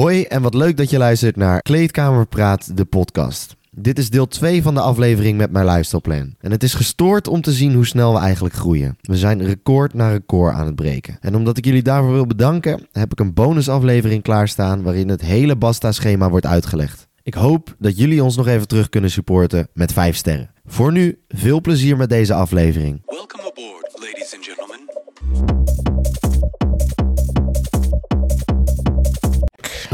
Hoi 0.00 0.22
en 0.22 0.42
wat 0.42 0.54
leuk 0.54 0.76
dat 0.76 0.90
je 0.90 0.98
luistert 0.98 1.36
naar 1.36 1.62
Kleedkamer 1.62 2.26
Praat, 2.26 2.76
de 2.76 2.84
podcast. 2.84 3.56
Dit 3.70 3.98
is 3.98 4.10
deel 4.10 4.26
2 4.26 4.62
van 4.62 4.74
de 4.74 4.80
aflevering 4.80 5.38
met 5.38 5.50
mijn 5.50 5.66
lifestyleplan. 5.66 6.34
En 6.38 6.50
het 6.50 6.62
is 6.62 6.74
gestoord 6.74 7.28
om 7.28 7.40
te 7.40 7.52
zien 7.52 7.74
hoe 7.74 7.86
snel 7.86 8.12
we 8.12 8.18
eigenlijk 8.18 8.54
groeien. 8.54 8.96
We 9.00 9.16
zijn 9.16 9.44
record 9.44 9.94
na 9.94 10.10
record 10.10 10.54
aan 10.54 10.66
het 10.66 10.74
breken. 10.74 11.16
En 11.20 11.34
omdat 11.34 11.56
ik 11.56 11.64
jullie 11.64 11.82
daarvoor 11.82 12.12
wil 12.12 12.26
bedanken, 12.26 12.88
heb 12.92 13.12
ik 13.12 13.20
een 13.20 13.34
bonusaflevering 13.34 14.22
klaarstaan 14.22 14.82
waarin 14.82 15.08
het 15.08 15.20
hele 15.20 15.56
Basta-schema 15.56 16.30
wordt 16.30 16.46
uitgelegd. 16.46 17.08
Ik 17.22 17.34
hoop 17.34 17.74
dat 17.78 17.98
jullie 17.98 18.24
ons 18.24 18.36
nog 18.36 18.46
even 18.46 18.68
terug 18.68 18.88
kunnen 18.88 19.10
supporten 19.10 19.68
met 19.72 19.92
5 19.92 20.16
sterren. 20.16 20.50
Voor 20.66 20.92
nu, 20.92 21.18
veel 21.28 21.60
plezier 21.60 21.96
met 21.96 22.08
deze 22.08 22.34
aflevering. 22.34 23.02
Welcome 23.06 23.42
aboard, 23.42 23.92
ladies 23.92 24.39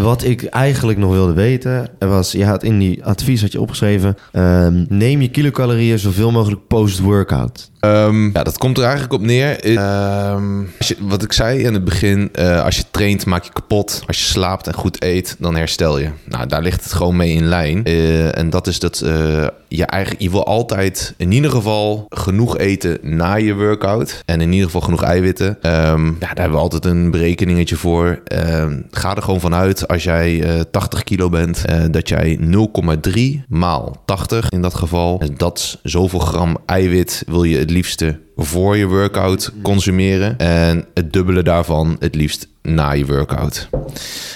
Wat 0.07 0.25
ik 0.25 0.45
eigenlijk 0.45 0.99
nog 0.99 1.11
wilde 1.11 1.33
weten, 1.33 1.89
was, 1.99 2.33
je 2.33 2.45
had 2.45 2.63
in 2.63 2.79
die 2.79 3.05
advies 3.05 3.41
had 3.41 3.53
je 3.53 3.61
opgeschreven, 3.61 4.17
ehm, 4.33 4.85
neem 4.89 5.21
je 5.21 5.29
kilocalorieën 5.29 5.99
zoveel 5.99 6.31
mogelijk 6.31 6.67
post-workout. 6.67 7.71
Ehm, 7.87 8.31
ja, 8.33 8.43
dat 8.43 8.59
komt 8.59 8.77
er 8.79 8.85
eigenlijk 8.85 9.13
op 9.13 9.21
neer. 9.21 9.61
Ehm, 9.61 10.63
als 10.79 10.89
je, 10.89 10.97
wat 11.01 11.23
ik 11.23 11.33
zei 11.33 11.63
in 11.63 11.75
het 11.75 11.85
begin, 11.85 12.29
eh, 12.33 12.65
als 12.65 12.77
je 12.77 12.85
traint 12.91 13.27
maak 13.27 13.45
je 13.45 13.53
kapot. 13.53 14.03
Als 14.07 14.19
je 14.19 14.25
slaapt 14.25 14.67
en 14.67 14.75
goed 14.75 15.03
eet, 15.03 15.37
dan 15.39 15.57
herstel 15.57 15.99
je. 15.99 16.09
Nou, 16.25 16.47
daar 16.47 16.63
ligt 16.63 16.83
het 16.83 16.93
gewoon 16.93 17.17
mee 17.17 17.33
in 17.33 17.47
lijn. 17.47 17.85
Eh, 17.85 18.39
en 18.39 18.51
dat 18.51 18.67
is 18.67 18.79
dat 18.79 19.01
eh, 19.01 19.47
je 19.69 19.85
eigenlijk, 19.85 20.23
je 20.23 20.31
wil 20.31 20.47
altijd 20.47 21.15
in 21.17 21.33
ieder 21.33 21.51
geval 21.51 22.07
genoeg 22.09 22.59
eten 22.59 22.99
na 23.03 23.35
je 23.35 23.55
workout. 23.55 24.23
En 24.25 24.41
in 24.41 24.51
ieder 24.53 24.67
geval 24.67 24.81
genoeg 24.81 25.03
eiwitten. 25.03 25.59
Ehm, 25.61 26.07
ja, 26.07 26.13
daar 26.19 26.37
hebben 26.37 26.57
we 26.57 26.59
altijd 26.59 26.85
een 26.85 27.11
berekeningetje 27.11 27.77
voor. 27.77 28.21
ga 28.91 29.17
er 29.17 29.23
gewoon 29.23 29.41
vanuit 29.41 29.89
als 29.89 30.03
jij 30.03 30.45
80 30.71 31.05
kilo 31.05 31.29
bent, 31.29 31.65
dat 31.91 32.09
jij 32.09 32.39
0,3 32.41 33.45
maal 33.49 34.03
80 34.05 34.49
in 34.49 34.63
dat 34.63 34.75
geval. 34.75 35.23
Dat 35.37 35.59
is 35.59 35.79
zoveel 35.83 36.19
gram 36.19 36.57
eiwit 36.67 37.23
wil 37.27 37.45
je 37.45 37.59
het 37.59 37.71
liefste 37.77 38.21
voor 38.37 38.77
je 38.77 38.87
workout 38.87 39.53
consumeren. 39.63 40.39
En 40.39 40.85
het 40.95 41.13
dubbele 41.13 41.43
daarvan 41.43 41.97
het 41.99 42.15
liefst 42.15 42.49
na 42.63 42.91
je 42.91 43.07
workout. 43.07 43.69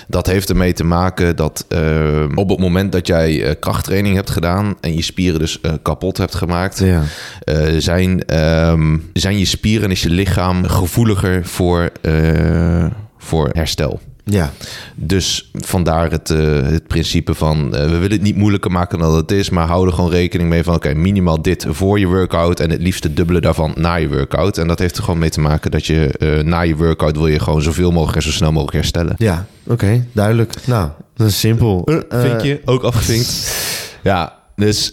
Dat 0.08 0.26
heeft 0.26 0.48
ermee 0.48 0.72
te 0.72 0.84
maken 0.84 1.36
dat 1.36 1.66
uh, 1.68 2.24
op 2.34 2.48
het 2.48 2.58
moment 2.58 2.92
dat 2.92 3.06
jij 3.06 3.34
uh, 3.34 3.50
krachttraining 3.60 4.14
hebt 4.14 4.30
gedaan 4.30 4.76
en 4.80 4.94
je 4.94 5.02
spieren 5.02 5.38
dus 5.38 5.58
uh, 5.62 5.72
kapot 5.82 6.16
hebt 6.16 6.34
gemaakt, 6.34 6.78
ja. 6.78 7.02
zijn, 7.78 8.38
um, 8.70 9.10
zijn 9.12 9.38
je 9.38 9.44
spieren 9.44 9.84
en 9.84 9.90
is 9.90 10.02
je 10.02 10.10
lichaam 10.10 10.64
gevoeliger 10.64 11.46
voor, 11.46 11.92
voor 13.18 13.48
herstel. 13.52 14.00
Ja. 14.24 14.52
Dus 14.94 15.50
vandaar 15.52 16.10
het, 16.10 16.30
uh, 16.30 16.62
het 16.62 16.86
principe 16.86 17.34
van 17.34 17.64
uh, 17.64 17.70
we 17.70 17.88
willen 17.88 18.10
het 18.10 18.22
niet 18.22 18.36
moeilijker 18.36 18.70
maken 18.70 18.98
dan 18.98 19.14
het 19.14 19.30
is, 19.30 19.50
maar 19.50 19.66
hou 19.66 19.86
er 19.86 19.92
gewoon 19.92 20.10
rekening 20.10 20.48
mee 20.48 20.62
van 20.62 20.74
oké, 20.74 20.94
minimaal 20.94 21.42
dit 21.42 21.66
voor 21.68 21.98
je 21.98 22.06
workout 22.06 22.60
en 22.60 22.70
het 22.70 22.82
liefst 22.82 23.02
het 23.02 23.16
dubbele 23.16 23.40
daarvan 23.40 23.72
na 23.76 23.94
je 23.94 24.08
workout. 24.08 24.58
En 24.58 24.68
dat 24.68 24.78
heeft 24.78 24.96
er 24.96 25.02
gewoon 25.02 25.18
mee 25.18 25.30
te 25.30 25.40
maken 25.40 25.70
dat 25.70 25.86
je 25.86 26.14
uh, 26.18 26.42
na 26.42 26.60
je 26.60 26.76
workout 26.76 27.16
wil 27.16 27.26
je 27.26 27.38
gewoon 27.38 27.62
zoveel 27.62 27.90
mogelijk 27.90 28.16
en 28.16 28.22
zo 28.22 28.30
snel 28.30 28.52
mogelijk 28.52 28.76
herstellen. 28.76 29.14
Ja, 29.18 29.46
oké, 29.66 30.06
duidelijk. 30.12 30.54
Nou, 30.66 30.88
dat 31.16 31.28
is 31.28 31.40
simpel. 31.40 31.88
Vind 32.08 32.42
je 32.42 32.60
ook 32.64 32.82
afgevinkt? 32.82 33.54
ja, 34.02 34.38
dus 34.56 34.92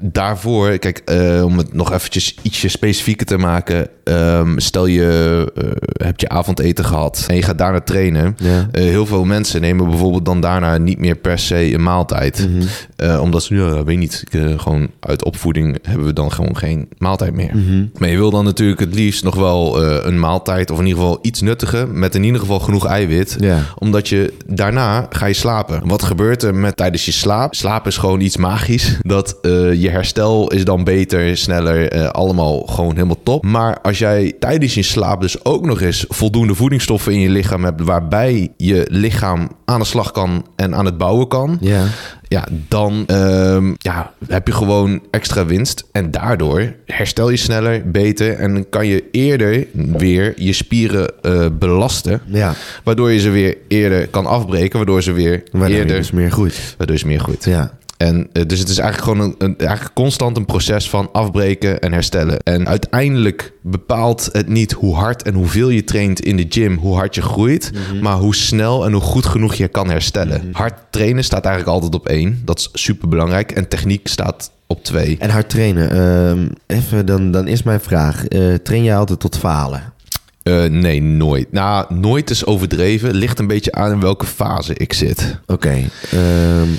daarvoor, 0.00 0.78
kijk, 0.78 1.02
uh, 1.10 1.44
om 1.44 1.58
het 1.58 1.74
nog 1.74 1.92
eventjes 1.92 2.36
ietsje 2.42 2.68
specifieker 2.68 3.26
te 3.26 3.36
maken. 3.36 3.88
Um, 4.04 4.58
stel 4.58 4.86
je 4.86 5.52
uh, 5.58 5.70
hebt 6.06 6.20
je 6.20 6.28
avondeten 6.28 6.84
gehad 6.84 7.24
en 7.28 7.34
je 7.34 7.42
gaat 7.42 7.58
daarna 7.58 7.80
trainen. 7.80 8.36
Ja. 8.38 8.68
heel 8.72 9.06
veel 9.06 9.24
mensen 9.24 9.60
nemen 9.60 9.88
bijvoorbeeld 9.88 10.24
dan 10.24 10.40
daarna 10.40 10.78
niet 10.78 10.98
meer 10.98 11.14
per 11.14 11.38
se 11.38 11.74
een 11.74 11.82
maaltijd. 11.82 12.48
Mm 12.48 12.60
-hmm. 12.96 13.18
omdat 13.18 13.42
ze, 13.42 13.54
ja, 13.54 13.84
weet 13.84 13.98
niet, 13.98 14.24
gewoon 14.56 14.90
uit 15.00 15.24
opvoeding 15.24 15.78
hebben 15.82 16.06
we 16.06 16.12
dan 16.12 16.32
gewoon 16.32 16.56
geen 16.56 16.88
maaltijd 16.98 17.34
meer. 17.34 17.50
Mm 17.54 17.66
-hmm. 17.66 17.90
Maar 17.98 18.08
je 18.08 18.16
wil 18.16 18.30
dan 18.30 18.44
natuurlijk 18.44 18.80
het 18.80 18.94
liefst 18.94 19.24
nog 19.24 19.34
wel 19.34 19.84
een 20.06 20.20
maaltijd 20.20 20.70
of 20.70 20.78
in 20.78 20.86
ieder 20.86 21.02
geval 21.02 21.18
iets 21.22 21.40
nuttiger 21.40 21.88
met 21.88 22.14
in 22.14 22.24
ieder 22.24 22.40
geval 22.40 22.60
genoeg 22.60 22.86
eiwit. 22.86 23.36
Ja. 23.40 23.62
Omdat 23.78 24.08
je 24.08 24.32
daarna 24.46 25.06
ga 25.10 25.26
je 25.26 25.34
slapen. 25.34 25.88
Wat 25.88 26.02
gebeurt 26.02 26.42
er 26.42 26.54
met 26.54 26.76
tijdens 26.76 27.04
je 27.04 27.12
slaap? 27.12 27.54
Slaap 27.54 27.86
is 27.86 27.96
gewoon 27.96 28.20
iets 28.20 28.36
magisch. 28.36 28.96
Dat 29.16 29.38
je 29.42 29.85
je 29.86 29.92
herstel 29.92 30.50
is 30.50 30.64
dan 30.64 30.84
beter, 30.84 31.36
sneller, 31.36 31.96
uh, 31.96 32.08
allemaal 32.08 32.60
gewoon 32.60 32.94
helemaal 32.94 33.22
top. 33.22 33.44
Maar 33.44 33.80
als 33.80 33.98
jij 33.98 34.32
tijdens 34.38 34.74
je 34.74 34.82
slaap 34.82 35.20
dus 35.20 35.44
ook 35.44 35.66
nog 35.66 35.80
eens 35.80 36.04
voldoende 36.08 36.54
voedingsstoffen 36.54 37.12
in 37.12 37.20
je 37.20 37.28
lichaam 37.28 37.64
hebt, 37.64 37.80
waarbij 37.80 38.52
je 38.56 38.86
lichaam 38.90 39.48
aan 39.64 39.80
de 39.80 39.86
slag 39.86 40.10
kan 40.10 40.46
en 40.56 40.74
aan 40.74 40.84
het 40.84 40.98
bouwen 40.98 41.28
kan, 41.28 41.58
ja, 41.60 41.84
ja 42.28 42.46
dan 42.68 43.04
um, 43.10 43.74
ja, 43.78 44.12
heb 44.28 44.46
je 44.46 44.52
gewoon 44.52 45.02
extra 45.10 45.46
winst. 45.46 45.84
En 45.92 46.10
daardoor 46.10 46.74
herstel 46.86 47.30
je 47.30 47.36
sneller, 47.36 47.90
beter 47.90 48.34
en 48.34 48.54
dan 48.54 48.68
kan 48.68 48.86
je 48.86 49.04
eerder 49.10 49.66
weer 49.72 50.32
je 50.36 50.52
spieren 50.52 51.12
uh, 51.22 51.46
belasten. 51.58 52.20
Ja. 52.26 52.54
Waardoor 52.84 53.12
je 53.12 53.18
ze 53.18 53.30
weer 53.30 53.56
eerder 53.68 54.08
kan 54.08 54.26
afbreken, 54.26 54.76
waardoor 54.76 55.02
ze 55.02 55.12
weer 55.12 55.42
waardoor 55.52 55.78
eerder... 55.78 55.96
dus 55.96 56.10
meer 56.10 56.30
groeit. 56.30 56.74
Waardoor 56.78 56.98
ze 56.98 57.06
meer 57.06 57.20
groeit. 57.20 57.44
Ja. 57.44 57.70
En 57.96 58.28
uh, 58.32 58.42
dus 58.46 58.58
het 58.58 58.68
is 58.68 58.78
eigenlijk 58.78 59.10
gewoon 59.10 59.34
een, 59.38 59.46
een, 59.46 59.58
eigenlijk 59.58 59.94
constant 59.94 60.36
een 60.36 60.44
proces 60.44 60.90
van 60.90 61.08
afbreken 61.12 61.80
en 61.80 61.92
herstellen. 61.92 62.38
En 62.38 62.68
uiteindelijk 62.68 63.52
bepaalt 63.62 64.28
het 64.32 64.48
niet 64.48 64.72
hoe 64.72 64.94
hard 64.94 65.22
en 65.22 65.34
hoeveel 65.34 65.68
je 65.68 65.84
traint 65.84 66.20
in 66.20 66.36
de 66.36 66.46
gym, 66.48 66.76
hoe 66.76 66.94
hard 66.94 67.14
je 67.14 67.22
groeit, 67.22 67.70
mm 67.72 67.80
-hmm. 67.90 68.02
maar 68.02 68.16
hoe 68.16 68.34
snel 68.34 68.84
en 68.84 68.92
hoe 68.92 69.00
goed 69.00 69.26
genoeg 69.26 69.54
je 69.54 69.68
kan 69.68 69.90
herstellen. 69.90 70.38
Mm 70.38 70.44
-hmm. 70.44 70.54
Hard 70.54 70.74
trainen 70.90 71.24
staat 71.24 71.44
eigenlijk 71.44 71.74
altijd 71.74 71.94
op 71.94 72.08
één. 72.08 72.42
Dat 72.44 72.58
is 72.58 72.82
super 72.82 73.08
belangrijk. 73.08 73.52
En 73.52 73.68
techniek 73.68 74.08
staat 74.08 74.50
op 74.66 74.84
twee. 74.84 75.16
En 75.18 75.30
hard 75.30 75.48
trainen. 75.48 75.96
Uh, 76.68 76.76
even, 76.78 77.06
dan, 77.06 77.30
dan 77.30 77.48
is 77.48 77.62
mijn 77.62 77.80
vraag. 77.80 78.24
Uh, 78.28 78.54
train 78.54 78.82
jij 78.82 78.96
altijd 78.96 79.20
tot 79.20 79.38
falen? 79.38 79.92
Uh, 80.42 80.64
nee, 80.64 81.02
nooit. 81.02 81.52
Nou, 81.52 81.94
nooit 81.94 82.30
is 82.30 82.46
overdreven. 82.46 83.14
Ligt 83.14 83.38
een 83.38 83.46
beetje 83.46 83.72
aan 83.72 83.92
in 83.92 84.00
welke 84.00 84.26
fase 84.26 84.74
ik 84.74 84.92
zit. 84.92 85.38
Oké. 85.46 85.52
Okay. 85.52 85.88
Um... 86.60 86.78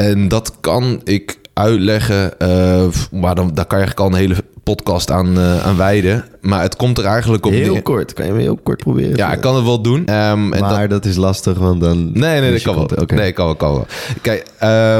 En 0.00 0.28
dat 0.28 0.52
kan 0.60 1.00
ik 1.04 1.38
uitleggen, 1.52 2.32
uh, 2.42 2.84
maar 3.10 3.34
dan, 3.34 3.54
daar 3.54 3.66
kan 3.66 3.78
je 3.78 3.84
eigenlijk 3.84 4.00
al 4.00 4.06
een 4.06 4.26
hele 4.26 4.44
podcast 4.62 5.10
aan, 5.10 5.38
uh, 5.38 5.66
aan 5.66 5.76
wijden. 5.76 6.24
Maar 6.40 6.62
het 6.62 6.76
komt 6.76 6.98
er 6.98 7.04
eigenlijk 7.04 7.46
op 7.46 7.52
Heel 7.52 7.72
neer. 7.72 7.82
kort, 7.82 8.12
kan 8.12 8.26
je 8.26 8.32
me 8.32 8.40
heel 8.40 8.58
kort 8.62 8.78
proberen? 8.78 9.16
Ja, 9.16 9.32
ik 9.32 9.40
kan 9.40 9.54
het 9.54 9.64
wel 9.64 9.80
doen. 9.80 9.98
Um, 9.98 10.06
maar 10.48 10.52
en 10.52 10.88
dat... 10.88 10.90
dat... 10.90 11.04
is 11.04 11.16
lastig, 11.16 11.58
want 11.58 11.80
dan... 11.80 12.10
Nee, 12.12 12.40
nee, 12.40 12.52
dat 12.52 12.62
kan 12.62 12.74
wel. 12.74 12.84
Okay. 12.84 13.18
Nee, 13.18 13.32
kan 13.32 13.44
wel, 13.44 13.54
kan 13.54 13.72
wel. 13.72 13.86
Kijk, 14.22 14.46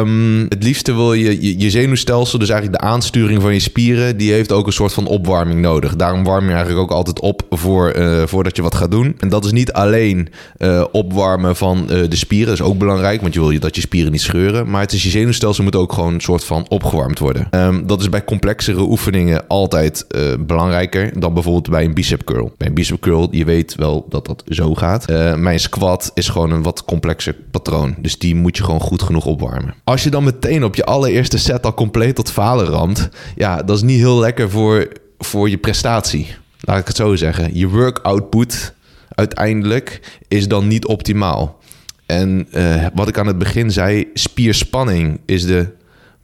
um, 0.01 0.47
het 0.49 0.63
liefste 0.63 0.95
wil 0.95 1.13
je, 1.13 1.43
je, 1.43 1.59
je 1.59 1.71
zenuwstelsel, 1.71 2.39
dus 2.39 2.49
eigenlijk 2.49 2.81
de 2.81 2.89
aansturing 2.89 3.43
van 3.43 3.53
je 3.53 3.61
spieren, 3.61 4.17
die 4.17 4.33
heeft 4.33 4.53
ook 4.53 4.67
een 4.67 4.73
soort 4.73 4.93
van 4.93 5.07
opwarming 5.07 5.61
nodig. 5.61 5.97
Daarom 5.97 6.25
warm 6.25 6.45
je 6.45 6.51
eigenlijk 6.51 6.81
ook 6.81 6.91
altijd 6.91 7.21
op 7.21 7.43
voor, 7.51 7.97
uh, 7.97 8.23
voordat 8.27 8.57
je 8.57 8.63
wat 8.63 8.75
gaat 8.75 8.91
doen. 8.91 9.17
En 9.19 9.29
dat 9.29 9.45
is 9.45 9.53
niet 9.53 9.73
alleen 9.73 10.29
uh, 10.59 10.85
opwarmen 10.93 11.57
van 11.57 11.79
uh, 11.91 12.09
de 12.09 12.17
spieren, 12.17 12.47
dat 12.47 12.55
is 12.55 12.73
ook 12.73 12.79
belangrijk, 12.79 13.21
want 13.21 13.35
je 13.35 13.41
wil 13.41 13.59
dat 13.59 13.75
je 13.75 13.81
spieren 13.81 14.13
niet 14.13 14.21
scheuren. 14.21 14.71
Maar 14.71 14.81
het 14.81 14.93
is 14.93 15.03
je 15.03 15.11
zenuwstelsel 15.11 15.65
moet 15.65 15.77
ook 15.77 15.93
gewoon 15.93 16.15
een 16.15 16.21
soort 16.21 16.45
van 16.45 16.67
opgewarmd 16.69 17.19
worden. 17.19 17.49
Um, 17.51 17.87
dat 17.87 18.01
is 18.01 18.09
bij 18.09 18.25
complexere 18.25 18.81
oefeningen 18.81 19.47
altijd 19.49 20.07
belangrijker 20.41 21.21
dan 21.21 21.28
bijvoorbeeld 21.33 21.71
bij 21.71 21.85
een 21.85 21.95
bicep 21.95 22.25
curl. 22.25 22.53
Bij 22.57 22.69
een 22.69 22.75
bicep 22.75 23.01
curl, 23.01 23.29
je 23.31 23.45
weet 23.45 23.75
wel 23.75 24.07
dat 24.09 24.27
dat 24.27 24.43
zo 24.49 24.75
gaat. 24.75 25.11
Uh, 25.11 25.35
mijn 25.35 25.61
squat 25.61 26.11
is 26.15 26.29
gewoon 26.29 26.51
een 26.51 26.63
wat 26.63 26.85
complexer 26.85 27.35
patroon. 27.51 27.95
Dus 27.99 28.19
die 28.19 28.35
moet 28.35 28.57
je 28.57 28.65
gewoon 28.65 28.81
goed 28.81 29.03
genoeg 29.03 29.27
opwarmen. 29.27 29.75
Als 29.85 30.03
je 30.03 30.11
dan 30.11 30.25
meteen 30.25 30.65
op 30.65 30.75
je 30.75 30.85
allereerste 30.85 31.39
set 31.39 31.65
al 31.65 31.75
compleet 31.75 32.15
tot 32.15 32.31
falen 32.31 32.67
ramt... 32.67 33.09
ja, 33.37 33.63
dat 33.63 33.77
is 33.77 33.83
niet 33.83 33.99
heel 33.99 34.19
lekker 34.19 34.51
voor, 34.51 34.89
voor 35.19 35.51
je 35.51 35.59
prestatie. 35.59 36.27
Laat 36.61 36.79
ik 36.79 36.87
het 36.87 36.97
zo 36.97 37.17
zeggen. 37.17 37.57
Je 37.57 37.69
work 37.69 37.99
output 37.99 38.75
uiteindelijk 39.09 40.19
is 40.29 40.49
dan 40.49 40.69
niet 40.69 40.87
optimaal. 40.87 41.59
En 42.07 42.49
uh, 42.53 42.87
wat 42.95 43.09
ik 43.09 43.19
aan 43.19 43.27
het 43.27 43.39
begin 43.39 43.71
zei, 43.71 44.07
spierspanning 44.15 45.21
is 45.27 45.47
de 45.47 45.67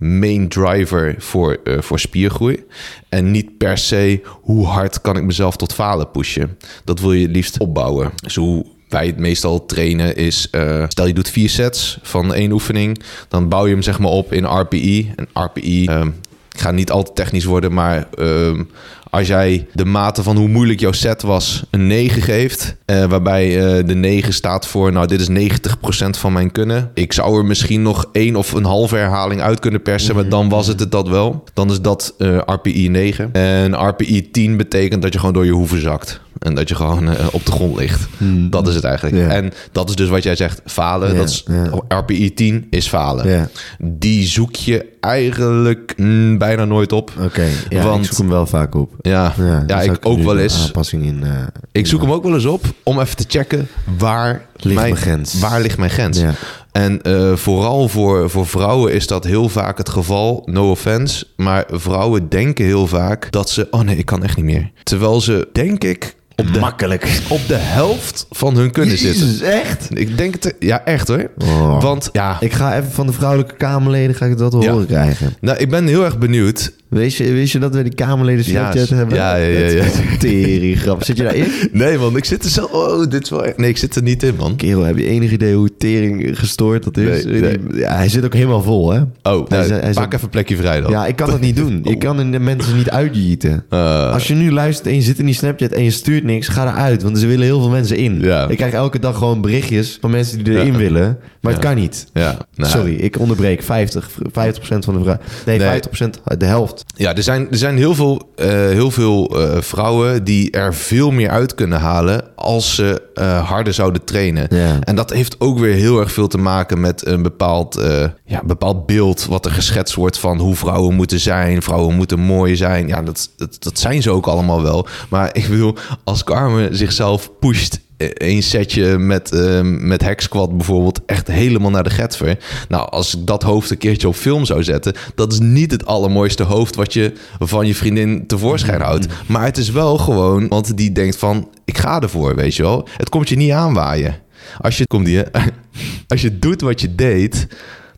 main 0.05 0.49
driver 0.49 1.15
voor, 1.19 1.59
uh, 1.65 1.81
voor 1.81 1.99
spiergroei. 1.99 2.65
En 3.09 3.31
niet 3.31 3.59
per 3.59 3.79
se 3.79 4.21
hoe 4.25 4.67
hard 4.67 5.01
kan 5.01 5.17
ik 5.17 5.23
mezelf 5.23 5.57
tot 5.57 5.75
falen 5.75 6.11
pushen. 6.11 6.59
Dat 6.85 7.01
wil 7.01 7.13
je 7.13 7.23
het 7.23 7.37
liefst 7.37 7.59
opbouwen. 7.59 8.13
Dus 8.23 8.35
hoe 8.35 8.67
wij 8.89 9.07
het 9.07 9.19
meestal 9.19 9.67
trainen 9.67 10.17
is... 10.17 10.49
Uh, 10.53 10.85
stel 10.89 11.07
je 11.07 11.15
doet 11.15 11.31
vier 11.31 11.51
sets 11.51 11.99
van 12.03 12.35
één 12.35 12.53
oefening. 12.53 13.03
Dan 13.29 13.49
bouw 13.49 13.67
je 13.67 13.73
hem 13.73 13.83
zeg 13.83 13.99
maar 13.99 14.11
op 14.11 14.33
in 14.33 14.45
RPE. 14.45 15.07
En 15.17 15.29
RPE... 15.33 15.87
Um, 15.91 16.15
ik 16.53 16.61
ga 16.61 16.71
niet 16.71 16.91
al 16.91 17.03
te 17.03 17.13
technisch 17.13 17.45
worden, 17.45 17.73
maar 17.73 18.09
um, 18.19 18.71
als 19.15 19.27
jij 19.27 19.67
de 19.73 19.85
mate 19.85 20.23
van 20.23 20.37
hoe 20.37 20.49
moeilijk 20.49 20.81
jouw 20.81 20.93
set 20.93 21.23
was 21.23 21.65
een 21.71 21.87
9 21.87 22.23
geeft, 22.23 22.77
eh, 22.85 23.05
waarbij 23.05 23.77
eh, 23.79 23.87
de 23.87 23.95
9 23.95 24.33
staat 24.33 24.67
voor, 24.67 24.93
nou, 24.93 25.07
dit 25.07 25.21
is 25.21 25.29
90% 25.29 26.19
van 26.19 26.33
mijn 26.33 26.53
kunnen. 26.53 26.91
Ik 26.95 27.13
zou 27.13 27.39
er 27.39 27.45
misschien 27.45 27.83
nog 27.83 28.09
één 28.13 28.37
of 28.37 28.53
een 28.53 28.65
halve 28.65 28.97
herhaling 28.97 29.41
uit 29.41 29.61
kunnen 29.61 29.83
persen, 29.83 30.15
maar 30.15 30.29
dan 30.29 30.49
was 30.49 30.67
het 30.67 30.81
het 30.81 30.91
dat 30.91 31.09
wel. 31.09 31.45
Dan 31.55 31.71
is 31.71 31.81
dat 31.81 32.15
eh, 32.19 32.39
RPI 32.47 32.89
9. 32.89 33.33
En 33.33 33.89
RPI 33.89 34.31
10 34.31 34.57
betekent 34.57 35.03
dat 35.03 35.13
je 35.13 35.19
gewoon 35.19 35.35
door 35.35 35.45
je 35.45 35.53
hoeven 35.53 35.81
zakt. 35.81 36.21
En 36.39 36.55
dat 36.55 36.69
je 36.69 36.75
gewoon 36.75 37.09
op 37.33 37.47
de 37.47 37.53
grond 37.53 37.77
ligt. 37.77 38.09
Dat 38.51 38.69
is 38.69 38.75
het 38.75 38.85
eigenlijk. 38.85 39.31
En 39.31 39.53
dat 39.73 39.89
is 39.89 39.95
dus 39.95 40.09
wat 40.09 40.23
jij 40.23 40.37
zegt, 40.37 40.61
falen. 40.65 41.17
Dat 41.17 41.29
is. 41.29 41.45
RPI 41.89 42.35
10 42.35 42.67
is 42.71 42.89
falen. 42.89 43.51
Die 43.79 44.27
zoek 44.27 44.55
je 44.55 44.93
eigenlijk 45.05 45.95
mm, 45.97 46.39
bijna 46.39 46.65
nooit 46.65 46.93
op. 46.93 47.13
Oké, 47.21 47.47
ja, 47.69 47.85
Want- 47.85 48.05
ik 48.05 48.11
zoek 48.11 48.19
hem 48.19 48.29
wel 48.29 48.47
vaak 48.47 48.75
op. 48.75 48.91
Ja, 49.11 49.35
ja, 49.67 49.81
ik 49.81 49.99
ook 50.03 50.23
wel 50.23 50.35
een 50.37 50.43
eens. 50.43 50.65
aanpassing 50.67 51.05
in. 51.05 51.23
eh, 51.25 51.31
Ik 51.73 51.87
zoek 51.87 52.01
hem 52.01 52.13
ook 52.13 52.23
wel 52.23 52.35
eens 52.35 52.45
op 52.45 52.65
om 52.83 53.01
even 53.01 53.17
te 53.17 53.25
checken 53.29 53.69
waar 53.99 54.47
Ligt 54.57 54.81
mijn 54.81 54.97
grens. 54.97 55.39
Waar 55.41 55.61
ligt 55.61 55.79
mijn 55.79 55.91
grens? 55.91 56.19
Ja. 56.21 56.33
En 56.73 57.03
eh, 57.03 57.33
vooral 57.37 57.89
voor, 57.89 58.31
voor 58.31 58.47
vrouwen 58.47 58.93
is 58.93 59.07
dat 59.07 59.25
heel 59.25 59.49
vaak 59.49 59.79
het 59.79 59.89
geval. 59.89 60.43
No 60.45 60.71
offense. 60.71 61.25
Maar 61.37 61.65
vrouwen 61.71 62.29
denken 62.29 62.65
heel 62.65 62.87
vaak 62.87 63.31
dat 63.33 63.51
ze... 63.51 63.67
Oh 63.71 63.81
nee, 63.81 63.97
ik 63.97 64.07
kan 64.07 64.23
echt 64.23 64.37
niet 64.37 64.45
meer. 64.45 64.71
Terwijl 64.83 65.21
ze, 65.21 65.49
denk 65.53 65.85
ik, 65.85 66.15
op 66.37 66.53
de, 66.53 66.59
Makkelijk. 66.59 67.21
op 67.29 67.41
de 67.47 67.57
helft 67.57 68.27
van 68.31 68.57
hun 68.57 68.71
kunnen 68.71 68.99
zitten. 68.99 69.27
Jezus, 69.27 69.41
echt? 69.41 69.99
Ik 69.99 70.17
denk 70.17 70.35
het... 70.35 70.55
Ja, 70.59 70.85
echt 70.85 71.09
hoor. 71.09 71.31
Oh. 71.39 71.83
Want 71.83 72.09
ja... 72.13 72.37
Ik 72.41 72.53
ga 72.53 72.77
even 72.77 72.91
van 72.93 73.07
de 73.07 73.13
vrouwelijke 73.13 73.55
Kamerleden 73.57 74.15
ga 74.17 74.27
ik 74.27 74.39
dat 74.39 74.51
te 74.51 74.59
Ja. 74.59 74.71
horen 74.71 74.87
krijgen. 74.87 75.35
Nou, 75.41 75.59
ik 75.59 75.71
ben 75.71 75.87
heel 75.87 76.05
erg 76.05 76.19
benieuwd. 76.19 76.73
Weet 76.89 77.15
je, 77.15 77.33
weet 77.33 77.51
je 77.51 77.59
dat 77.59 77.75
we 77.75 77.83
die 77.83 77.95
Kamerleden 77.95 78.45
Ja, 78.53 78.71
Snapchat 78.73 78.89
hebben? 78.99 79.17
ja, 79.17 79.37
ja, 79.37 79.59
ja, 79.59 79.69
ja. 79.69 79.85
Tering 80.19 80.79
grap. 80.81 81.05
Zit 81.05 81.17
je 81.17 81.23
daarin? 81.23 81.47
Nee 81.73 81.99
man, 81.99 82.17
ik 82.17 82.25
zit 82.25 82.45
er 82.45 82.51
zo... 82.51 82.65
Oh, 82.65 83.11
dit 83.11 83.23
is 83.23 83.31
wel 83.31 83.45
echt... 83.45 83.57
Nee, 83.57 83.69
ik 83.69 83.77
zit 83.77 83.97
er 83.97 84.03
niet 84.03 84.23
in 84.23 84.35
man. 84.37 84.57
Kerel, 84.57 84.83
heb 84.83 84.97
je 84.99 85.07
enig 85.07 85.31
idee 85.31 85.55
hoe 85.55 85.77
tering 85.79 86.39
gestoord 86.39 86.85
dat 86.85 86.97
is? 86.97 87.25
Nee, 87.25 87.41
nee. 87.41 87.59
Ja, 87.75 87.95
hij 87.97 88.09
zit 88.09 88.25
ook 88.25 88.35
helemaal 88.35 88.63
vol, 88.63 88.93
hè? 88.93 89.01
Oh, 89.23 89.49
Hij 89.49 89.59
nou, 89.69 89.73
hij 89.81 89.89
even 89.89 90.19
een 90.23 90.29
plekje 90.29 90.57
vrij 90.57 90.81
dan. 90.81 90.91
Ja, 90.91 91.07
ik 91.07 91.17
kan 91.17 91.31
dat 91.31 91.41
niet 91.41 91.57
doen. 91.57 91.81
Je 91.91 91.97
kan 91.97 92.31
de 92.31 92.39
mensen 92.39 92.77
niet 92.77 92.91
uitjieten. 92.91 93.65
Eh, 93.69 94.13
Als 94.13 94.27
je 94.27 94.35
nu 94.35 94.53
luistert 94.53 94.87
en 94.89 94.95
je 94.95 95.03
zit 95.03 95.19
in 95.19 95.25
die 95.27 95.35
Snapchat 95.35 95.71
en 95.73 95.85
je 95.85 95.91
stuurt 95.91 96.25
niks, 96.25 96.49
ga 96.49 96.67
eruit. 96.73 97.03
Want 97.03 97.23
er 97.23 97.29
willen 97.29 97.45
heel 97.45 97.61
veel 97.61 97.71
mensen 97.71 97.97
in. 97.97 98.21
Ja. 98.21 98.49
Ik 98.49 98.57
krijg 98.57 98.73
elke 98.73 98.99
dag 98.99 99.19
gewoon 99.19 99.41
berichtjes 99.41 99.99
van 100.01 100.11
mensen 100.11 100.45
die 100.45 100.59
erin 100.59 100.77
willen. 100.77 101.19
Maar 101.41 101.53
het 101.53 101.63
kan 101.63 101.75
niet. 101.77 102.07
ja, 102.13 102.39
nou, 102.55 102.71
Sorry, 102.71 102.95
ik 102.95 103.19
onderbreek. 103.19 103.63
50, 103.63 104.11
50% 104.11 104.19
van 104.29 104.95
de 104.95 105.01
vrouwen. 105.01 105.21
Nee, 105.47 105.59
Nee. 105.59 105.81
50%, 105.81 106.37
de 106.39 106.45
helft. 106.45 106.74
Ja, 106.97 107.15
er 107.15 107.23
zijn, 107.23 107.51
er 107.51 107.57
zijn 107.57 107.77
heel 107.77 107.95
veel, 107.95 108.33
eh, 108.37 108.49
heel 108.49 108.91
veel 108.91 109.41
eh, 109.41 109.61
vrouwen 109.61 110.25
die 110.25 110.51
er 110.51 110.75
veel 110.75 111.11
meer 111.11 111.31
uit 111.31 111.55
kunnen 111.55 111.81
halen 111.81 112.37
als 112.37 112.75
ze 112.75 113.03
eh, 113.15 113.49
harder 113.49 113.75
zouden 113.75 114.05
trainen. 114.05 114.47
Ja. 114.51 114.79
En 114.81 114.97
dat 114.97 115.11
heeft 115.11 115.41
ook 115.41 115.59
weer 115.59 115.75
heel 115.75 116.01
erg 116.01 116.13
veel 116.13 116.29
te 116.29 116.39
maken 116.39 116.81
met 116.81 117.07
een 117.07 117.23
bepaald, 117.23 117.81
ja, 118.25 118.43
bepaald 118.45 118.87
beeld 118.87 119.27
wat 119.27 119.45
er 119.45 119.51
geschetst 119.51 119.95
wordt 119.95 120.19
van 120.19 120.39
hoe 120.39 120.55
vrouwen 120.55 120.95
moeten 120.95 121.21
zijn. 121.21 121.63
Vrouwen 121.63 121.95
moeten 121.97 122.19
mooi 122.19 122.57
zijn. 122.57 122.89
Ja, 122.89 123.03
dat, 123.03 123.31
dat, 123.37 123.57
dat 123.59 123.79
zijn 123.79 124.03
ze 124.03 124.11
ook 124.11 124.27
allemaal 124.27 124.63
wel. 124.63 124.87
Maar 125.09 125.31
ik 125.33 125.49
bedoel, 125.49 125.75
als 126.05 126.25
Carmen 126.25 126.77
zichzelf 126.77 127.31
pusht 127.41 127.81
een 128.13 128.43
setje 128.43 128.99
met, 128.99 129.33
eh, 129.33 129.61
met 129.63 130.15
squat 130.17 130.57
bijvoorbeeld 130.57 131.01
echt 131.07 131.29
helemaal 131.29 131.71
naar 131.71 131.83
de 131.83 131.91
getver. 131.91 132.39
Nou, 132.69 132.91
als 132.91 133.17
ik 133.17 133.27
dat 133.27 133.43
hoofd 133.43 133.71
een 133.71 133.79
keertje 133.79 134.09
op 134.09 134.15
film 134.15 134.45
zou 134.45 134.63
zetten, 134.63 134.95
dat 135.15 135.33
is 135.33 135.39
niet 135.39 135.71
het 135.71 135.87
allermooiste 135.87 136.43
hoofd 136.43 136.75
wat 136.75 136.93
je 136.93 137.13
van 137.39 137.67
je 137.67 137.75
vriendin 137.75 138.27
tevoorschijn 138.27 138.81
houdt. 138.81 139.07
Maar 139.27 139.45
het 139.45 139.57
is 139.59 139.71
wel 139.71 139.99
gewoon, 139.99 140.49
want 140.49 140.77
die 140.77 140.93
denkt 140.93 141.17
van, 141.17 141.49
ik 141.65 141.79
ga 141.79 142.01
ervoor, 142.01 142.35
weet 142.35 142.55
je 142.55 142.63
wel. 142.63 142.89
Het 142.97 143.09
komt 143.09 143.29
je 143.29 143.37
niet 143.37 143.51
aanwaaien. 143.51 144.15
Als 144.61 144.79
je, 144.79 144.87
komt 144.87 145.07
die, 145.07 145.23
als 146.09 146.21
je 146.21 146.39
doet 146.39 146.61
wat 146.61 146.81
je 146.81 146.95
deed, 146.95 147.47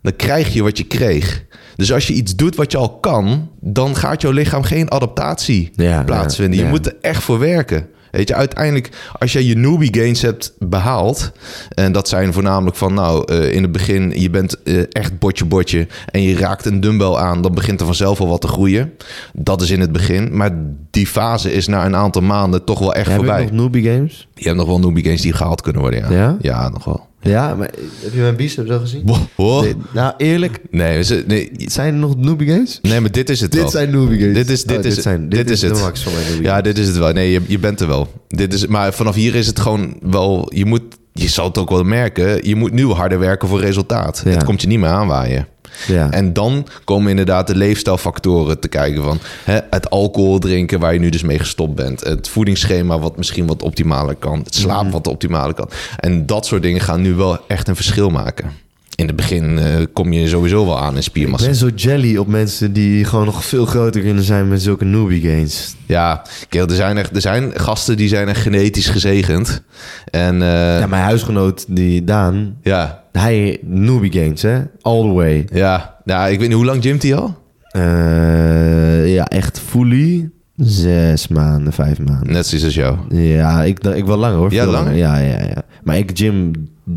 dan 0.02 0.16
krijg 0.16 0.52
je 0.52 0.62
wat 0.62 0.78
je 0.78 0.84
kreeg. 0.84 1.44
Dus 1.76 1.92
als 1.92 2.06
je 2.06 2.12
iets 2.12 2.36
doet 2.36 2.56
wat 2.56 2.72
je 2.72 2.78
al 2.78 2.98
kan, 2.98 3.50
dan 3.60 3.96
gaat 3.96 4.20
jouw 4.22 4.30
lichaam 4.30 4.62
geen 4.62 4.90
adaptatie 4.90 5.70
Ja, 5.74 6.02
plaatsvinden. 6.04 6.54
ja, 6.54 6.60
Je 6.60 6.64
ja. 6.64 6.76
moet 6.76 6.86
er 6.86 6.96
echt 7.00 7.22
voor 7.22 7.38
werken. 7.38 7.86
Weet 8.10 8.28
je, 8.28 8.34
uiteindelijk, 8.34 8.90
als 9.18 9.32
jij 9.32 9.42
je 9.42 9.56
newbie 9.56 9.94
gains 9.94 10.22
hebt 10.22 10.54
behaald, 10.58 11.32
en 11.68 11.92
dat 11.92 12.08
zijn 12.08 12.32
voornamelijk 12.32 12.76
van, 12.76 12.94
nou, 12.94 13.32
eh, 13.32 13.52
in 13.52 13.62
het 13.62 13.72
begin, 13.72 14.12
je 14.20 14.30
bent 14.30 14.62
eh, 14.62 14.82
echt 14.90 15.18
botje 15.18 15.44
botje 15.44 15.86
en 16.10 16.22
je 16.22 16.36
raakt 16.36 16.64
een 16.66 16.80
dumbbell 16.80 17.14
aan, 17.14 17.42
dan 17.42 17.54
begint 17.54 17.80
er 17.80 17.86
vanzelf 17.86 18.20
al 18.20 18.28
wat 18.28 18.40
te 18.40 18.48
groeien. 18.48 18.92
Dat 19.32 19.62
is 19.62 19.70
in 19.70 19.80
het 19.80 19.92
begin, 19.92 20.36
maar 20.36 20.50
die 20.90 21.06
fase 21.06 21.52
is 21.52 21.66
na 21.66 21.84
een 21.84 21.96
aantal 21.96 22.22
maanden 22.22 22.64
toch 22.64 22.78
wel 22.78 22.94
echt 22.94 23.06
Heb 23.06 23.16
voorbij. 23.16 23.42
ik 23.42 23.50
nog 23.52 23.60
Noobie 23.60 23.84
Games? 23.90 24.28
Je 24.34 24.44
hebt 24.44 24.56
nog 24.56 24.66
wel 24.66 24.78
newbie 24.78 25.04
gains 25.04 25.22
die 25.22 25.32
gehaald 25.32 25.60
kunnen 25.60 25.82
worden, 25.82 26.00
ja. 26.00 26.10
Ja? 26.10 26.36
Ja, 26.40 26.68
nog 26.68 26.84
wel. 26.84 27.05
Ja, 27.28 27.54
maar 27.54 27.70
heb 28.02 28.12
je 28.12 28.20
mijn 28.20 28.36
biceps 28.36 28.70
al 28.70 28.78
gezien? 28.78 29.02
Wow, 29.04 29.16
wow. 29.36 29.62
Nee, 29.62 29.74
nou, 29.92 30.14
eerlijk, 30.16 30.58
Nee, 30.70 31.02
ze- 31.02 31.24
nee, 31.26 31.50
zijn 31.56 31.94
er 31.94 32.00
nog 32.00 32.16
Noobie 32.16 32.48
Games? 32.48 32.78
nee, 32.82 33.00
maar 33.00 33.10
dit 33.10 33.30
is 33.30 33.40
het 33.40 33.50
Dit 33.52 33.60
wel. 33.60 33.70
zijn 33.70 33.90
Noobie 33.90 34.18
Games. 34.20 34.34
Dit 34.34 34.50
is, 34.50 34.64
dit 34.64 34.78
Oh, 34.78 34.84
is, 34.84 34.94
dit 34.94 35.02
zijn, 35.02 35.28
dit, 35.28 35.50
is, 35.50 35.62
het. 35.62 35.80
max 35.80 36.02
van 36.02 36.12
mijn 36.12 36.24
Noobie 36.26 36.42
Ja, 36.44 36.60
dit 36.60 36.78
is 36.78 36.86
het 36.86 36.96
wel. 36.98 37.12
Nee, 37.12 37.30
je, 37.30 37.40
je 37.46 37.58
bent 37.58 37.80
er 37.80 37.86
wel. 37.86 38.08
Dit 38.28 38.54
is, 38.54 38.66
maar 38.66 38.92
vanaf 38.92 39.14
hier 39.14 39.34
is 39.34 39.46
het 39.46 39.60
gewoon 39.60 39.96
wel... 40.00 40.50
Je, 40.54 40.64
moet, 40.64 40.82
je 41.12 41.28
zal 41.28 41.46
het 41.46 41.58
ook 41.58 41.70
wel 41.70 41.82
merken. 41.82 42.46
Je 42.48 42.54
moet 42.56 42.72
nu 42.72 42.86
harder 42.86 43.18
werken 43.18 43.48
voor 43.48 43.60
resultaat. 43.60 44.22
Ja. 44.24 44.30
Het 44.30 44.44
komt 44.44 44.60
je 44.62 44.66
niet 44.68 44.78
meer 44.78 44.88
aanwaaien. 44.88 45.46
Ja. 45.86 46.10
En 46.10 46.32
dan 46.32 46.66
komen 46.84 47.10
inderdaad 47.10 47.46
de 47.46 47.56
leefstijlfactoren 47.56 48.60
te 48.60 48.68
kijken 48.68 49.02
van... 49.02 49.18
Hè, 49.44 49.58
het 49.70 49.90
alcohol 49.90 50.38
drinken 50.38 50.80
waar 50.80 50.92
je 50.92 50.98
nu 50.98 51.08
dus 51.10 51.22
mee 51.22 51.38
gestopt 51.38 51.74
bent. 51.74 52.00
Het 52.00 52.28
voedingsschema 52.28 52.98
wat 52.98 53.16
misschien 53.16 53.46
wat 53.46 53.62
optimaler 53.62 54.14
kan. 54.14 54.38
Het 54.38 54.54
slaap 54.54 54.82
Mhm. 54.82 54.92
wat 54.92 55.06
optimaler 55.06 55.54
kan. 55.54 55.70
En 55.96 56.26
dat 56.26 56.46
soort 56.46 56.62
dingen 56.62 56.80
gaan 56.80 57.00
nu 57.02 57.14
wel 57.14 57.38
echt 57.48 57.68
een 57.68 57.76
verschil 57.76 58.10
maken. 58.10 58.50
In 58.96 59.06
het 59.06 59.16
begin 59.16 59.58
eh, 59.58 59.66
kom 59.92 60.12
je 60.12 60.28
sowieso 60.28 60.64
wel 60.64 60.78
aan 60.78 60.90
in 60.92 60.96
Ik 60.96 61.02
spiermassa. 61.02 61.46
ben 61.46 61.54
zo 61.56 61.68
jelly 61.74 62.16
op 62.16 62.26
mensen 62.26 62.72
die 62.72 63.04
gewoon 63.04 63.24
nog 63.24 63.44
veel 63.44 63.66
groter 63.66 64.00
kunnen 64.02 64.22
zijn 64.24 64.48
met 64.48 64.62
zulke 64.62 64.84
Noobie 64.84 65.20
Games. 65.20 65.74
Ja, 65.86 66.22
kerel, 66.48 66.66
er 66.68 66.74
zijn, 66.74 66.96
er, 66.96 67.08
er 67.14 67.20
zijn 67.20 67.52
gasten 67.54 67.96
die 67.96 68.08
zijn 68.08 68.28
er 68.28 68.36
genetisch 68.36 68.88
gezegend. 68.88 69.62
En 70.10 70.42
eh, 70.42 70.78
Ja, 70.78 70.86
mijn 70.86 71.02
huisgenoot, 71.02 71.64
die 71.68 72.04
Daan, 72.04 72.56
ja, 72.62 73.02
hij 73.12 73.58
Noobie 73.62 74.12
Games, 74.12 74.42
hè? 74.42 74.58
All 74.80 75.00
the 75.02 75.12
way. 75.12 75.46
ja, 75.52 75.96
ja, 76.04 76.26
ik 76.26 76.38
weet 76.38 76.48
niet, 76.48 76.56
hoe 76.56 76.66
lang 76.66 76.82
gymt 76.82 77.02
hij 77.02 77.14
al? 77.14 77.44
Eh, 77.70 79.12
ja, 79.14 79.24
echt 79.28 79.60
fully. 79.66 80.30
Zes 80.56 81.28
maanden, 81.28 81.72
vijf 81.72 81.98
maanden. 81.98 82.32
Net 82.32 82.46
zoals 82.46 82.64
als 82.64 82.74
jou. 82.74 82.96
Ja, 83.16 83.62
ik, 83.62 83.84
ik 83.84 84.04
wel 84.04 84.16
langer 84.16 84.38
hoor. 84.38 84.52
Ja, 84.52 84.62
veel 84.62 84.72
langer? 84.72 84.94
Ja, 84.94 85.16
ja, 85.18 85.42
ja. 85.42 85.62
Maar 85.84 85.96
ik 85.96 86.10
gym, 86.14 86.50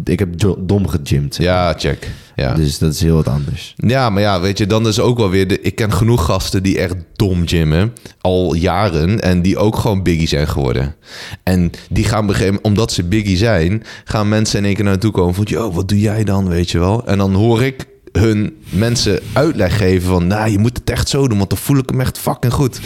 ik 0.04 0.20
heb 0.20 0.30
dom 0.60 0.88
gegymd. 0.88 1.36
Ja, 1.36 1.74
check. 1.78 2.12
Ja. 2.36 2.54
Dus 2.54 2.78
dat 2.78 2.94
is 2.94 3.02
heel 3.02 3.16
wat 3.16 3.28
anders. 3.28 3.74
ja, 3.76 4.10
maar 4.10 4.22
ja, 4.22 4.42
weet 4.42 4.58
je, 4.58 4.68
dan 4.68 4.88
is 4.88 5.00
ook 5.00 5.18
wel 5.18 5.30
weer... 5.30 5.48
De, 5.48 5.62
ik 5.62 5.76
ken 5.76 5.94
genoeg 5.94 6.26
gasten 6.26 6.64
die 6.64 6.80
echt 6.80 6.96
dom 7.16 7.48
gymmen. 7.48 7.94
Al 8.22 8.54
jaren. 8.54 9.22
En 9.22 9.42
die 9.42 9.58
ook 9.58 9.76
gewoon 9.76 10.04
biggie 10.04 10.28
zijn 10.28 10.48
geworden. 10.48 10.96
En 11.44 11.72
die 11.90 12.04
gaan 12.04 12.26
moment, 12.26 12.62
omdat 12.62 12.92
ze 12.92 13.04
biggie 13.04 13.38
zijn... 13.38 13.84
gaan 14.04 14.30
mensen 14.30 14.60
in 14.60 14.66
één 14.66 14.76
keer 14.76 14.84
naartoe 14.84 15.12
komen 15.12 15.36
van... 15.36 15.46
Yo, 15.48 15.72
wat 15.72 15.88
doe 15.88 16.00
jij 16.00 16.24
dan, 16.24 16.48
weet 16.48 16.72
je 16.72 16.80
wel? 16.80 17.08
En 17.08 17.18
dan 17.18 17.34
hoor 17.34 17.64
ik 17.64 17.88
hun 18.12 18.58
mensen 18.70 19.20
uitleg 19.34 19.78
geven 19.78 20.10
van... 20.10 20.28
Nou, 20.28 20.50
je 20.52 20.60
moet 20.60 20.78
het 20.78 20.90
echt 20.90 21.10
zo 21.10 21.28
doen, 21.28 21.38
want 21.38 21.50
dan 21.50 21.60
voel 21.60 21.78
ik 21.78 21.90
hem 21.90 22.02
echt 22.02 22.18
fucking 22.18 22.54
goed. 22.54 22.80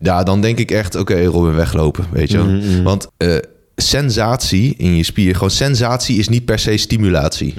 Ja, 0.00 0.22
dan 0.22 0.40
denk 0.40 0.58
ik 0.58 0.70
echt, 0.70 0.94
oké, 0.94 1.24
Robin, 1.24 1.54
weglopen, 1.54 2.04
weet 2.12 2.30
je 2.30 2.36
wel. 2.36 2.82
Want 2.82 3.06
eh, 3.16 3.36
sensatie 3.76 4.74
in 4.76 4.96
je 4.96 5.02
spier, 5.02 5.34
gewoon 5.34 5.50
sensatie 5.50 6.18
is 6.18 6.28
niet 6.28 6.44
per 6.44 6.58
se 6.58 6.76
stimulatie. 6.76 7.54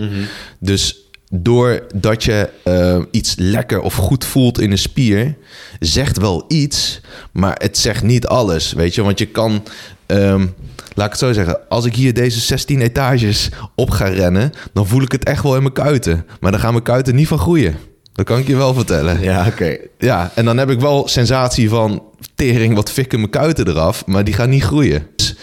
Dus 0.59 0.99
doordat 1.29 2.23
je 2.23 2.49
eh, 2.63 3.01
iets 3.11 3.35
lekker 3.37 3.81
of 3.81 3.95
goed 3.95 4.25
voelt 4.25 4.59
in 4.59 4.71
een 4.71 4.77
spier, 4.77 5.35
zegt 5.79 6.17
wel 6.17 6.45
iets, 6.47 7.01
maar 7.31 7.55
het 7.61 7.77
zegt 7.77 8.03
niet 8.03 8.27
alles, 8.27 8.73
weet 8.73 8.95
je. 8.95 9.03
Want 9.03 9.19
je 9.19 9.25
kan, 9.25 9.63
ehm, 10.05 10.45
laat 10.93 11.05
ik 11.05 11.11
het 11.11 11.19
zo 11.19 11.33
zeggen, 11.33 11.69
als 11.69 11.85
ik 11.85 11.95
hier 11.95 12.13
deze 12.13 12.39
16 12.39 12.81
etages 12.81 13.49
op 13.75 13.89
ga 13.89 14.05
rennen, 14.07 14.51
dan 14.73 14.87
voel 14.87 15.01
ik 15.01 15.11
het 15.11 15.23
echt 15.23 15.43
wel 15.43 15.55
in 15.55 15.61
mijn 15.61 15.73
kuiten. 15.73 16.25
Maar 16.39 16.51
dan 16.51 16.59
gaan 16.59 16.71
mijn 16.71 16.83
kuiten 16.83 17.15
niet 17.15 17.27
van 17.27 17.39
groeien. 17.39 17.75
Dat 18.15 18.25
kan 18.25 18.39
ik 18.39 18.47
je 18.47 18.55
wel 18.55 18.73
vertellen. 18.73 19.21
Ja, 19.21 19.47
oké. 19.47 19.77
Ja, 19.97 20.31
en 20.35 20.45
dan 20.45 20.57
heb 20.57 20.69
ik 20.69 20.79
wel 20.79 21.07
sensatie 21.07 21.69
van 21.69 22.03
tering, 22.35 22.75
wat 22.75 22.91
fikken 22.91 23.19
mijn 23.19 23.31
kuiten 23.31 23.67
eraf, 23.67 24.05
maar 24.05 24.23
die 24.23 24.33
gaan 24.33 24.49
niet 24.49 24.63
groeien. 24.63 25.07
Dus, 25.15 25.35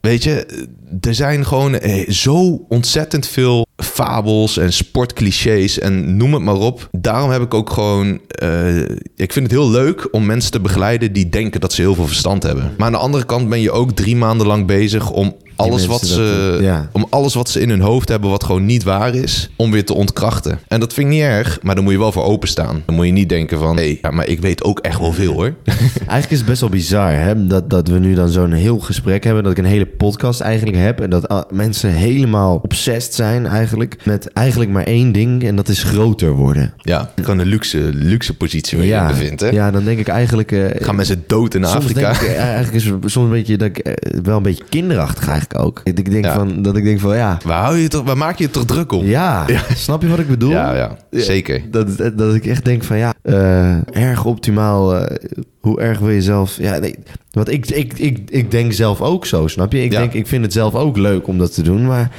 weet 0.00 0.22
je, 0.22 0.66
er 1.00 1.14
zijn 1.14 1.46
gewoon 1.46 1.74
eh, 1.74 2.08
zo 2.10 2.64
ontzettend 2.68 3.26
veel 3.26 3.66
fabels 3.84 4.56
en 4.56 4.72
sportclichés 4.72 5.78
en 5.78 6.16
noem 6.16 6.34
het 6.34 6.42
maar 6.42 6.54
op. 6.54 6.88
Daarom 6.92 7.30
heb 7.30 7.42
ik 7.42 7.54
ook 7.54 7.70
gewoon, 7.70 8.20
eh, 8.28 8.80
ik 9.16 9.32
vind 9.32 9.36
het 9.36 9.50
heel 9.50 9.70
leuk 9.70 10.08
om 10.10 10.26
mensen 10.26 10.50
te 10.50 10.60
begeleiden 10.60 11.12
die 11.12 11.28
denken 11.28 11.60
dat 11.60 11.72
ze 11.72 11.80
heel 11.80 11.94
veel 11.94 12.06
verstand 12.06 12.42
hebben. 12.42 12.74
Maar 12.76 12.86
aan 12.86 12.92
de 12.92 12.98
andere 12.98 13.24
kant 13.24 13.48
ben 13.48 13.60
je 13.60 13.70
ook 13.70 13.90
drie 13.90 14.16
maanden 14.16 14.46
lang 14.46 14.66
bezig 14.66 15.10
om 15.10 15.34
alles 15.58 15.86
wat 15.86 16.06
ze, 16.06 16.58
ja. 16.60 16.88
om 16.92 17.06
alles 17.10 17.34
wat 17.34 17.48
ze 17.48 17.60
in 17.60 17.68
hun 17.68 17.80
hoofd 17.80 18.08
hebben, 18.08 18.30
wat 18.30 18.44
gewoon 18.44 18.66
niet 18.66 18.82
waar 18.82 19.14
is, 19.14 19.50
om 19.56 19.70
weer 19.70 19.84
te 19.84 19.94
ontkrachten. 19.94 20.58
En 20.68 20.80
dat 20.80 20.92
vind 20.92 21.06
ik 21.06 21.12
niet 21.12 21.22
erg, 21.22 21.58
maar 21.62 21.74
dan 21.74 21.84
moet 21.84 21.92
je 21.92 21.98
wel 21.98 22.12
voor 22.12 22.24
openstaan. 22.24 22.82
Dan 22.86 22.94
moet 22.94 23.06
je 23.06 23.12
niet 23.12 23.28
denken 23.28 23.58
van, 23.58 23.76
hé, 23.76 23.82
hey, 23.82 23.98
ja, 24.02 24.10
maar 24.10 24.28
ik 24.28 24.40
weet 24.40 24.64
ook 24.64 24.78
echt 24.78 25.00
wel 25.00 25.12
veel 25.12 25.32
hoor. 25.32 25.54
Eigenlijk 25.98 26.30
is 26.30 26.38
het 26.38 26.46
best 26.46 26.60
wel 26.60 26.70
bizar 26.70 27.12
hè? 27.12 27.46
Dat, 27.46 27.70
dat 27.70 27.88
we 27.88 27.98
nu 27.98 28.14
dan 28.14 28.28
zo'n 28.28 28.52
heel 28.52 28.78
gesprek 28.78 29.24
hebben. 29.24 29.42
Dat 29.42 29.52
ik 29.52 29.58
een 29.58 29.64
hele 29.64 29.86
podcast 29.86 30.40
eigenlijk 30.40 30.76
heb. 30.76 31.00
En 31.00 31.10
dat 31.10 31.28
ah, 31.28 31.50
mensen 31.50 31.90
helemaal 31.90 32.60
obsessed 32.62 33.14
zijn 33.14 33.46
eigenlijk. 33.46 33.67
Met 34.04 34.32
eigenlijk 34.32 34.70
maar 34.70 34.84
één 34.84 35.12
ding. 35.12 35.44
En 35.44 35.56
dat 35.56 35.68
is 35.68 35.82
groter 35.82 36.30
worden. 36.30 36.72
ja, 36.82 37.10
gewoon 37.22 37.38
een 37.38 37.46
luxe, 37.46 37.78
luxe 37.92 38.36
positie 38.36 38.78
waar 38.78 38.86
je 38.86 38.94
in 38.94 39.06
bevindt. 39.06 39.40
Hè? 39.40 39.48
ja, 39.48 39.70
dan 39.70 39.84
denk 39.84 39.98
ik 39.98 40.08
eigenlijk... 40.08 40.52
eh, 40.52 40.84
Gaan 40.84 40.96
mensen 40.96 41.24
dood 41.26 41.54
in 41.54 41.64
soms 41.64 41.74
Afrika? 41.76 42.00
denk 42.12 42.22
ik, 42.22 42.28
eh, 42.28 42.38
eigenlijk 42.42 42.74
is 42.74 42.84
het 42.84 42.94
soms 43.00 43.26
een 43.26 43.30
beetje... 43.32 43.56
Dat 43.56 43.68
ik, 43.68 43.78
eh, 43.78 44.20
wel 44.22 44.36
een 44.36 44.42
beetje 44.42 44.64
kinderachtig 44.68 45.28
eigenlijk 45.28 45.60
ook. 45.64 45.80
Ik 45.84 46.10
denk 46.10 46.24
Ja. 46.24 46.34
van, 46.34 46.62
dat 46.62 46.76
ik 46.76 46.84
denk 46.84 47.00
van 47.00 47.16
ja... 47.16 47.38
Waar, 47.44 47.62
hou 47.62 47.76
je 47.76 47.88
toch, 47.88 48.04
waar 48.04 48.16
maak 48.16 48.38
je 48.38 48.44
het 48.44 48.52
toch 48.52 48.64
druk 48.64 48.92
om? 48.92 49.04
Ja, 49.06 49.46
snap 49.74 50.02
je 50.02 50.08
wat 50.08 50.18
ik 50.18 50.28
bedoel? 50.28 50.50
ja, 50.50 50.74
ja, 50.74 50.96
zeker. 51.10 51.62
Dat, 51.70 51.96
dat 52.16 52.34
ik 52.34 52.46
echt 52.46 52.64
denk 52.64 52.84
van 52.84 52.96
ja, 52.98 53.14
eh, 53.22 53.96
erg 53.96 54.24
optimaal. 54.24 54.96
eh, 54.96 55.16
hoe 55.60 55.80
erg 55.80 55.98
wil 55.98 56.10
je 56.10 56.22
zelf? 56.22 56.56
Ja, 56.58 56.78
nee, 56.78 56.94
want 57.30 57.50
ik, 57.52 57.66
ik, 57.70 57.98
ik, 57.98 58.18
ik 58.30 58.50
denk 58.50 58.72
zelf 58.72 59.00
ook 59.00 59.26
zo, 59.26 59.46
snap 59.46 59.72
je? 59.72 59.82
Ik, 59.84 59.92
Ja. 59.92 59.98
denk, 59.98 60.12
ik 60.12 60.26
vind 60.26 60.44
het 60.44 60.52
zelf 60.52 60.74
ook 60.74 60.96
leuk 60.96 61.26
om 61.26 61.38
dat 61.38 61.54
te 61.54 61.62
doen, 61.62 61.86
maar 61.86 62.10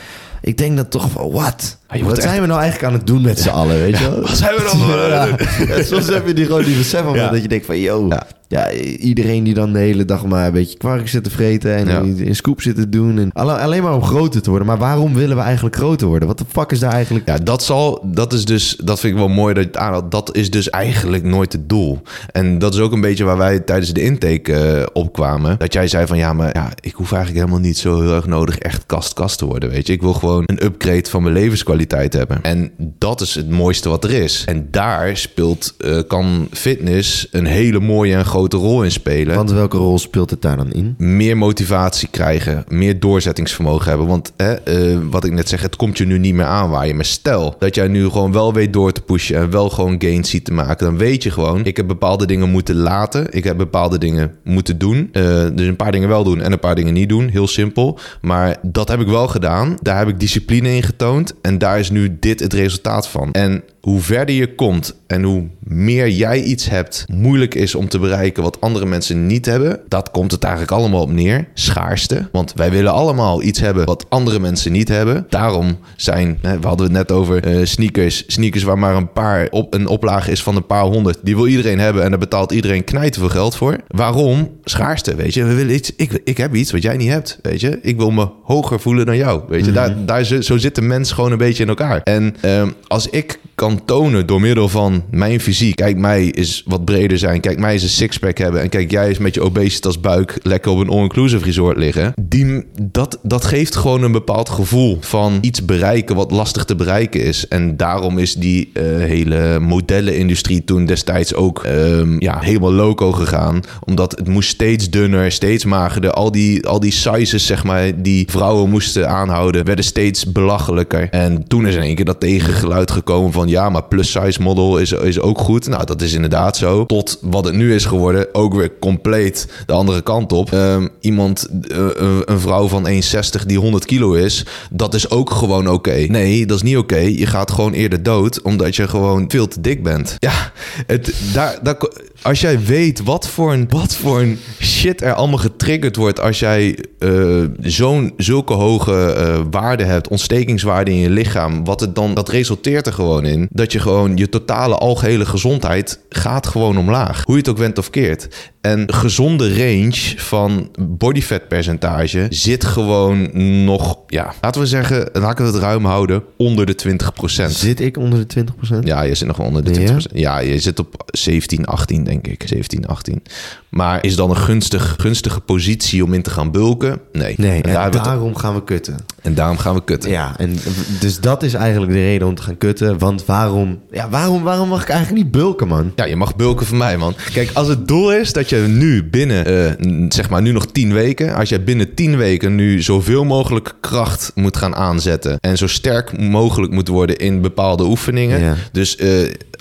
ik 0.41 0.57
denk 0.57 0.77
dat 0.77 0.91
toch 0.91 1.11
van 1.11 1.31
wat? 1.31 1.78
Je 1.93 2.03
wat 2.03 2.21
zijn 2.21 2.41
we 2.41 2.47
nou 2.47 2.59
eigenlijk 2.61 2.91
aan 2.91 2.97
het 2.97 3.07
doen 3.07 3.21
met 3.21 3.39
z'n 3.39 3.49
allen, 3.49 3.79
weet 3.79 3.97
je 3.97 4.09
wel? 4.09 4.21
Wat 4.27 4.37
zijn 4.37 4.55
we 4.55 4.61
dan 4.71 4.79
voor- 4.79 5.77
Ja, 5.77 5.83
soms 5.83 6.07
heb 6.07 6.27
je 6.27 6.33
die 6.33 6.45
gewoon 6.45 6.63
die 6.63 6.77
besef 6.77 7.01
dat 7.31 7.41
je 7.41 7.47
denkt 7.47 7.65
van 7.65 7.79
yo, 7.79 8.07
Ja. 8.47 8.71
iedereen 8.99 9.43
die 9.43 9.53
dan 9.53 9.73
de 9.73 9.79
hele 9.79 10.05
dag 10.05 10.25
maar 10.25 10.45
een 10.47 10.53
beetje 10.53 10.77
kwark 10.77 11.07
zit 11.09 11.23
te 11.23 11.29
vreten 11.29 11.75
en 11.75 11.87
Ja. 11.87 12.23
in 12.25 12.35
scoop 12.35 12.61
zit 12.61 12.75
te 12.75 12.89
doen 12.89 13.17
en 13.19 13.29
alle- 13.33 13.57
alleen 13.57 13.83
maar 13.83 13.93
om 13.95 14.03
groter 14.03 14.41
te 14.41 14.49
worden. 14.49 14.67
Maar 14.67 14.77
waarom 14.77 15.13
willen 15.13 15.35
we 15.37 15.41
eigenlijk 15.43 15.75
groter 15.75 16.07
worden? 16.07 16.27
Wat 16.27 16.37
de 16.37 16.45
fuck 16.51 16.71
is 16.71 16.79
daar 16.79 16.91
eigenlijk? 16.93 17.27
Ja, 17.27 17.37
dat 17.37 17.63
zal, 17.63 18.01
dat 18.05 18.33
is 18.33 18.45
dus, 18.45 18.75
dat 18.83 18.99
vind 18.99 19.13
ik 19.13 19.19
wel 19.19 19.27
mooi 19.29 19.53
dat 19.53 19.63
je 19.63 19.69
het 19.69 19.77
aanhaalt. 19.79 20.11
Dat 20.11 20.35
is 20.35 20.49
dus 20.49 20.69
eigenlijk 20.69 21.23
nooit 21.23 21.51
het 21.53 21.69
doel. 21.69 22.01
En 22.31 22.59
dat 22.59 22.73
is 22.73 22.79
ook 22.79 22.91
een 22.91 23.01
beetje 23.01 23.23
waar 23.23 23.37
wij 23.37 23.59
tijdens 23.59 23.93
de 23.93 24.01
intake 24.03 24.53
eh, 24.53 24.85
opkwamen. 24.93 25.55
Dat 25.59 25.73
jij 25.73 25.87
zei 25.87 26.07
van 26.07 26.17
ja, 26.17 26.33
maar 26.33 26.49
ja, 26.53 26.69
ik 26.79 26.93
hoef 26.93 27.11
eigenlijk 27.11 27.43
helemaal 27.45 27.65
niet 27.67 27.77
zo 27.77 28.01
heel 28.01 28.15
erg 28.15 28.25
nodig 28.27 28.57
echt 28.57 28.83
kast-kast 28.85 29.37
te 29.37 29.45
worden. 29.45 29.69
Weet 29.69 29.87
je, 29.87 29.93
ik 29.93 30.01
wil 30.01 30.13
gewoon 30.13 30.43
een 30.45 30.63
upgrade 30.65 31.09
van 31.09 31.21
mijn 31.23 31.33
levenskwaliteit 31.35 31.77
hebben. 31.87 32.39
En 32.41 32.71
dat 32.77 33.21
is 33.21 33.35
het 33.35 33.49
mooiste 33.49 33.89
wat 33.89 34.03
er 34.03 34.11
is. 34.11 34.43
En 34.45 34.67
daar 34.71 35.17
speelt, 35.17 35.75
eh, 35.77 35.99
kan 36.07 36.47
fitness 36.51 37.27
een 37.31 37.45
hele 37.45 37.79
mooie 37.79 38.15
en 38.15 38.25
grote 38.25 38.57
rol 38.57 38.83
in 38.83 38.91
spelen 38.91 39.35
Want 39.35 39.51
welke 39.51 39.77
rol 39.77 39.99
speelt 39.99 40.29
het 40.29 40.41
daar 40.41 40.57
dan 40.57 40.71
in? 40.71 40.95
meer 40.97 41.37
motivatie 41.37 42.07
krijgen, 42.11 42.63
meer 42.67 42.99
doorzettingsvermogen 42.99 43.89
hebben. 43.89 44.07
Want 44.07 44.31
hè, 44.37 44.53
eh, 44.53 44.97
wat 45.09 45.23
ik 45.23 45.31
net 45.31 45.49
zeg, 45.49 45.61
het 45.61 45.75
komt 45.75 45.97
je 45.97 46.05
nu 46.05 46.17
niet 46.17 46.33
meer 46.33 46.45
aanwaaien. 46.45 46.95
Maar 46.95 47.05
stel 47.05 47.55
dat 47.59 47.75
jij 47.75 47.87
nu 47.87 48.09
gewoon 48.09 48.31
wel 48.31 48.53
weet 48.53 48.73
door 48.73 48.91
te 48.91 49.01
pushen 49.01 49.37
en 49.37 49.49
wel 49.49 49.69
gewoon 49.69 49.95
gains 49.99 50.29
ziet 50.29 50.45
te 50.45 50.53
maken, 50.53 50.85
dan 50.85 50.97
weet 50.97 51.23
je 51.23 51.31
gewoon, 51.31 51.65
ik 51.65 51.77
heb 51.77 51.87
bepaalde 51.87 52.25
dingen 52.25 52.49
moeten 52.49 52.75
laten, 52.75 53.27
ik 53.29 53.43
heb 53.43 53.57
bepaalde 53.57 53.97
dingen 53.97 54.31
moeten 54.43 54.77
doen. 54.77 55.09
Eh, 55.11 55.23
dus 55.53 55.67
een 55.67 55.75
paar 55.75 55.91
dingen 55.91 56.09
wel 56.09 56.23
doen 56.23 56.41
en 56.41 56.51
een 56.51 56.59
paar 56.59 56.75
dingen 56.75 56.93
niet 56.93 57.09
doen, 57.09 57.27
heel 57.27 57.47
simpel. 57.47 57.99
Maar 58.21 58.57
dat 58.61 58.87
heb 58.87 58.99
ik 58.99 59.07
wel 59.07 59.27
gedaan. 59.27 59.77
Daar 59.81 59.97
heb 59.97 60.07
ik 60.07 60.19
discipline 60.19 60.75
in 60.75 60.83
getoond 60.83 61.33
en 61.41 61.57
daar 61.57 61.68
is 61.77 61.89
nu 61.89 62.17
dit 62.19 62.39
het 62.39 62.53
resultaat 62.53 63.07
van. 63.07 63.31
En 63.31 63.63
hoe 63.81 63.99
verder 63.99 64.35
je 64.35 64.55
komt 64.55 64.95
en 65.07 65.23
hoe 65.23 65.47
meer 65.59 66.09
jij 66.09 66.41
iets 66.41 66.69
hebt, 66.69 67.05
moeilijk 67.11 67.55
is 67.55 67.75
om 67.75 67.89
te 67.89 67.99
bereiken 67.99 68.43
wat 68.43 68.61
andere 68.61 68.85
mensen 68.85 69.27
niet 69.27 69.45
hebben, 69.45 69.79
dat 69.87 70.11
komt 70.11 70.31
het 70.31 70.43
eigenlijk 70.43 70.73
allemaal 70.73 71.01
op 71.01 71.11
neer. 71.11 71.47
Schaarste. 71.53 72.29
Want 72.31 72.53
wij 72.55 72.71
willen 72.71 72.91
allemaal 72.91 73.43
iets 73.43 73.59
hebben 73.59 73.85
wat 73.85 74.05
andere 74.09 74.39
mensen 74.39 74.71
niet 74.71 74.87
hebben. 74.87 75.25
Daarom 75.29 75.77
zijn, 75.95 76.39
we 76.41 76.67
hadden 76.67 76.85
het 76.85 76.95
net 76.95 77.11
over 77.11 77.43
eh, 77.43 77.65
sneakers. 77.65 78.23
Sneakers 78.27 78.63
waar 78.63 78.79
maar 78.79 78.95
een 78.95 79.11
paar 79.11 79.47
op 79.49 79.73
een 79.73 79.87
oplage 79.87 80.31
is 80.31 80.43
van 80.43 80.55
een 80.55 80.65
paar 80.65 80.83
honderd. 80.83 81.17
Die 81.23 81.35
wil 81.35 81.47
iedereen 81.47 81.79
hebben 81.79 82.03
en 82.03 82.09
daar 82.09 82.19
betaalt 82.19 82.51
iedereen 82.51 82.83
knijten 82.83 83.21
veel 83.21 83.29
geld 83.29 83.55
voor. 83.55 83.77
Waarom? 83.87 84.49
Schaarste, 84.63 85.15
weet 85.15 85.33
je. 85.33 85.43
We 85.43 85.53
willen 85.53 85.75
iets, 85.75 85.91
ik, 85.95 86.21
ik 86.23 86.37
heb 86.37 86.55
iets 86.55 86.71
wat 86.71 86.81
jij 86.81 86.97
niet 86.97 87.09
hebt, 87.09 87.39
weet 87.41 87.59
je. 87.59 87.79
Ik 87.81 87.97
wil 87.97 88.11
me 88.11 88.29
hoger 88.43 88.79
voelen 88.79 89.05
dan 89.05 89.17
jou, 89.17 89.41
weet 89.47 89.65
je. 89.65 89.71
Daar, 89.71 90.05
daar, 90.05 90.23
zo 90.23 90.41
zo 90.41 90.57
zit 90.57 90.75
de 90.75 90.81
mens 90.81 91.11
gewoon 91.11 91.31
een 91.31 91.37
beetje 91.37 91.63
in 91.63 91.69
elkaar. 91.69 92.01
En 92.03 92.35
ehm, 92.41 92.69
als 92.87 93.07
ik 93.09 93.39
kan 93.55 93.68
tonen 93.85 94.25
door 94.25 94.41
middel 94.41 94.69
van 94.69 95.03
mijn 95.11 95.39
fysiek. 95.39 95.75
Kijk, 95.75 95.97
mij 95.97 96.25
is 96.25 96.63
wat 96.65 96.85
breder 96.85 97.17
zijn. 97.17 97.41
Kijk, 97.41 97.59
mij 97.59 97.75
is 97.75 97.83
een 97.83 97.89
sixpack 97.89 98.37
hebben. 98.37 98.61
En 98.61 98.69
kijk, 98.69 98.91
jij 98.91 99.09
is 99.09 99.17
met 99.17 99.33
je 99.33 99.41
obesitas 99.41 99.99
buik 99.99 100.39
lekker 100.43 100.71
op 100.71 100.79
een 100.79 100.89
all-inclusive 100.89 101.45
resort 101.45 101.77
liggen. 101.77 102.13
Die, 102.21 102.65
dat, 102.81 103.19
dat 103.23 103.45
geeft 103.45 103.75
gewoon 103.75 104.03
een 104.03 104.11
bepaald 104.11 104.49
gevoel 104.49 104.97
van 105.01 105.37
iets 105.41 105.65
bereiken 105.65 106.15
wat 106.15 106.31
lastig 106.31 106.65
te 106.65 106.75
bereiken 106.75 107.23
is. 107.23 107.47
En 107.47 107.77
daarom 107.77 108.17
is 108.17 108.33
die 108.33 108.69
eh, 108.73 108.83
hele 108.83 109.59
modellenindustrie 109.59 110.63
toen 110.63 110.85
destijds 110.85 111.33
ook 111.33 111.63
ehm, 111.63 112.19
ja, 112.19 112.39
helemaal 112.39 112.73
loco 112.73 113.11
gegaan. 113.11 113.61
Omdat 113.85 114.11
het 114.17 114.27
moest 114.27 114.49
steeds 114.49 114.89
dunner, 114.89 115.31
steeds 115.31 115.65
magerder. 115.65 116.11
Al 116.11 116.31
die, 116.31 116.67
al 116.67 116.79
die 116.79 116.91
sizes, 116.91 117.45
zeg 117.45 117.63
maar, 117.63 118.01
die 118.01 118.27
vrouwen 118.31 118.69
moesten 118.69 119.09
aanhouden, 119.09 119.65
werden 119.65 119.85
steeds 119.85 120.31
belachelijker. 120.31 121.09
En 121.09 121.47
toen 121.47 121.67
is 121.67 121.75
in 121.75 121.81
één 121.81 121.95
keer 121.95 122.05
dat 122.05 122.19
tegengeluid 122.19 122.91
gekomen 122.91 123.31
van 123.31 123.47
ja, 123.47 123.58
maar 123.67 123.83
plus 123.83 124.11
size 124.11 124.41
model 124.41 124.77
is, 124.77 124.91
is 124.91 125.19
ook 125.19 125.37
goed. 125.39 125.67
Nou, 125.67 125.85
dat 125.85 126.01
is 126.01 126.13
inderdaad 126.13 126.57
zo. 126.57 126.85
Tot 126.85 127.17
wat 127.21 127.45
het 127.45 127.55
nu 127.55 127.73
is 127.73 127.85
geworden, 127.85 128.27
ook 128.33 128.53
weer 128.53 128.71
compleet 128.79 129.47
de 129.65 129.73
andere 129.73 130.01
kant 130.01 130.31
op. 130.33 130.53
Ehm, 130.53 130.87
iemand, 130.99 131.47
eh, 131.67 131.77
een- 132.25 132.39
vrouw 132.39 132.67
van 132.67 132.87
1,60 132.87 133.45
die 133.45 133.57
100 133.59 133.85
kilo 133.85 134.13
is, 134.13 134.45
dat 134.71 134.93
is 134.93 135.09
ook 135.09 135.31
gewoon 135.31 135.69
oké. 135.69 135.95
Nee, 136.07 136.45
dat 136.45 136.57
is 136.57 136.63
niet 136.63 136.77
oké. 136.77 136.97
Je 136.97 137.25
gaat 137.25 137.51
gewoon 137.51 137.73
eerder 137.73 138.03
dood, 138.03 138.41
omdat 138.41 138.75
je 138.75 138.87
gewoon 138.87 139.25
veel 139.27 139.47
te 139.47 139.61
dik 139.61 139.83
bent. 139.83 140.15
Ja, 140.19 140.51
het, 140.87 141.13
daar, 141.33 141.59
daar, 141.63 141.77
als 142.21 142.41
jij 142.41 142.59
weet 142.63 143.03
wat 143.03 143.27
voor, 143.27 143.53
een, 143.53 143.65
wat 143.69 143.95
voor 143.95 144.19
een 144.19 144.39
shit 144.61 145.01
er 145.01 145.13
allemaal 145.13 145.37
getriggerd 145.37 145.95
wordt 145.95 146.19
als 146.19 146.39
jij 146.39 146.77
eh, 146.99 147.43
zo'n 147.61 148.13
zulke 148.17 148.53
hoge 148.53 149.13
eh 149.13 149.39
waarden 149.51 149.87
hebt, 149.87 150.07
ontstekingswaarden 150.07 150.93
in 150.93 150.99
je 150.99 151.09
lichaam, 151.09 151.63
wat 151.65 151.79
het 151.79 151.95
dan, 151.95 152.13
dat 152.13 152.29
resulteert 152.29 152.85
er 152.87 152.93
gewoon 152.93 153.25
in 153.25 153.48
dat 153.49 153.71
je 153.71 153.79
gewoon 153.79 154.17
je 154.17 154.29
totale 154.29 154.77
algehele 154.77 155.25
gezondheid 155.25 155.99
gaat 156.09 156.47
gewoon 156.47 156.77
omlaag. 156.77 157.23
Hoe 157.25 157.33
je 157.33 157.41
het 157.41 157.49
ook 157.49 157.57
went 157.57 157.77
of 157.77 157.89
keert. 157.89 158.51
En 158.69 158.93
gezonde 158.93 159.49
range 159.49 160.13
van 160.15 160.69
bodyfat 160.79 161.47
percentage 161.47 162.25
zit 162.29 162.65
gewoon 162.65 163.29
nog, 163.63 163.97
ja, 164.07 164.33
laten 164.41 164.61
we 164.61 164.67
zeggen, 164.67 165.09
laten 165.13 165.45
we 165.45 165.51
het 165.51 165.61
ruim 165.61 165.85
houden, 165.85 166.23
onder 166.37 166.65
de 166.65 166.75
20%. 166.87 167.49
Zit 167.49 167.79
ik 167.79 167.97
onder 167.97 168.27
de 168.27 168.45
20%? 168.73 168.79
Ja, 168.83 169.01
je 169.01 169.15
zit 169.15 169.27
nog 169.27 169.37
wel 169.37 169.45
onder 169.45 169.63
de 169.63 169.81
Ja? 169.81 169.93
20%. 169.93 169.95
Ja, 170.13 170.39
je 170.39 170.59
zit 170.59 170.79
op 170.79 171.03
17, 171.05 171.65
18 171.65 172.03
denk 172.03 172.27
ik. 172.27 172.43
17, 172.45 172.87
18. 172.87 173.23
Maar 173.69 174.03
is 174.03 174.15
dan 174.15 174.29
een 174.29 174.37
gunstig, 174.37 174.95
gunstige 174.97 175.39
positie 175.39 176.03
om 176.03 176.13
in 176.13 176.21
te 176.21 176.29
gaan 176.29 176.51
bulken? 176.51 176.99
Nee. 177.11 177.33
Nee, 177.37 177.61
en, 177.61 177.73
daar 177.73 177.91
daarom 177.91 178.35
gaan 178.35 178.53
we 178.53 178.63
kutten. 178.63 178.95
en 179.21 179.33
daarom 179.33 179.57
gaan 179.57 179.75
we 179.75 179.83
kutten. 179.83 180.11
Ja, 180.11 180.33
en 180.37 180.57
dus 180.99 181.19
dat 181.19 181.43
is 181.43 181.53
eigenlijk 181.53 181.91
de 181.91 181.99
reden 181.99 182.27
om 182.27 182.35
te 182.35 182.41
gaan 182.41 182.57
kutten. 182.57 182.97
Want 182.97 183.25
waarom, 183.25 183.79
ja, 183.91 184.09
waarom, 184.09 184.43
waarom 184.43 184.69
mag 184.69 184.81
ik 184.81 184.89
eigenlijk 184.89 185.23
niet 185.23 185.31
bulken, 185.31 185.67
man? 185.67 185.91
Ja, 185.95 186.05
je 186.05 186.15
mag 186.15 186.35
bulken 186.35 186.65
van 186.65 186.77
mij, 186.77 186.97
man. 186.97 187.15
Kijk, 187.33 187.49
als 187.53 187.67
het 187.67 187.87
doel 187.87 188.13
is 188.13 188.33
dat 188.33 188.49
je 188.49 188.58
nu 188.67 189.03
binnen, 189.03 189.45
eh, 189.45 190.05
zeg 190.09 190.29
maar 190.29 190.41
nu 190.41 190.51
nog 190.51 190.65
10 190.65 190.93
weken, 190.93 191.35
als 191.35 191.49
jij 191.49 191.63
binnen 191.63 191.93
10 191.93 192.17
weken 192.17 192.55
nu 192.55 192.81
zoveel 192.81 193.25
mogelijk 193.25 193.73
kracht 193.81 194.31
moet 194.35 194.57
gaan 194.57 194.75
aanzetten 194.75 195.37
en 195.39 195.57
zo 195.57 195.67
sterk 195.67 196.19
mogelijk 196.19 196.71
moet 196.71 196.87
worden 196.87 197.17
in 197.17 197.41
bepaalde 197.41 197.83
oefeningen. 197.83 198.39
Ja. 198.39 198.55
Dus 198.71 198.95
eh, 198.95 199.09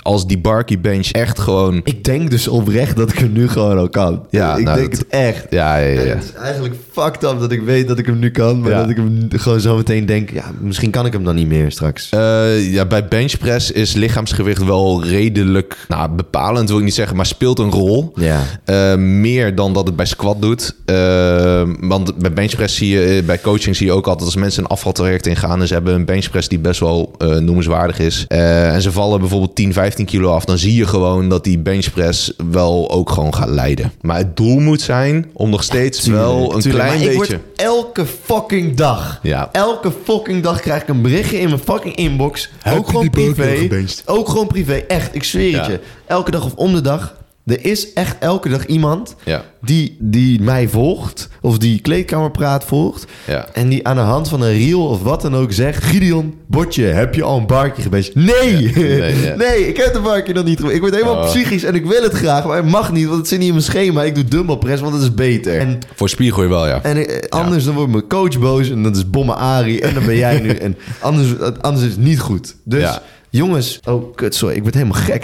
als 0.01 0.27
die 0.27 0.39
Barky 0.39 0.79
Bench 0.79 1.11
echt 1.11 1.39
gewoon. 1.39 1.81
Ik 1.83 2.03
denk 2.03 2.29
dus 2.31 2.47
oprecht 2.47 2.95
dat 2.95 3.11
ik 3.11 3.17
hem 3.17 3.31
nu 3.31 3.47
gewoon 3.47 3.77
al 3.77 3.89
kan. 3.89 4.25
Ja, 4.29 4.55
ik 4.57 4.63
nou, 4.63 4.77
denk 4.77 4.91
dat- 4.91 4.99
het 4.99 5.07
echt. 5.09 5.45
Ja, 5.49 5.77
ja, 5.77 6.01
ja. 6.01 6.15
Het 6.15 6.23
is 6.23 6.33
eigenlijk 6.33 6.75
fucked 6.91 7.23
up 7.23 7.39
dat 7.39 7.51
ik 7.51 7.61
weet 7.61 7.87
dat 7.87 7.97
ik 7.97 8.05
hem 8.05 8.19
nu 8.19 8.31
kan. 8.31 8.59
Maar 8.61 8.71
Ja. 8.71 8.79
dat 8.81 8.89
ik 8.89 8.95
hem 8.97 9.27
gewoon 9.29 9.59
zo 9.59 9.75
meteen 9.75 10.05
denk... 10.05 10.29
Ja, 10.31 10.43
misschien 10.61 10.91
kan 10.91 11.05
ik 11.05 11.13
hem 11.13 11.23
dan 11.23 11.35
niet 11.35 11.47
meer 11.47 11.71
straks. 11.71 12.09
Eh, 12.09 12.71
ja, 12.73 12.85
bij 12.85 13.07
benchpress 13.07 13.71
is 13.71 13.93
lichaamsgewicht 13.93 14.63
wel 14.63 15.03
redelijk 15.05 15.77
nou, 15.87 16.09
bepalend, 16.11 16.69
wil 16.69 16.77
ik 16.77 16.83
niet 16.83 16.93
zeggen, 16.93 17.15
maar 17.15 17.25
speelt 17.25 17.59
een 17.59 17.71
rol. 17.71 18.11
Ja. 18.15 18.41
Eh, 18.65 18.95
meer 18.95 19.55
dan 19.55 19.73
dat 19.73 19.87
het 19.87 19.95
bij 19.95 20.05
squat 20.05 20.41
doet. 20.41 20.75
Eh, 20.85 21.61
want 21.79 22.15
bij 22.17 22.33
benchpress 22.33 22.75
zie 22.75 22.89
je, 22.89 23.23
bij 23.23 23.39
coaching 23.41 23.75
zie 23.75 23.85
je 23.85 23.91
ook 23.93 24.07
altijd 24.07 24.25
als 24.25 24.35
mensen 24.35 24.63
een 24.63 24.69
afvaltraject 24.69 25.27
ingaan 25.27 25.61
en 25.61 25.67
ze 25.67 25.73
hebben 25.73 25.93
een 25.93 26.05
benchpress 26.05 26.47
die 26.47 26.59
best 26.59 26.79
wel 26.79 27.15
noemenswaardig 27.39 27.99
is. 27.99 28.25
en 28.27 28.81
ze 28.81 28.91
vallen 28.91 29.19
bijvoorbeeld 29.19 29.55
10, 29.55 29.73
15 29.73 29.87
kilo 29.95 30.31
af, 30.33 30.45
dan 30.45 30.57
zie 30.57 30.75
je 30.75 30.85
gewoon 30.87 31.29
dat 31.29 31.43
die 31.43 31.59
benchpress 31.59 32.33
wel 32.51 32.91
ook 32.91 33.09
gewoon 33.11 33.35
gaat 33.35 33.49
leiden. 33.49 33.91
Maar 34.01 34.17
het 34.17 34.37
doel 34.37 34.59
moet 34.59 34.81
zijn 34.81 35.29
om 35.33 35.49
nog 35.49 35.63
steeds 35.63 36.07
wel 36.07 36.53
een 36.53 36.59
Tuurlijk, 36.61 36.83
klein 36.83 36.99
maar 36.99 37.11
ik 37.11 37.17
beetje. 37.19 37.37
word 37.37 37.55
elke 37.55 38.05
fucking 38.23 38.75
dag... 38.75 39.19
Ja. 39.23 39.49
Elke 39.51 39.91
fucking 40.03 40.43
dag 40.43 40.59
krijg 40.59 40.81
ik 40.81 40.87
een 40.87 41.01
berichtje 41.01 41.39
in 41.39 41.47
mijn 41.49 41.61
fucking 41.61 41.95
inbox. 41.95 42.49
Heb 42.61 42.77
ook 42.77 42.85
je 42.85 42.91
gewoon 42.91 43.09
privé. 43.09 43.67
Ook 44.05 44.29
gewoon 44.29 44.47
privé. 44.47 44.73
Echt, 44.73 45.15
ik 45.15 45.23
zweer 45.23 45.57
het 45.57 45.65
Ja. 45.65 45.71
je. 45.71 45.79
Elke 46.05 46.31
dag 46.31 46.45
of 46.45 46.53
om 46.55 46.73
de 46.73 46.81
dag. 46.81 47.17
Er 47.49 47.65
is 47.65 47.93
echt 47.93 48.15
elke 48.19 48.49
dag 48.49 48.65
iemand 48.65 49.15
Ja. 49.25 49.43
die, 49.61 49.97
die 49.99 50.41
mij 50.41 50.67
volgt. 50.67 51.29
Of 51.41 51.57
die 51.57 51.79
kleedkamerpraat 51.81 52.63
volgt. 52.63 53.05
Ja. 53.27 53.47
En 53.53 53.69
die 53.69 53.87
aan 53.87 53.95
de 53.95 54.01
hand 54.01 54.29
van 54.29 54.41
een 54.41 54.57
reel 54.57 54.85
of 54.87 55.01
wat 55.03 55.21
dan 55.21 55.35
ook 55.35 55.51
zegt... 55.51 55.83
Gideon, 55.83 56.33
Botje, 56.47 56.83
heb 56.83 57.15
je 57.15 57.23
al 57.23 57.37
een 57.37 57.47
barkie 57.47 57.83
gebeest? 57.83 58.15
Nee! 58.15 58.71
nee, 58.75 59.21
ja. 59.25 59.35
nee, 59.35 59.67
ik 59.67 59.77
heb 59.77 59.93
de 59.93 59.99
barkie 59.99 60.33
nog 60.33 60.43
niet. 60.43 60.59
Ik 60.63 60.79
word 60.79 60.93
helemaal 60.93 61.15
Oh. 61.15 61.25
psychisch 61.25 61.63
en 61.63 61.75
ik 61.75 61.85
wil 61.85 62.03
het 62.03 62.13
graag. 62.13 62.45
Maar 62.45 62.55
het 62.57 62.65
mag 62.69 62.91
niet, 62.91 63.05
want 63.05 63.17
het 63.17 63.27
zit 63.27 63.37
niet 63.39 63.47
in 63.47 63.53
mijn 63.53 63.65
schema. 63.65 64.03
Ik 64.03 64.15
doe 64.15 64.23
dumbbell 64.25 64.57
press, 64.57 64.81
want 64.81 64.93
dat 64.93 65.01
is 65.01 65.13
beter. 65.13 65.57
En 65.59 65.79
Voor 65.95 66.09
spiergroei 66.09 66.47
wel, 66.47 66.67
ja. 66.67 66.83
en 66.83 67.07
eh, 67.07 67.29
anders 67.29 67.63
dan 67.63 67.75
wordt 67.75 67.91
mijn 67.91 68.07
coach 68.07 68.39
boos 68.39 68.69
en 68.69 68.83
dat 68.83 68.95
is 68.95 69.09
Bomme 69.09 69.33
Ari 69.33 69.79
en 69.79 69.93
dan 69.93 70.05
ben 70.05 70.15
jij 70.15 70.39
nu. 70.39 70.49
En 70.49 70.77
anders, 70.99 71.27
anders 71.61 71.85
is 71.85 71.91
het 71.91 72.01
niet 72.03 72.19
goed. 72.19 72.55
Dus 72.63 72.81
Ja. 72.81 73.01
Jongens, 73.29 73.79
oh 73.87 74.15
kut, 74.15 74.35
sorry, 74.35 74.55
ik 74.55 74.61
word 74.61 74.73
helemaal 74.73 75.01
gek. 75.01 75.23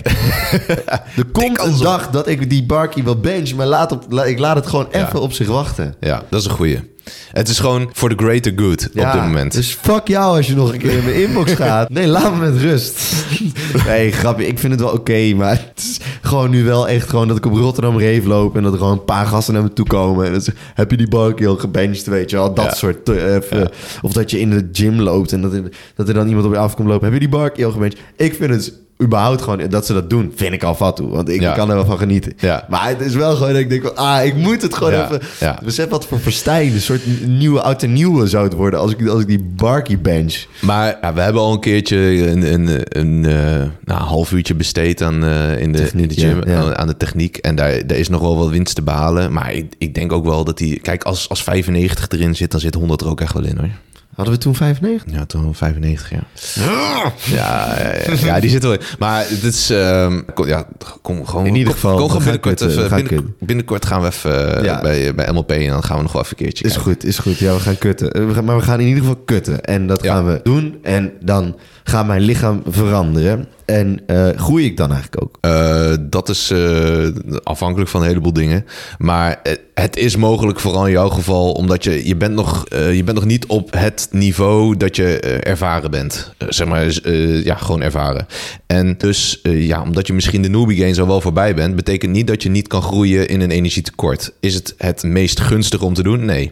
er 1.18 1.26
komt 1.32 1.60
een 1.62 1.78
dag 1.78 2.10
dat 2.10 2.28
ik 2.28 2.50
die 2.50 2.64
barkie 2.66 3.04
wil 3.04 3.20
bench, 3.20 3.54
maar 3.54 3.68
laat 3.68 3.92
op, 3.92 4.06
la- 4.10 4.24
ik 4.26 4.40
laat 4.40 4.56
het 4.56 4.68
gewoon 4.68 4.88
Ja. 4.92 5.08
even 5.08 5.22
op 5.22 5.34
zich 5.34 5.48
wachten. 5.48 5.96
Ja, 6.00 6.24
dat 6.30 6.40
is 6.40 6.46
een 6.46 6.52
goeie. 6.54 6.94
Het 7.32 7.48
is 7.50 7.60
gewoon 7.60 7.90
voor 7.94 8.10
the 8.10 8.24
greater 8.24 8.54
good 8.56 8.86
op 8.88 8.94
dit 8.94 9.14
moment. 9.22 9.52
Dus 9.52 9.78
fuck 9.82 10.08
jou 10.08 10.38
als 10.38 10.48
je 10.48 10.56
nog 10.56 10.74
een 10.74 10.80
keer 10.80 10.92
in 10.98 11.04
mijn 11.04 11.16
inbox 11.22 11.52
gaat. 11.54 11.90
Nee, 11.90 12.08
laat 12.08 12.36
me 12.36 12.52
met 12.52 12.62
rust. 12.62 13.00
nee, 13.88 14.12
grapje. 14.12 14.48
Ik 14.48 14.60
vind 14.60 14.72
het 14.72 14.82
wel 14.82 14.92
oké, 14.92 15.34
maar 15.34 15.50
het 15.74 15.84
is 15.84 15.95
gewoon 16.26 16.50
nu 16.50 16.64
wel 16.64 16.88
echt 16.88 17.10
gewoon 17.10 17.28
dat 17.28 17.38
ik 17.38 17.46
op 17.46 17.54
Rotterdam 17.54 17.98
Reef 17.98 18.26
loop 18.26 18.56
en 18.56 18.64
dat 18.64 18.72
er 18.74 18.78
gewoon 18.78 18.94
een 18.94 19.06
paar 19.06 19.26
gasten 19.26 19.54
naar 19.54 19.64
me 19.64 19.74
toe 19.74 19.86
komen. 19.86 20.26
En 20.26 20.34
dat 20.34 20.44
ze, 20.44 20.54
heb 20.74 20.92
je 20.92 20.98
die 20.98 21.08
barkie 21.08 21.48
al 21.48 21.56
gebenched, 21.56 22.06
weet 22.06 22.30
je 22.30 22.36
wel? 22.36 22.54
Dat 22.54 22.66
Ja. 22.66 22.74
soort... 22.74 23.10
even- 23.10 23.70
Of 24.02 24.14
dat 24.14 24.32
je 24.32 24.40
in 24.40 24.50
de 24.50 24.70
gym 24.72 25.00
loopt 25.00 25.32
en 25.32 25.42
dat 25.42 25.54
er, 25.54 25.64
dat 25.96 26.08
er 26.08 26.14
dan 26.14 26.28
iemand 26.28 26.46
op 26.46 26.52
je 26.54 26.58
afkomt 26.60 26.88
lopen. 26.88 27.04
Heb 27.04 27.14
je 27.14 27.20
die 27.20 27.30
barkie 27.30 27.66
al 27.66 27.72
gebenched? 27.72 28.00
Ik 28.16 28.34
vind 28.34 28.50
het 28.52 28.74
überhaupt 29.04 29.42
gewoon 29.42 29.70
dat 29.70 29.86
ze 29.86 29.94
dat 29.94 30.10
doen, 30.10 30.32
vind 30.36 30.54
ik 30.54 30.64
al 30.64 30.76
fat 30.76 30.96
toe. 30.96 31.10
Want 31.10 31.30
ik 31.30 31.42
Ja. 31.42 31.54
kan 31.54 31.70
er 31.70 31.76
wel 31.76 31.86
van 31.86 31.98
genieten. 31.98 32.34
Ja. 32.38 32.66
Maar 32.70 32.88
het 32.88 33.02
is 33.02 33.14
wel 33.14 33.36
gewoon 33.36 33.52
dat 33.52 33.62
ik 33.62 33.70
denk 33.70 33.86
ah, 33.86 34.26
ik 34.26 34.36
moet 34.36 34.62
het 34.62 34.74
gewoon 34.76 34.94
Ja. 34.94 35.04
even... 35.06 35.22
Ja. 35.40 35.60
Besef 35.64 35.90
wat 35.90 36.06
voor 36.06 36.20
verstijn, 36.20 36.74
een 36.74 36.82
soort 36.82 37.02
nieuwe 37.28 37.62
oud 37.62 37.84
en 37.84 37.94
nieuwe 37.94 38.28
zou 38.28 38.44
het 38.44 38.54
worden 38.54 38.80
als 38.80 38.92
ik, 38.92 39.08
als 39.08 39.22
ik 39.22 39.28
die 39.28 39.44
barkie 39.56 39.98
bench. 39.98 40.46
Maar 40.62 40.98
ja, 41.02 41.14
we 41.14 41.22
hebben 41.22 41.42
al 41.42 41.54
een 41.54 41.60
keertje 41.60 41.98
een, 42.28 42.54
een, 42.54 42.70
een, 43.00 43.26
eh, 43.26 43.64
nou, 43.86 44.02
half 44.02 44.32
uurtje 44.32 44.56
besteed 44.56 45.02
aan, 45.02 45.24
eh, 45.24 45.62
in, 45.62 45.72
de, 45.72 45.78
Techniek, 45.78 46.12
in 46.12 46.16
de 46.16 46.22
gym. 46.46 46.56
Aan, 46.56 46.78
aan 46.78 46.88
de 46.88 46.98
techniek. 46.98 47.38
En 47.38 47.56
daar, 47.56 47.88
daar 47.88 47.98
is 47.98 48.10
nog 48.10 48.22
wel 48.22 48.38
wat 48.38 48.50
winst 48.50 48.76
te 48.76 48.82
behalen. 48.82 49.34
Maar 49.34 49.54
ik, 49.54 49.74
ik 49.78 49.96
denk 49.96 50.12
ook 50.12 50.26
wel 50.26 50.44
dat 50.44 50.58
die... 50.58 50.80
Kijk, 50.80 51.04
als, 51.04 51.30
als 51.30 51.44
95 51.44 52.08
erin 52.10 52.36
zit, 52.36 52.52
dan 52.52 52.60
zit 52.60 52.74
100 52.74 53.02
er 53.02 53.08
ook 53.08 53.22
echt 53.22 53.34
wel 53.34 53.44
in 53.44 53.58
hoor. 53.58 53.70
Hadden 54.16 54.34
we 54.34 54.40
toen 54.40 54.56
95? 54.56 55.14
Ja, 55.14 55.26
toen 55.26 55.56
95, 55.56 56.10
ja. 56.12 56.20
Ja, 56.54 57.14
ja, 57.26 57.76
ja, 58.08 58.16
ja, 58.26 58.40
die 58.40 58.50
zit 58.50 58.64
wel 58.64 58.74
in. 58.74 58.80
Maar 59.00 59.20
het 59.28 59.44
is... 59.44 59.70
ehm, 59.70 60.22
kom, 60.34 60.48
ja, 60.48 60.68
kom 61.02 61.26
gewoon... 61.26 61.46
In 61.46 61.56
ieder 61.56 61.74
geval, 61.74 61.98
Kom 61.98 62.08
binnenkort, 62.08 62.42
kutten, 62.42 62.68
we 62.68 62.74
even, 62.74 62.90
gaan 62.90 63.04
binnen- 63.08 63.36
binnenkort 63.40 63.86
gaan 63.86 64.02
we 64.02 64.08
even 64.08 64.58
eh, 64.58 64.64
Ja. 64.64 64.82
bij, 64.82 65.16
bij 65.16 65.32
MLP 65.32 65.52
en 65.52 65.68
dan 65.70 65.84
gaan 65.84 65.98
we 65.98 66.04
nog 66.04 66.12
wel 66.12 66.22
even 66.22 66.36
een 66.38 66.44
keertje 66.44 66.66
Is 66.66 66.74
kijken. 66.74 66.92
goed, 66.92 67.04
is 67.06 67.18
goed. 67.18 67.38
Ja, 67.38 67.54
we 67.54 67.60
gaan 67.60 67.78
kutten. 67.78 68.12
Eh, 68.12 68.40
Maar 68.40 68.56
we 68.58 68.62
gaan 68.64 68.80
in 68.80 68.88
ieder 68.88 69.02
geval 69.04 69.22
kutten. 69.26 69.62
En 69.64 69.88
dat 69.88 70.04
gaan 70.04 70.26
we 70.26 70.40
doen. 70.44 70.80
En 70.84 71.12
dan 71.22 71.56
gaat 71.88 72.08
mijn 72.08 72.22
lichaam 72.22 72.62
veranderen. 72.68 73.48
En 73.66 74.00
eh, 74.08 74.30
groei 74.36 74.66
ik 74.66 74.78
dan 74.78 74.92
eigenlijk 74.92 75.24
ook? 75.24 75.38
Eh, 75.42 75.94
dat 76.00 76.30
is 76.30 76.52
eh, 76.52 77.08
afhankelijk 77.44 77.90
van 77.90 78.02
een 78.02 78.08
heleboel 78.08 78.34
dingen. 78.34 78.66
Maar 78.98 79.42
het 79.74 79.98
is 79.98 80.16
mogelijk, 80.16 80.60
vooral 80.60 80.86
in 80.86 80.92
jouw 80.92 81.10
geval, 81.10 81.52
omdat 81.52 81.84
je, 81.84 82.08
je, 82.08 82.16
bent, 82.16 82.36
nog, 82.36 82.66
je 82.70 83.02
bent 83.06 83.18
nog 83.18 83.26
niet 83.26 83.46
op 83.46 83.74
het 83.74 84.08
niveau 84.12 84.78
dat 84.78 84.96
je 84.96 85.20
ervaren 85.20 85.92
bent. 85.92 86.34
Zeg 86.50 86.68
maar, 86.68 87.10
ja, 87.44 87.56
gewoon 87.56 87.82
ervaren. 87.82 88.28
En 88.68 88.96
dus, 88.98 89.40
ja, 89.44 89.82
omdat 89.82 90.08
je 90.08 90.14
misschien 90.14 90.42
de 90.42 90.50
newbie 90.50 90.80
gains 90.80 91.00
al 91.00 91.08
wel 91.08 91.22
voorbij 91.22 91.56
bent, 91.56 91.76
betekent 91.76 92.12
niet 92.12 92.28
dat 92.28 92.44
je 92.44 92.50
niet 92.50 92.68
kan 92.68 92.82
groeien 92.82 93.28
in 93.28 93.42
een 93.42 93.52
energietekort. 93.52 94.34
Is 94.40 94.54
het 94.54 94.76
het 94.78 95.04
meest 95.04 95.40
gunstig 95.40 95.82
om 95.82 95.94
te 95.94 96.04
doen? 96.04 96.26
Nee. 96.26 96.52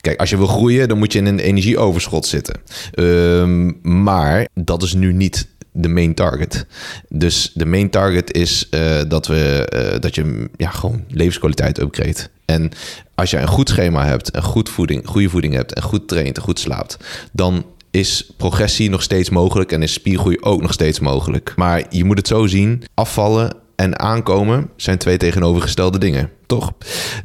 Kijk, 0.00 0.20
als 0.20 0.30
je 0.30 0.36
wil 0.36 0.46
groeien, 0.46 0.88
dan 0.88 0.98
moet 0.98 1.12
je 1.12 1.18
in 1.18 1.26
een 1.26 1.38
energieoverschot 1.38 2.26
zitten. 2.26 2.54
Ehm, 2.92 3.72
maar 3.82 4.46
dat 4.66 4.82
is 4.82 4.94
nu 4.94 5.12
niet 5.12 5.46
de 5.72 5.88
main 5.88 6.14
target. 6.14 6.66
Dus 7.08 7.50
de 7.54 7.66
main 7.66 7.90
target 7.90 8.32
is 8.32 8.68
eh, 8.70 9.00
dat, 9.08 9.26
we, 9.26 9.66
eh, 9.68 10.00
dat 10.00 10.14
je 10.14 10.48
ja, 10.56 10.70
gewoon 10.70 11.04
levenskwaliteit 11.08 11.80
upgrade. 11.80 12.28
En 12.44 12.70
als 13.14 13.30
je 13.30 13.38
een 13.38 13.48
goed 13.48 13.68
schema 13.68 14.06
hebt, 14.06 14.36
een 14.36 14.42
goed 14.42 14.68
voeding, 14.68 15.06
goede 15.06 15.28
voeding 15.28 15.54
hebt 15.54 15.74
en 15.74 15.82
goed 15.82 16.08
traint 16.08 16.36
en 16.36 16.42
goed 16.42 16.58
slaapt, 16.58 16.96
dan 17.32 17.64
is 17.90 18.30
progressie 18.36 18.90
nog 18.90 19.02
steeds 19.02 19.30
mogelijk 19.30 19.72
en 19.72 19.82
is 19.82 19.92
spiergroei 19.92 20.36
ook 20.40 20.62
nog 20.62 20.72
steeds 20.72 21.00
mogelijk. 21.00 21.52
Maar 21.56 21.84
je 21.90 22.04
moet 22.04 22.18
het 22.18 22.28
zo 22.28 22.46
zien, 22.46 22.82
afvallen 22.94 23.56
en 23.76 23.98
aankomen 23.98 24.70
zijn 24.76 24.98
twee 24.98 25.16
tegenovergestelde 25.16 25.98
dingen, 25.98 26.30
toch? 26.46 26.72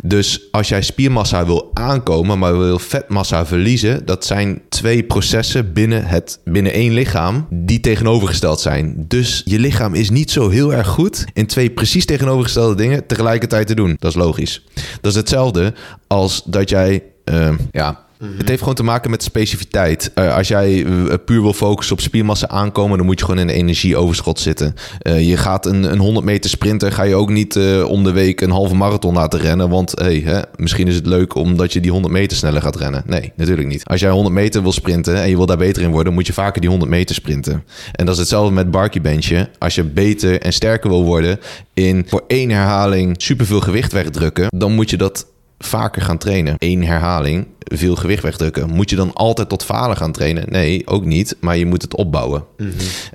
Dus 0.02 0.48
als 0.52 0.68
jij 0.68 0.82
spiermassa 0.82 1.46
wil 1.46 1.72
aankomen, 1.74 2.40
maar 2.40 2.58
wil 2.58 2.80
vetmassa 2.80 3.46
verliezen, 3.46 4.06
dat 4.06 4.26
zijn 4.26 4.62
twee 4.70 5.04
processen 5.04 5.74
binnen, 5.74 6.06
het, 6.06 6.40
binnen 6.46 6.74
één 6.74 6.94
lichaam 6.94 7.48
die 7.50 7.80
tegenovergesteld 7.80 8.60
zijn. 8.60 9.06
Dus 9.08 9.42
je 9.46 9.60
lichaam 9.60 9.94
is 9.94 10.10
niet 10.10 10.32
zo 10.32 10.50
heel 10.50 10.74
erg 10.74 10.88
goed 10.88 11.26
in 11.34 11.46
twee 11.46 11.70
precies 11.70 12.06
tegenovergestelde 12.06 12.76
dingen 12.76 13.06
tegelijkertijd 13.06 13.68
te 13.68 13.76
doen. 13.76 13.96
Dat 14.00 14.12
is 14.12 14.18
logisch. 14.18 14.66
Dat 15.02 15.12
is 15.12 15.18
hetzelfde 15.18 15.74
als 16.08 16.44
dat 16.46 16.70
jij, 16.70 17.04
eh, 17.24 17.54
ja, 17.72 18.06
het 18.38 18.48
heeft 18.48 18.60
gewoon 18.60 18.76
te 18.76 18.84
maken 18.84 19.10
met 19.10 19.24
specificiteit. 19.24 20.12
Eh, 20.14 20.36
als 20.36 20.48
jij 20.48 20.86
eh, 20.86 21.14
puur 21.26 21.42
wil 21.42 21.54
focussen 21.54 21.96
op 21.96 22.02
spiermassa 22.02 22.48
aankomen, 22.48 22.98
dan 22.98 23.06
moet 23.06 23.20
je 23.20 23.26
gewoon 23.26 23.40
in 23.40 23.50
een 23.50 23.56
energieoverschot 23.56 24.40
zitten. 24.40 24.76
Eh, 25.00 25.30
je 25.30 25.38
gaat 25.38 25.66
een, 25.66 25.84
een 25.84 26.00
100 26.00 26.26
meter 26.26 26.50
sprinten, 26.50 26.92
ga 26.92 27.04
je 27.04 27.16
ook 27.16 27.30
niet 27.30 27.60
om 27.86 28.04
de 28.04 28.12
week 28.12 28.42
een 28.42 28.52
halve 28.52 28.76
marathon 28.76 29.14
laten 29.14 29.40
rennen. 29.40 29.70
Want 29.70 29.92
hey, 30.00 30.22
hè, 30.26 30.40
misschien 30.56 30.88
is 30.88 30.96
het 30.96 31.06
leuk 31.06 31.36
omdat 31.36 31.74
je 31.74 31.80
die 31.80 31.92
100 31.92 32.14
meter 32.14 32.38
sneller 32.38 32.62
gaat 32.62 32.76
rennen. 32.76 33.04
Nee, 33.06 33.32
natuurlijk 33.36 33.68
niet. 33.68 33.86
Als 33.86 34.00
jij 34.00 34.12
100 34.12 34.36
meter 34.36 34.62
wil 34.62 34.72
sprinten 34.72 35.22
en 35.22 35.30
je 35.30 35.36
wil 35.36 35.46
daar 35.46 35.58
beter 35.58 35.84
in 35.84 35.92
worden, 35.92 36.14
moet 36.14 36.28
je 36.28 36.34
vaker 36.34 36.62
die 36.62 36.70
100 36.70 36.92
meter 36.92 37.16
sprinten. 37.16 37.64
En 37.92 38.06
dat 38.06 38.14
is 38.14 38.20
hetzelfde 38.20 38.54
met 38.54 38.72
barkie 38.72 39.02
benchen. 39.02 39.50
Als 39.58 39.76
je 39.76 39.84
beter 39.84 40.42
en 40.42 40.54
sterker 40.54 40.90
wil 40.90 41.04
worden 41.04 41.40
in 41.74 42.06
voor 42.08 42.24
één 42.28 42.50
herhaling 42.50 43.16
superveel 43.18 43.60
gewicht 43.62 43.92
wegdrukken, 43.92 44.48
dan 44.50 44.72
moet 44.72 44.90
je 44.90 44.98
dat 44.98 45.26
vaker 45.66 46.02
gaan 46.02 46.18
trainen. 46.18 46.56
Eén 46.58 46.86
herhaling, 46.86 47.48
veel 47.60 47.96
gewicht 47.96 48.24
wegdrukken. 48.24 48.70
Moet 48.70 48.90
je 48.90 48.96
dan 48.96 49.14
altijd 49.14 49.50
tot 49.50 49.64
falen 49.64 49.98
gaan 49.98 50.12
trainen? 50.12 50.46
Nee, 50.50 50.88
ook 50.88 51.06
niet. 51.06 51.36
Maar 51.40 51.58
je 51.58 51.66
moet 51.66 51.82
het 51.82 51.96
opbouwen. 51.96 52.44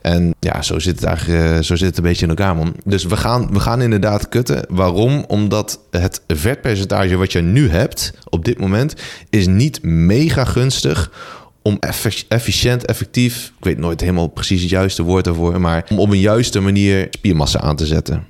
En 0.03 0.35
ja, 0.41 0.63
zo 0.63 0.79
zit 0.79 0.95
het 0.95 1.05
eigenlijk 1.05 1.45
eh, 1.45 1.63
zo 1.63 1.77
zit 1.77 1.89
het 1.89 1.97
een 1.97 2.03
beetje 2.03 2.25
in 2.25 2.31
elkaar, 2.31 2.57
man. 2.57 2.75
Dus 2.85 3.05
we 3.05 3.17
gaan, 3.17 3.53
we 3.53 3.61
gaan 3.61 3.83
inderdaad 3.83 4.29
kutten. 4.29 4.65
Waarom? 4.69 5.25
Omdat 5.29 5.81
het 5.91 6.23
vetpercentage 6.27 7.17
wat 7.17 7.33
je 7.33 7.41
nu 7.41 7.69
hebt 7.69 8.13
op 8.29 8.45
dit 8.45 8.59
moment... 8.59 8.95
is 9.31 9.47
niet 9.47 9.83
mega 9.83 10.45
gunstig 10.45 11.11
om 11.63 11.79
efficiënt, 12.29 12.85
effectief... 12.85 13.53
ik 13.59 13.65
weet 13.65 13.79
nooit 13.79 14.01
helemaal 14.01 14.27
precies 14.27 14.61
het 14.61 14.71
juiste 14.71 15.03
woord 15.03 15.25
daarvoor... 15.25 15.61
maar 15.61 15.85
om 15.91 15.99
op 15.99 16.11
een 16.11 16.21
juiste 16.21 16.61
manier 16.61 17.07
spiermassa 17.11 17.61
aan 17.61 17.77
te 17.77 17.87
zetten. 17.87 18.27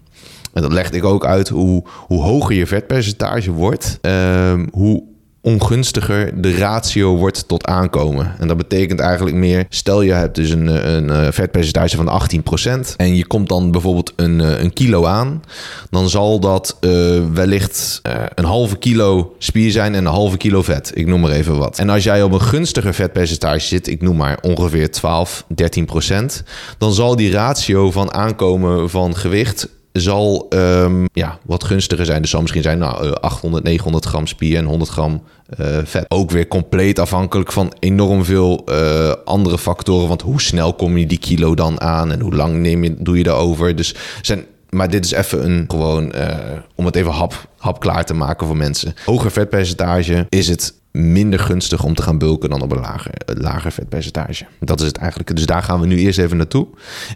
En 0.57 0.63
dat 0.63 0.73
legde 0.73 0.97
ik 0.97 1.05
ook 1.05 1.27
uit 1.27 1.49
hoe, 1.49 1.85
hoe 2.07 2.23
hoger 2.23 2.55
je 2.55 2.67
vetpercentage 2.67 3.51
wordt, 3.51 3.99
ehm, 4.01 4.67
hoe 4.73 5.03
ongunstiger 5.47 6.43
de 6.43 6.57
ratio 6.57 7.17
wordt 7.17 7.49
tot 7.49 7.67
aankomen. 7.67 8.35
En 8.39 8.49
dat 8.49 8.57
betekent 8.57 9.01
eigenlijk 9.01 9.37
meer, 9.37 9.67
stel 9.69 10.03
je 10.03 10.13
hebt 10.13 10.35
dus 10.35 10.51
een, 10.51 10.95
een 10.95 11.11
eh, 11.11 11.33
vetpercentage 11.33 11.97
van 11.97 12.09
18% 12.09 12.97
en 12.97 13.17
je 13.17 13.27
komt 13.27 13.49
dan 13.49 13.71
bijvoorbeeld 13.71 14.13
een, 14.17 14.41
eh, 14.41 14.63
een 14.63 14.73
kilo 14.73 15.05
aan, 15.05 15.43
dan 15.91 16.09
zal 16.09 16.41
dat 16.41 16.77
eh, 16.81 16.91
wellicht 17.33 18.01
een 18.35 18.45
halve 18.45 18.77
kilo 18.77 19.35
spier 19.39 19.71
zijn 19.71 19.95
en 19.95 20.05
een 20.05 20.13
halve 20.13 20.37
kilo 20.37 20.63
vet. 20.63 20.91
Ik 20.95 21.07
noem 21.07 21.21
maar 21.21 21.31
even 21.31 21.59
wat. 21.59 21.79
En 21.79 21.91
als 21.91 22.05
jij 22.05 22.23
op 22.23 22.33
een 22.33 22.41
gunstiger 22.41 22.95
vetpercentage 22.95 23.67
zit, 23.67 23.87
ik 23.87 24.03
noem 24.03 24.17
maar 24.17 24.39
ongeveer 24.43 24.91
12, 24.91 25.45
13%, 25.49 26.43
dan 26.79 26.93
zal 26.93 27.17
die 27.17 27.31
ratio 27.31 27.91
van 27.91 28.13
aankomen 28.13 28.91
van 28.91 29.17
gewicht 29.17 29.69
zal 30.01 30.47
ehm, 30.49 31.05
ja, 31.13 31.39
wat 31.45 31.65
gunstiger 31.65 32.05
zijn. 32.05 32.21
Dus 32.23 32.31
zal 32.31 32.41
misschien 32.41 32.63
zijn 32.63 32.79
nou, 32.79 33.07
eh, 33.07 33.13
800, 33.13 33.65
900 33.65 34.05
gram 34.05 34.27
spier 34.27 34.57
en 34.57 34.65
100 34.65 34.91
gram 34.91 35.23
eh, 35.47 35.79
vet. 35.85 36.05
Ook 36.09 36.31
weer 36.31 36.49
compleet 36.49 36.99
afhankelijk 36.99 37.53
van 37.53 37.73
enorm 37.79 38.25
veel 38.25 38.63
eh, 38.65 39.13
andere 39.25 39.59
factoren. 39.59 40.09
Want 40.09 40.23
hoe 40.23 40.41
snel 40.41 40.75
kom 40.75 40.97
je 40.97 41.07
die 41.07 41.19
kilo 41.19 41.55
dan 41.55 41.81
aan 41.81 42.13
en 42.13 42.21
hoe 42.21 42.35
lang 42.35 42.57
neem 42.57 42.85
je, 42.85 42.95
doe 42.99 43.17
je 43.17 43.23
daarover? 43.23 43.77
Dus 43.77 43.95
zijn, 44.23 44.45
maar 44.71 44.91
dit 44.91 45.05
is 45.05 45.11
even 45.11 45.45
een 45.51 45.65
gewoon 45.69 46.13
eh, 46.13 46.37
om 46.75 46.85
het 46.85 46.97
even 46.97 47.13
hap, 47.13 47.49
hap 47.59 47.81
klaar 47.81 48.05
te 48.05 48.15
maken 48.15 48.47
voor 48.47 48.57
mensen. 48.57 48.95
Hoger 49.05 49.31
vetpercentage 49.31 50.27
is 50.29 50.49
het 50.49 50.75
minder 50.97 51.39
gunstig 51.39 51.85
om 51.85 51.95
te 51.95 52.03
gaan 52.03 52.19
bulken 52.19 52.51
dan 52.51 52.63
op 52.63 52.73
een 52.73 52.81
lager, 52.81 53.13
lager 53.25 53.73
vetpercentage. 53.73 54.47
Dat 54.61 54.81
is 54.81 54.87
het 54.87 54.97
eigenlijk. 54.97 55.37
Dus 55.37 55.47
daar 55.47 55.63
gaan 55.63 55.81
we 55.81 55.87
nu 55.87 55.99
eerst 55.99 56.19
even 56.19 56.37
naartoe. 56.37 56.67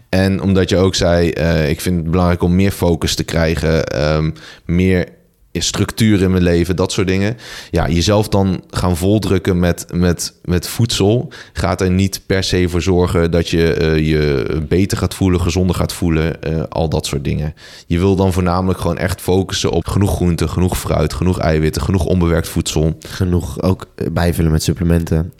En 0.09 0.41
omdat 0.41 0.69
je 0.69 0.77
ook 0.77 0.95
zei, 0.95 1.29
eh, 1.29 1.69
ik 1.69 1.81
vind 1.81 1.95
het 1.97 2.11
belangrijk 2.11 2.41
om 2.41 2.55
meer 2.55 2.71
focus 2.71 3.15
te 3.15 3.23
krijgen, 3.23 3.85
ehm, 3.85 4.31
meer 4.65 5.07
structuur 5.53 6.21
in 6.21 6.31
mijn 6.31 6.43
leven, 6.43 6.75
dat 6.75 6.91
soort 6.91 7.07
dingen. 7.07 7.37
Ja, 7.71 7.89
jezelf 7.89 8.27
dan 8.27 8.63
gaan 8.69 8.97
voldrukken 8.97 9.59
met, 9.59 9.85
met, 9.93 10.33
met 10.43 10.67
voedsel 10.67 11.31
gaat 11.53 11.81
er 11.81 11.91
niet 11.91 12.21
per 12.25 12.43
se 12.43 12.69
voor 12.69 12.81
zorgen 12.81 13.31
dat 13.31 13.49
je 13.49 13.73
eh, 13.73 14.07
je 14.07 14.45
beter 14.67 14.97
gaat 14.97 15.13
voelen, 15.13 15.41
gezonder 15.41 15.75
gaat 15.75 15.93
voelen, 15.93 16.41
eh, 16.43 16.63
al 16.69 16.89
dat 16.89 17.05
soort 17.05 17.23
dingen. 17.23 17.53
Je 17.87 17.99
wil 17.99 18.15
dan 18.15 18.33
voornamelijk 18.33 18.79
gewoon 18.79 18.97
echt 18.97 19.21
focussen 19.21 19.71
op 19.71 19.87
genoeg 19.87 20.15
groente, 20.15 20.47
genoeg 20.47 20.77
fruit, 20.77 21.13
genoeg 21.13 21.39
eiwitten, 21.39 21.81
genoeg 21.81 22.05
onbewerkt 22.05 22.47
voedsel. 22.49 22.97
Genoeg 22.99 23.61
ook 23.61 23.87
eh, 23.95 24.07
bijvullen 24.11 24.51
met 24.51 24.63
supplementen. 24.63 25.33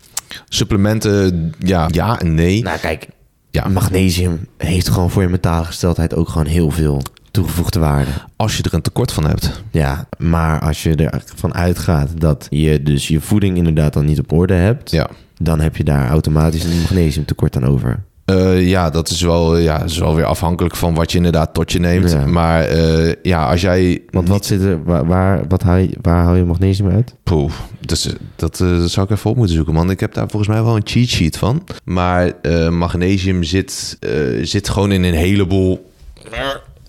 Supplementen, 0.50 1.52
ja, 1.60 1.88
ja 1.92 2.20
en 2.20 2.34
nee. 2.36 2.62
Nou, 2.64 2.80
kijk, 2.80 3.08
Ja. 3.52 3.68
magnesium 3.68 4.48
heeft 4.58 4.90
gewoon 4.90 5.12
voor 5.12 5.22
je 5.22 5.28
mentale 5.30 5.66
gesteldheid 5.66 6.16
ook 6.16 6.30
gewoon 6.30 6.48
heel 6.48 6.70
veel 6.72 7.02
toegevoegde 7.32 7.80
waarde. 7.80 8.12
Als 8.36 8.58
je 8.58 8.64
er 8.64 8.74
een 8.74 8.82
tekort 8.82 9.12
van 9.12 9.26
hebt. 9.26 9.64
Ja, 9.72 10.08
maar 10.18 10.60
als 10.60 10.84
je 10.84 10.96
ervan 10.96 11.54
uitgaat 11.54 12.10
dat 12.22 12.48
je 12.50 12.84
dus 12.84 13.08
je 13.08 13.22
voeding 13.22 13.58
inderdaad 13.58 13.94
dan 13.94 14.06
niet 14.06 14.20
op 14.20 14.32
orde 14.32 14.54
hebt, 14.54 14.92
Ja. 14.92 15.10
dan 15.38 15.60
heb 15.60 15.76
je 15.76 15.84
daar 15.84 16.10
automatisch 16.10 16.64
een 16.64 16.80
magnesiumtekort 16.82 17.56
aan 17.56 17.66
over. 17.66 18.04
Eh, 18.26 18.68
ja, 18.68 18.90
dat 18.90 19.10
is, 19.10 19.22
wel, 19.22 19.58
ja, 19.58 19.84
is 19.84 19.98
wel 19.98 20.16
weer 20.16 20.26
afhankelijk 20.26 20.76
van 20.76 20.94
wat 20.94 21.12
je 21.12 21.18
inderdaad 21.18 21.54
tot 21.54 21.72
je 21.72 21.80
neemt. 21.80 22.12
Ja. 22.12 22.26
Maar 22.26 22.64
eh, 22.64 23.14
ja, 23.22 23.50
als 23.50 23.62
jij... 23.62 24.02
Want 24.10 24.28
wat 24.28 24.46
zit 24.46 24.62
er, 24.62 24.84
waar, 24.84 25.06
waar, 25.06 25.48
wat 25.48 25.64
haal 25.64 25.76
je, 25.78 25.98
waar 26.02 26.24
haal 26.24 26.36
je 26.36 26.44
magnesium 26.44 26.90
uit? 26.90 27.16
Poeh, 27.24 27.52
dus, 27.80 28.10
dat 28.36 28.58
zou 28.86 29.02
ik 29.06 29.10
even 29.10 29.30
op 29.30 29.36
moeten 29.38 29.56
zoeken, 29.56 29.74
man. 29.74 29.90
Ik 29.90 30.00
heb 30.00 30.14
daar 30.14 30.30
volgens 30.30 30.52
mij 30.52 30.64
wel 30.64 30.76
een 30.76 30.82
cheat 30.86 31.08
sheet 31.08 31.38
van. 31.38 31.64
Maar 31.84 32.32
magnesium 32.70 33.44
zit, 33.44 33.98
zit 34.42 34.70
gewoon 34.70 34.92
in 34.92 35.04
een 35.04 35.14
heleboel... 35.14 35.92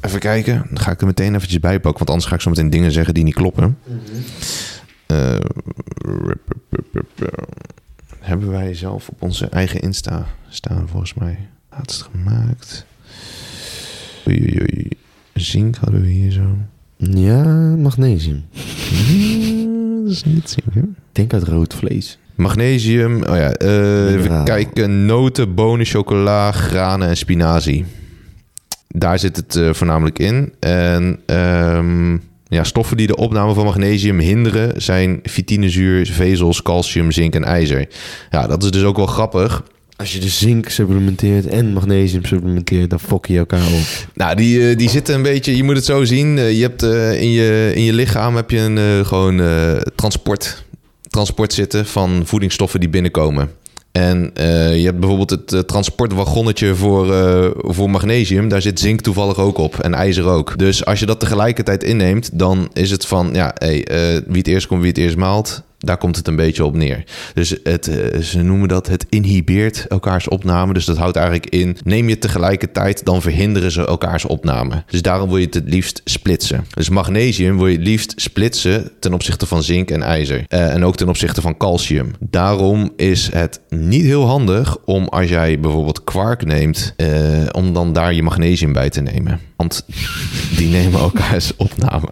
Even 0.02 0.20
kijken, 0.20 0.66
dan 0.68 0.78
ga 0.78 0.90
ik 0.90 1.00
er 1.00 1.06
meteen 1.06 1.34
eventjes 1.34 1.60
bij 1.60 1.80
pakken. 1.80 1.98
Want 1.98 2.10
anders 2.10 2.28
ga 2.28 2.34
ik 2.34 2.40
zo 2.40 2.50
meteen 2.50 2.70
dingen 2.70 2.92
zeggen 2.92 3.14
die 3.14 3.24
niet 3.24 3.34
kloppen. 3.34 3.78
Eh, 5.06 5.38
hebben 8.18 8.50
wij 8.50 8.74
zelf 8.74 9.08
op 9.08 9.22
onze 9.22 9.46
eigen 9.46 9.80
Insta 9.80 10.26
staan, 10.48 10.88
volgens 10.88 11.14
mij. 11.14 11.38
Laatst 11.70 12.08
gemaakt. 12.12 12.86
Oei, 14.28 14.40
oei, 14.40 14.60
oei. 14.60 14.88
Zink 15.34 15.76
hadden 15.76 16.00
we 16.00 16.08
hier 16.08 16.30
zo. 16.30 16.56
Ja, 16.96 17.44
magnesium. 17.76 18.44
Dat 20.02 20.12
is 20.12 20.24
niet 20.24 20.50
zink, 20.50 20.74
hè? 20.74 20.80
Ik 20.80 21.12
denk 21.12 21.32
uit 21.32 21.42
rood 21.42 21.74
vlees. 21.74 22.18
Magnesium, 22.34 23.22
oh 23.22 23.36
ja, 23.36 23.52
eh, 23.52 24.12
even 24.12 24.44
kijken. 24.44 25.06
Noten, 25.06 25.54
bonen, 25.54 25.86
chocola, 25.86 26.52
granen 26.52 27.08
en 27.08 27.16
spinazie. 27.16 27.84
Daar 28.94 29.18
zit 29.18 29.36
het 29.36 29.56
eh, 29.56 29.72
voornamelijk 29.72 30.18
in. 30.18 30.52
En 30.60 31.20
ehm, 31.26 32.12
ja, 32.48 32.64
stoffen 32.64 32.96
die 32.96 33.06
de 33.06 33.16
opname 33.16 33.54
van 33.54 33.64
magnesium 33.64 34.18
hinderen 34.18 34.82
zijn 34.82 35.20
vitinizuur, 35.22 36.06
vezels, 36.06 36.62
calcium, 36.62 37.10
zink 37.10 37.34
en 37.34 37.44
ijzer. 37.44 37.88
Ja, 38.30 38.46
dat 38.46 38.62
is 38.62 38.70
dus 38.70 38.82
ook 38.82 38.96
wel 38.96 39.06
grappig. 39.06 39.64
Als 39.96 40.12
je 40.12 40.18
de 40.18 40.28
zink 40.28 40.68
supplementeert 40.68 41.46
en 41.46 41.72
magnesium 41.72 42.24
supplementeert, 42.24 42.90
dan 42.90 43.00
fok 43.00 43.26
je 43.26 43.38
elkaar 43.38 43.66
op. 43.66 44.08
Nou, 44.14 44.36
die, 44.36 44.68
eh, 44.68 44.76
die 44.76 44.90
zitten 44.90 45.14
een 45.14 45.22
beetje, 45.22 45.56
je 45.56 45.64
moet 45.64 45.76
het 45.76 45.84
zo 45.84 46.04
zien. 46.04 46.38
Eh, 46.38 46.52
je 46.52 46.62
hebt 46.62 46.82
in, 47.22 47.30
je, 47.30 47.72
in 47.74 47.82
je 47.82 47.92
lichaam 47.92 48.36
heb 48.36 48.50
je 48.50 48.58
een 48.58 49.06
gewoon 49.06 49.40
transport, 49.94 50.64
transport 51.08 51.52
zitten 51.52 51.86
van 51.86 52.22
voedingsstoffen 52.24 52.80
die 52.80 52.88
binnenkomen. 52.88 53.50
En 53.92 54.30
eh, 54.34 54.76
je 54.76 54.84
hebt 54.84 54.98
bijvoorbeeld 54.98 55.30
het 55.30 55.52
eh, 55.52 55.60
transportwagonnetje 55.60 56.74
voor, 56.74 57.14
eh, 57.14 57.50
voor 57.54 57.90
magnesium. 57.90 58.48
Daar 58.48 58.62
zit 58.62 58.80
zink 58.80 59.00
toevallig 59.00 59.38
ook 59.38 59.58
op 59.58 59.78
en 59.78 59.94
ijzer 59.94 60.24
ook. 60.24 60.58
Dus 60.58 60.84
als 60.84 61.00
je 61.00 61.06
dat 61.06 61.20
tegelijkertijd 61.20 61.84
inneemt, 61.84 62.38
dan 62.38 62.68
is 62.72 62.90
het 62.90 63.06
van... 63.06 63.30
ja, 63.32 63.54
hey, 63.54 63.86
wie 64.26 64.38
het 64.38 64.46
eerst 64.46 64.66
komt, 64.66 64.80
wie 64.80 64.90
het 64.90 64.98
eerst 64.98 65.16
maalt. 65.16 65.62
Daar 65.84 65.96
komt 65.96 66.16
het 66.16 66.28
een 66.28 66.36
beetje 66.36 66.64
op 66.64 66.76
neer. 66.76 67.04
Dus 67.34 67.56
het, 67.62 67.88
eh, 67.88 68.20
ze 68.20 68.42
noemen 68.42 68.68
dat 68.68 68.86
het 68.86 69.06
inhibeert 69.08 69.86
elkaars 69.88 70.28
opname. 70.28 70.72
Dus 70.72 70.84
dat 70.84 70.96
houdt 70.96 71.16
eigenlijk 71.16 71.46
in, 71.46 71.76
neem 71.84 72.08
je 72.08 72.18
tegelijkertijd, 72.18 73.04
dan 73.04 73.22
verhinderen 73.22 73.70
ze 73.70 73.86
elkaars 73.86 74.24
opname. 74.24 74.84
Dus 74.86 75.02
daarom 75.02 75.28
wil 75.28 75.38
je 75.38 75.44
het 75.44 75.54
het 75.54 75.74
liefst 75.74 76.00
splitsen. 76.04 76.66
Dus 76.74 76.88
magnesium 76.88 77.56
wil 77.56 77.66
je 77.66 77.76
het 77.76 77.86
liefst 77.86 78.12
splitsen 78.16 78.90
ten 79.00 79.14
opzichte 79.14 79.46
van 79.46 79.62
zink 79.62 79.90
en 79.90 80.02
ijzer. 80.02 80.44
Eh, 80.48 80.74
en 80.74 80.84
ook 80.84 80.96
ten 80.96 81.08
opzichte 81.08 81.40
van 81.40 81.56
calcium. 81.56 82.12
Daarom 82.20 82.92
is 82.96 83.30
het 83.32 83.60
niet 83.68 84.04
heel 84.04 84.26
handig 84.26 84.76
om 84.84 85.08
als 85.08 85.28
jij 85.28 85.60
bijvoorbeeld 85.60 86.04
kwark 86.04 86.44
neemt, 86.44 86.94
eh, 86.96 87.08
om 87.52 87.72
dan 87.72 87.92
daar 87.92 88.14
je 88.14 88.22
magnesium 88.22 88.72
bij 88.72 88.90
te 88.90 89.00
nemen. 89.00 89.40
Want 89.56 89.84
die 90.56 90.68
nemen 90.68 91.00
elkaars 91.00 91.56
opname. 91.56 92.08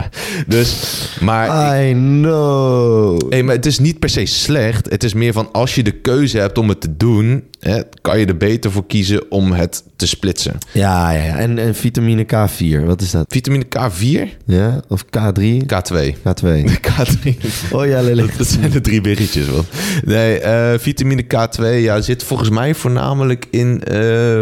Dus, 0.46 0.74
maar... 1.20 1.78
I 1.80 1.92
know. 1.92 3.42
Maar 3.42 3.59
het 3.60 3.68
is 3.68 3.78
niet 3.78 3.98
per 3.98 4.08
se 4.08 4.26
slecht. 4.26 4.90
Het 4.90 5.04
is 5.04 5.14
meer 5.14 5.32
van 5.32 5.52
als 5.52 5.74
je 5.74 5.82
de 5.82 5.90
keuze 5.90 6.38
hebt 6.38 6.58
om 6.58 6.68
het 6.68 6.80
te 6.80 6.96
doen, 6.96 7.44
hè, 7.58 7.80
kan 8.00 8.18
je 8.18 8.26
er 8.26 8.36
beter 8.36 8.72
voor 8.72 8.86
kiezen 8.86 9.30
om 9.30 9.52
het 9.52 9.84
te 9.96 10.06
splitsen. 10.06 10.58
Ja, 10.72 11.10
ja, 11.10 11.22
ja. 11.22 11.36
En, 11.36 11.58
en 11.58 11.74
vitamine 11.74 12.24
K4, 12.24 12.84
wat 12.84 13.00
is 13.00 13.10
dat? 13.10 13.24
Vitamine 13.28 13.64
K4, 13.64 14.28
Ja? 14.46 14.80
Of 14.88 15.04
K3? 15.04 15.42
K2. 15.42 16.14
K2. 16.16 16.70
K3. 16.88 17.36
Oh 17.70 17.86
ja, 17.86 18.00
lelijk. 18.02 18.38
Dat 18.38 18.46
zijn 18.46 18.70
de 18.70 18.80
drie 18.80 19.00
biggetjes, 19.00 19.46
man. 19.50 19.64
Nee, 20.04 20.38
eh, 20.38 20.78
vitamine 20.78 21.22
K2 21.22 21.62
ja, 21.62 22.00
zit 22.00 22.22
volgens 22.22 22.50
mij 22.50 22.74
voornamelijk 22.74 23.46
in 23.50 23.84
eh, 23.84 23.98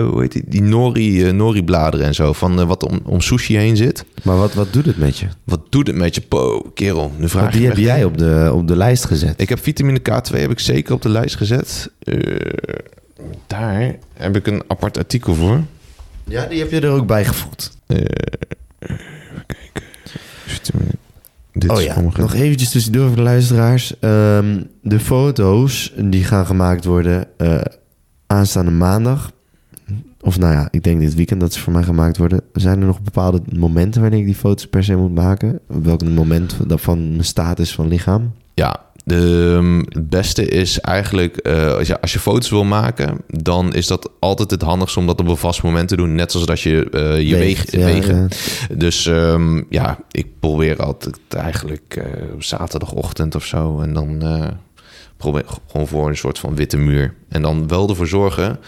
hoe 0.09 0.21
heet 0.21 0.33
die, 0.33 0.45
die 0.47 0.63
nori, 0.63 1.25
eh, 1.25 1.33
nori-bladeren 1.33 2.07
en 2.07 2.15
zo. 2.15 2.33
Van 2.33 2.67
wat 2.67 2.83
om, 2.89 3.01
om 3.05 3.21
sushi 3.21 3.57
heen 3.57 3.77
zit. 3.77 4.05
Maar 4.23 4.37
wat, 4.37 4.55
wat 4.55 4.73
doet 4.73 4.87
het 4.87 4.99
met 4.99 5.19
je? 5.19 5.27
Wat 5.45 5.61
doet 5.69 5.87
het 5.87 5.97
met 5.97 6.15
je? 6.15 6.21
Po, 6.21 6.71
kerel, 6.75 7.13
nu 7.17 7.29
vraag 7.29 7.53
je 7.53 7.59
die 7.59 7.67
heb 7.69 7.77
jij 7.77 8.05
op 8.05 8.19
de, 8.19 8.51
op 8.55 8.69
de 8.69 8.77
lijst 8.77 9.05
gezet. 9.09 9.41
Ik 9.41 9.49
heb 9.49 9.63
vitamine 9.63 9.99
K2 9.99 10.39
heb 10.41 10.51
ik 10.51 10.59
zeker 10.59 10.95
op 10.95 11.03
de 11.03 11.09
lijst 11.09 11.37
gezet. 11.37 11.91
Eh, 11.99 12.37
daar 13.47 13.97
heb 14.15 14.37
ik 14.37 14.47
een 14.47 14.63
apart 14.67 14.99
artikel 14.99 15.35
voor. 15.35 15.61
Ja, 16.25 16.47
die 16.47 16.59
heb 16.59 16.71
je 16.71 16.81
er 16.81 16.91
ook 16.91 17.07
bij 17.07 17.25
gevoegd. 17.25 17.77
Eh, 17.87 17.97
even 17.97 18.09
kijken. 19.47 19.83
Vitamine. 20.47 20.91
Dit 21.53 21.71
Oh 21.71 21.81
ja, 21.83 21.95
sommige- 21.95 22.21
nog 22.21 22.35
eventjes 22.35 22.71
tussendoor 22.71 23.07
voor 23.07 23.17
de 23.17 23.23
luisteraars. 23.23 23.99
Ehm, 23.99 24.63
de 24.83 25.01
foto's 25.01 25.93
die 25.97 26.25
gaan 26.25 26.47
gemaakt 26.47 26.85
worden 26.85 27.27
eh, 27.37 27.61
aanstaande 28.27 28.71
maandag. 28.71 29.33
Of 30.21 30.39
nou 30.39 30.53
ja, 30.53 30.69
ik 30.71 30.83
denk 30.85 31.01
dit 31.01 31.15
weekend 31.15 31.41
dat 31.41 31.53
ze 31.53 31.61
voor 31.61 31.73
mij 31.73 31.83
gemaakt 31.83 32.17
worden. 32.17 32.41
Zijn 32.53 32.81
er 32.81 32.87
nog 32.87 33.01
bepaalde 33.01 33.41
momenten 33.57 34.01
wanneer 34.01 34.19
ik 34.21 34.25
die 34.27 34.35
foto's 34.35 34.67
per 34.67 34.85
se 34.85 34.97
moet 34.97 35.15
maken? 35.15 35.61
Op 35.69 35.85
welk 35.85 36.05
moment 36.05 36.57
dat 36.67 36.81
van 36.81 37.11
mijn 37.11 37.25
status 37.25 37.75
van 37.75 37.89
lichaam? 37.89 38.33
Ja, 38.55 38.85
de, 39.09 39.55
ehm, 39.57 39.79
het 39.79 40.09
beste 40.09 40.49
is 40.49 40.81
eigenlijk, 40.81 41.37
eh, 41.37 41.75
als, 41.75 41.87
je, 41.87 42.01
als 42.01 42.13
je 42.13 42.19
foto's 42.19 42.51
wil 42.51 42.65
maken, 42.65 43.21
dan 43.27 43.75
is 43.75 43.87
dat 43.87 44.11
altijd 44.19 44.51
het 44.51 44.63
handigste 44.63 44.99
om 44.99 45.07
dat 45.07 45.21
op 45.21 45.29
een 45.29 45.37
vast 45.37 45.63
moment 45.63 45.89
te 45.89 45.97
doen. 45.97 46.15
Net 46.15 46.31
zoals 46.31 46.47
dat 46.47 46.61
je 46.61 46.91
eh, 46.91 47.21
je 47.29 47.37
Weegt, 47.37 47.71
weeg, 47.71 47.87
ja, 47.87 47.93
wegen. 47.93 48.29
ja. 48.69 48.75
Dus 48.75 49.07
ehm, 49.07 49.63
ja, 49.69 49.99
ik 50.11 50.27
probeer 50.41 50.83
altijd 50.83 51.19
eigenlijk 51.29 51.97
eh, 51.97 52.23
zaterdagochtend 52.39 53.35
of 53.35 53.45
zo. 53.45 53.81
En 53.81 53.93
dan 53.93 54.23
probeer 55.17 55.45
gewoon 55.71 55.87
voor 55.87 56.09
een 56.09 56.17
soort 56.17 56.39
van 56.39 56.55
witte 56.55 56.77
muur. 56.77 57.15
En 57.29 57.43
dan 57.43 57.69
wel 57.69 57.89
ervoor 57.89 58.07
zorgen 58.07 58.59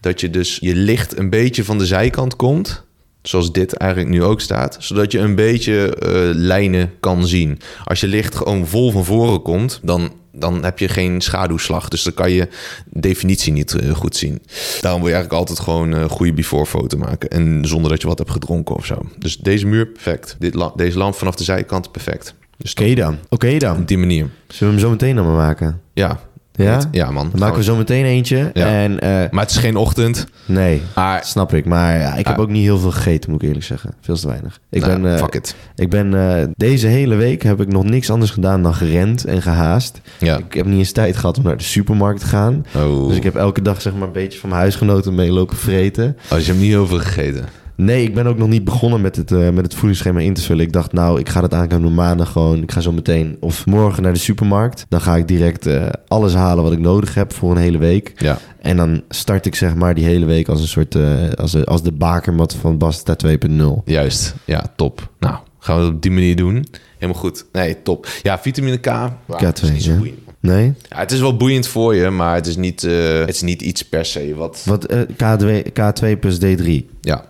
dat 0.00 0.20
je 0.20 0.30
dus 0.30 0.58
je 0.60 0.74
licht 0.74 1.18
een 1.18 1.30
beetje 1.30 1.64
van 1.64 1.78
de 1.78 1.86
zijkant 1.86 2.36
komt. 2.36 2.84
Zoals 3.22 3.52
dit 3.52 3.72
eigenlijk 3.72 4.10
nu 4.12 4.22
ook 4.22 4.40
staat. 4.40 4.76
Zodat 4.80 5.12
je 5.12 5.18
een 5.18 5.34
beetje 5.34 5.96
eh, 5.96 6.10
lijnen 6.34 6.92
kan 7.00 7.26
zien. 7.26 7.58
Als 7.84 8.00
je 8.00 8.06
licht 8.06 8.34
gewoon 8.34 8.66
vol 8.66 8.90
van 8.90 9.04
voren 9.04 9.42
komt, 9.42 9.80
dan, 9.82 10.12
dan 10.32 10.64
heb 10.64 10.78
je 10.78 10.88
geen 10.88 11.20
schaduwslag. 11.20 11.88
Dus 11.88 12.02
dan 12.02 12.14
kan 12.14 12.30
je 12.30 12.48
definitie 12.90 13.52
niet 13.52 13.74
eh, 13.74 13.90
goed 13.94 14.16
zien. 14.16 14.42
Daarom 14.80 15.00
wil 15.00 15.10
je 15.10 15.14
eigenlijk 15.16 15.32
altijd 15.48 15.60
gewoon 15.60 15.92
een 15.92 16.08
goede 16.08 16.32
before 16.32 16.66
foto 16.66 16.98
maken. 16.98 17.28
En 17.30 17.60
zonder 17.66 17.90
dat 17.90 18.00
je 18.00 18.06
wat 18.08 18.18
hebt 18.18 18.30
gedronken 18.30 18.74
of 18.74 18.86
zo. 18.86 18.96
Dus 19.18 19.36
deze 19.36 19.66
muur 19.66 19.86
perfect. 19.86 20.36
Dit 20.38 20.54
la- 20.54 20.72
deze 20.76 20.98
lamp 20.98 21.14
vanaf 21.14 21.34
de 21.34 21.44
zijkant 21.44 21.92
perfect. 21.92 22.34
Dus 22.56 22.70
Oké 22.72 22.94
dan. 22.94 23.18
Oké 23.28 23.58
dan. 23.58 23.76
op 23.76 23.88
die 23.88 23.98
manier. 23.98 24.28
Zullen 24.48 24.74
we 24.74 24.80
hem 24.80 24.88
zo 24.88 24.90
meteen 24.90 25.16
dan 25.16 25.26
maar 25.26 25.34
maken? 25.46 25.80
Ja. 25.94 26.20
Ja? 26.54 26.80
Ja, 26.90 27.10
man. 27.10 27.28
Dan 27.30 27.40
maken 27.40 27.56
we 27.56 27.62
zo 27.62 27.76
meteen 27.76 28.04
eentje. 28.04 28.50
Ja. 28.54 28.66
En 28.66 29.00
eh, 29.00 29.10
Maar 29.30 29.42
het 29.42 29.50
is 29.50 29.56
geen 29.56 29.76
ochtend. 29.76 30.26
nee, 30.46 30.82
Maar 30.94 31.24
snap 31.24 31.54
ik. 31.54 31.64
Maar 31.64 31.98
ja, 31.98 32.14
ik 32.14 32.26
heb 32.26 32.36
Ah. 32.36 32.42
ook 32.42 32.48
niet 32.48 32.62
heel 32.62 32.78
veel 32.78 32.90
gegeten, 32.90 33.30
moet 33.30 33.42
ik 33.42 33.46
eerlijk 33.48 33.66
zeggen. 33.66 33.94
Veel 34.00 34.16
te 34.16 34.26
weinig. 34.26 34.60
Ik 34.70 34.80
nou, 34.86 35.00
ben, 35.00 35.12
eh, 35.14 35.18
fuck 35.18 35.34
it. 35.34 35.54
Ik 35.76 35.90
ben 35.90 36.14
eh, 36.38 36.46
deze 36.56 36.86
hele 36.86 37.14
week 37.14 37.42
heb 37.42 37.60
ik 37.60 37.72
nog 37.72 37.84
niks 37.84 38.10
anders 38.10 38.30
gedaan 38.30 38.62
dan 38.62 38.74
gerend 38.74 39.24
en 39.24 39.42
gehaast. 39.42 40.00
Ja. 40.18 40.38
Ik 40.38 40.54
heb 40.54 40.66
niet 40.66 40.78
eens 40.78 40.92
tijd 40.92 41.16
gehad 41.16 41.38
om 41.38 41.44
naar 41.44 41.56
de 41.56 41.62
supermarkt 41.62 42.20
te 42.20 42.26
gaan. 42.26 42.66
Oh. 42.76 43.08
Dus 43.08 43.16
ik 43.16 43.22
heb 43.22 43.34
elke 43.36 43.62
dag 43.62 43.80
zeg 43.82 43.92
maar 43.94 44.06
een 44.06 44.12
beetje 44.12 44.38
van 44.38 44.48
mijn 44.48 44.60
huisgenoten 44.60 45.14
mee 45.14 45.32
lopen 45.32 45.56
vreten. 45.56 46.16
Oh, 46.24 46.30
dus 46.30 46.40
je 46.40 46.46
hebt 46.50 46.62
niet 46.62 46.70
heel 46.72 46.86
veel 46.86 46.98
gegeten. 46.98 47.44
Nee, 47.80 48.04
ik 48.04 48.14
ben 48.14 48.26
ook 48.26 48.38
nog 48.38 48.48
niet 48.48 48.64
begonnen 48.64 49.00
met 49.00 49.16
het, 49.16 49.32
eh, 49.32 49.50
met 49.50 49.64
het 49.64 49.74
voedingsschema 49.74 50.20
in 50.20 50.34
te 50.34 50.42
vullen. 50.42 50.64
Ik 50.64 50.72
dacht, 50.72 50.92
nou, 50.92 51.20
ik 51.20 51.28
ga 51.28 51.42
het 51.42 51.54
aankomende 51.54 51.94
maandag 51.94 52.32
gewoon. 52.32 52.62
Ik 52.62 52.72
ga 52.72 52.80
zo 52.80 52.92
meteen 52.92 53.36
of 53.40 53.66
morgen 53.66 54.02
naar 54.02 54.12
de 54.12 54.18
supermarkt. 54.18 54.86
Dan 54.88 55.00
ga 55.00 55.16
ik 55.16 55.28
direct 55.28 55.66
eh, 55.66 55.86
alles 56.08 56.34
halen 56.34 56.64
wat 56.64 56.72
ik 56.72 56.78
nodig 56.78 57.14
heb 57.14 57.32
voor 57.32 57.50
een 57.50 57.62
hele 57.62 57.78
week. 57.78 58.12
Ja. 58.16 58.38
En 58.60 58.76
dan 58.76 59.02
start 59.08 59.46
ik 59.46 59.54
zeg 59.54 59.74
maar 59.74 59.94
die 59.94 60.04
hele 60.04 60.26
week 60.26 60.48
als 60.48 60.60
een 60.60 60.68
soort, 60.68 60.94
eh, 60.94 61.30
als, 61.34 61.52
de, 61.52 61.64
als 61.64 61.82
de 61.82 61.92
bakermat 61.92 62.54
van 62.54 62.78
Basta 62.78 63.16
2.0. 63.26 63.82
Juist. 63.84 64.34
Ja, 64.44 64.64
top. 64.76 65.10
Nou, 65.18 65.36
Gaan 65.58 65.76
we 65.76 65.84
het 65.84 65.94
op 65.94 66.02
die 66.02 66.10
manier 66.10 66.36
doen. 66.36 66.66
Helemaal 66.98 67.22
goed. 67.22 67.44
Nee, 67.52 67.82
top. 67.82 68.08
Ja, 68.22 68.38
vitamine 68.38 68.76
K. 68.76 68.86
wauw, 68.86 69.18
het 69.26 69.62
is 69.62 69.68
K2, 69.68 69.72
niet 69.72 69.82
zo 69.82 69.90
ja. 69.90 69.96
boeiend. 69.96 70.18
Nee? 70.40 70.74
Ja, 70.88 70.98
het 70.98 71.12
is 71.12 71.20
wel 71.20 71.36
boeiend 71.36 71.66
voor 71.66 71.94
je, 71.94 72.10
maar 72.10 72.34
het 72.34 72.46
is 72.46 72.56
niet, 72.56 72.82
het 72.82 73.28
is 73.28 73.42
niet 73.42 73.62
iets 73.62 73.82
per 73.82 74.04
se 74.04 74.34
wat... 74.34 74.62
Wat, 74.66 74.84
eh, 74.84 75.00
K2, 75.00 75.72
K2 75.72 76.18
plus 76.20 76.38
D3. 76.38 76.86
Ja. 77.00 77.29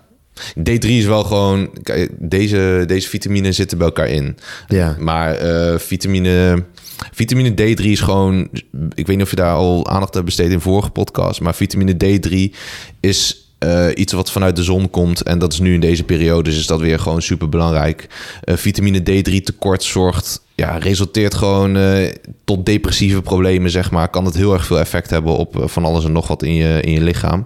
D3 0.59 0.87
is 0.87 1.05
wel 1.05 1.23
gewoon... 1.23 1.69
Deze, 2.17 2.83
deze 2.87 3.09
vitamine 3.09 3.51
zitten 3.51 3.77
bij 3.77 3.87
elkaar 3.87 4.07
in. 4.07 4.37
Ja. 4.67 4.95
Maar 4.99 5.35
eh, 5.35 5.79
vitamine, 5.79 6.63
vitamine 7.11 7.49
D3 7.51 7.83
is 7.83 7.99
gewoon... 7.99 8.49
Ik 8.93 9.07
weet 9.07 9.15
niet 9.15 9.25
of 9.25 9.29
je 9.29 9.35
daar 9.35 9.55
al 9.55 9.87
aandacht 9.87 10.13
hebt 10.13 10.25
besteed 10.25 10.51
in 10.51 10.61
vorige 10.61 10.89
podcast... 10.89 11.41
maar 11.41 11.55
vitamine 11.55 11.93
D3 11.93 12.55
is 12.99 13.49
eh, 13.57 13.87
iets 13.93 14.13
wat 14.13 14.31
vanuit 14.31 14.55
de 14.55 14.63
zon 14.63 14.89
komt... 14.89 15.21
en 15.21 15.39
dat 15.39 15.53
is 15.53 15.59
nu 15.59 15.73
in 15.73 15.79
deze 15.79 16.03
periode, 16.03 16.43
dus 16.43 16.59
is 16.59 16.67
dat 16.67 16.79
weer 16.79 16.99
gewoon 16.99 17.21
super 17.21 17.49
belangrijk. 17.49 18.07
vitamine 18.45 18.99
D3 18.99 19.43
tekort 19.43 19.83
zorgt... 19.83 20.41
Ja, 20.61 20.77
resulteert 20.77 21.33
gewoon 21.33 21.77
eh, 21.77 22.13
tot 22.43 22.65
depressieve 22.65 23.21
problemen, 23.21 23.71
zeg 23.71 23.91
maar. 23.91 24.09
Kan 24.09 24.25
het 24.25 24.35
heel 24.35 24.53
erg 24.53 24.65
veel 24.65 24.79
effect 24.79 25.09
hebben 25.09 25.35
op 25.35 25.61
eh, 25.61 25.67
van 25.67 25.85
alles 25.85 26.05
en 26.05 26.11
nog 26.11 26.27
wat 26.27 26.43
in 26.43 26.53
je, 26.53 26.81
in 26.81 26.91
je 26.91 27.01
lichaam. 27.01 27.45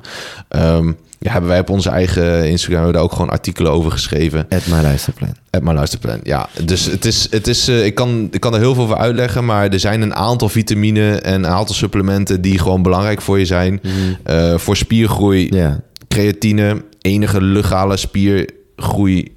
Ehm, 0.50 0.92
ja, 1.20 1.32
hebben 1.32 1.50
wij 1.50 1.60
op 1.60 1.70
onze 1.70 1.90
eigen 1.90 2.50
Instagram 2.50 2.76
hebben 2.84 2.88
we 2.88 2.94
daar 2.94 3.04
ook 3.04 3.12
gewoon 3.12 3.30
artikelen 3.30 3.72
over 3.72 3.92
geschreven. 3.92 4.46
At 4.50 4.66
my 4.68 4.82
luisterplan. 4.82 5.36
At 5.50 5.62
mijn 5.62 5.76
luisterplan, 5.76 6.20
ja. 6.24 6.50
Dus 6.66 6.86
het 6.86 7.06
is, 7.06 7.28
het 7.32 7.48
is 7.48 7.68
eh, 7.68 7.86
ik, 7.86 7.96
kan, 7.96 8.28
ik 8.32 8.40
kan 8.40 8.54
er 8.54 8.60
heel 8.60 8.74
veel 8.74 8.84
over 8.84 8.98
uitleggen, 8.98 9.46
maar 9.46 9.70
er 9.70 9.80
zijn 9.80 10.02
een 10.02 10.16
aantal 10.16 10.50
vitamine 10.50 11.16
en 11.16 11.34
een 11.34 11.48
aantal 11.52 11.76
supplementen 11.76 12.42
die 12.42 12.60
gewoon 12.60 12.82
belangrijk 12.82 13.22
voor 13.22 13.40
je 13.40 13.46
zijn. 13.46 13.82
Eh, 14.24 14.58
voor 14.58 14.78
spiergroei, 14.78 15.48
Ja. 15.56 15.80
creatine, 16.08 16.84
enige 17.02 17.42
legale 17.42 17.98
spiergroei 17.98 19.34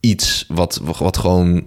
iets 0.00 0.44
wat, 0.48 0.80
wat 0.98 1.16
gewoon 1.18 1.62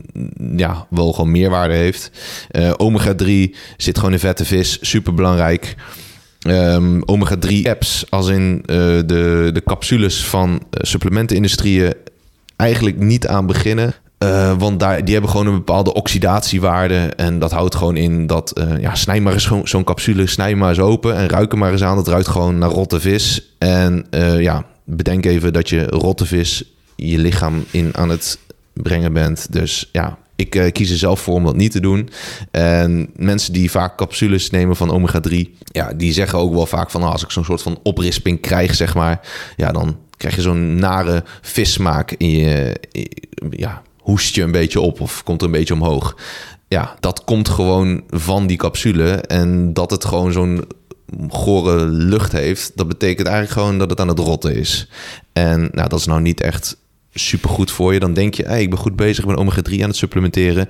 ja, 0.55 0.87
wel 0.89 1.13
gewoon 1.13 1.31
meerwaarde 1.31 1.73
heeft. 1.73 2.11
Eh, 2.49 2.73
omega 2.77 3.15
3 3.15 3.55
zit 3.77 3.97
gewoon 3.97 4.13
in 4.13 4.19
vette 4.19 4.45
vis, 4.45 4.77
super 4.81 5.13
belangrijk. 5.13 5.75
Ehm, 6.43 7.01
omega 7.05 7.37
3 7.37 7.69
apps, 7.69 8.05
als 8.09 8.27
in 8.27 8.63
eh, 8.65 8.75
de, 8.75 9.49
de 9.53 9.61
capsules 9.65 10.25
van 10.25 10.49
eh, 10.69 10.83
supplementenindustrieën, 10.83 11.93
eigenlijk 12.55 12.99
niet 12.99 13.27
aan 13.27 13.45
beginnen. 13.45 13.93
Eh, 14.17 14.57
want 14.57 14.79
daar, 14.79 15.03
die 15.03 15.13
hebben 15.13 15.31
gewoon 15.31 15.47
een 15.47 15.53
bepaalde 15.53 15.93
oxidatiewaarde. 15.93 16.95
En 16.95 17.39
dat 17.39 17.51
houdt 17.51 17.75
gewoon 17.75 17.97
in 17.97 18.27
dat... 18.27 18.51
eh, 18.51 18.79
ja, 18.79 18.95
snij 18.95 19.21
maar 19.21 19.33
eens 19.33 19.51
zo'n 19.63 19.83
capsule, 19.83 20.27
snij 20.27 20.55
maar 20.55 20.69
eens 20.69 20.79
open... 20.79 21.15
en 21.15 21.29
ruik 21.29 21.51
er 21.51 21.57
maar 21.57 21.71
eens 21.71 21.83
aan. 21.83 21.95
Dat 21.95 22.07
ruikt 22.07 22.27
gewoon 22.27 22.57
naar 22.57 22.69
rotte 22.69 22.99
vis. 22.99 23.55
En 23.57 24.05
ja, 24.39 24.65
bedenk 24.85 25.25
even 25.25 25.53
dat 25.53 25.69
je 25.69 25.85
rotte 25.85 26.25
vis 26.25 26.63
je 26.95 27.17
lichaam 27.17 27.65
in 27.71 27.89
aan 27.97 28.09
het 28.09 28.39
brengen 28.73 29.13
bent. 29.13 29.47
Dus 29.49 29.89
ja, 29.91 30.17
ik 30.35 30.55
eh, 30.55 30.71
kies 30.71 30.91
er 30.91 30.97
zelf 30.97 31.21
voor 31.21 31.35
om 31.35 31.43
dat 31.43 31.55
niet 31.55 31.71
te 31.71 31.79
doen. 31.79 32.09
En 32.51 33.09
mensen 33.15 33.53
die 33.53 33.71
vaak 33.71 33.97
capsules 33.97 34.49
nemen 34.49 34.75
van 34.75 34.91
omega-3... 34.91 35.35
ja, 35.63 35.93
die 35.93 36.13
zeggen 36.13 36.39
ook 36.39 36.53
wel 36.53 36.65
vaak 36.65 36.91
van... 36.91 37.01
nou, 37.01 37.13
als 37.13 37.23
ik 37.23 37.31
zo'n 37.31 37.45
soort 37.45 37.61
van 37.61 37.79
oprisping 37.83 38.41
krijg, 38.41 38.75
zeg 38.75 38.95
maar... 38.95 39.27
ja, 39.55 39.71
dan 39.71 39.97
krijg 40.17 40.35
je 40.35 40.41
zo'n 40.41 40.75
nare 40.75 41.23
vissmaak 41.41 42.11
in 42.11 42.29
je... 42.29 42.75
ja, 43.49 43.81
hoest 43.97 44.35
je 44.35 44.41
een 44.41 44.51
beetje 44.51 44.81
op 44.81 45.01
of 45.01 45.23
komt 45.23 45.41
er 45.41 45.47
een 45.47 45.53
beetje 45.53 45.73
omhoog. 45.73 46.17
Ja, 46.67 46.95
dat 46.99 47.23
komt 47.23 47.49
gewoon 47.49 48.03
van 48.09 48.47
die 48.47 48.57
capsule. 48.57 49.11
En 49.11 49.73
dat 49.73 49.91
het 49.91 50.05
gewoon 50.05 50.31
zo'n 50.31 50.63
gore 51.29 51.85
lucht 51.85 52.31
heeft... 52.31 52.71
dat 52.75 52.87
betekent 52.87 53.27
eigenlijk 53.27 53.59
gewoon 53.59 53.77
dat 53.77 53.89
het 53.89 53.99
aan 53.99 54.07
het 54.07 54.19
rotten 54.19 54.55
is. 54.55 54.89
En 55.33 55.69
nou, 55.71 55.89
dat 55.89 55.99
is 55.99 56.05
nou 56.05 56.21
niet 56.21 56.41
echt 56.41 56.77
supergoed 57.13 57.71
voor 57.71 57.93
je. 57.93 57.99
Dan 57.99 58.13
denk 58.13 58.33
je, 58.33 58.43
ik 58.43 58.69
ben 58.69 58.79
goed 58.79 58.95
bezig, 58.95 59.25
ben 59.25 59.37
omega-3 59.37 59.81
aan 59.81 59.87
het 59.87 59.95
supplementeren. 59.95 60.67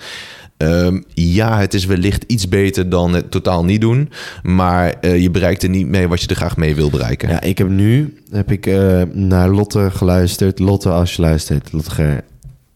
Ehm, 0.58 1.02
ja, 1.14 1.60
het 1.60 1.74
is 1.74 1.86
wellicht 1.86 2.24
iets 2.28 2.48
beter 2.48 2.90
dan 2.90 3.14
het 3.14 3.32
totaal 3.32 3.66
niet 3.66 3.82
doen. 3.82 4.10
Maar 4.44 4.94
eh, 5.02 5.22
je 5.22 5.30
bereikt 5.30 5.64
er 5.64 5.70
niet 5.70 5.88
mee 5.88 6.08
wat 6.08 6.22
je 6.22 6.28
er 6.28 6.36
graag 6.36 6.58
mee 6.58 6.76
wil 6.76 6.90
bereiken. 6.90 7.30
Ja, 7.30 7.42
ik 7.42 7.58
heb 7.58 7.70
nu 7.70 8.18
heb 8.32 8.52
ik, 8.52 8.66
eh, 8.66 9.02
naar 9.12 9.50
Lotte 9.50 9.92
geluisterd. 9.92 10.60
Lotte, 10.60 10.90
als 10.90 11.16
je 11.16 11.22
luistert. 11.22 11.72
Lotte 11.72 11.92
Ger. 11.92 12.24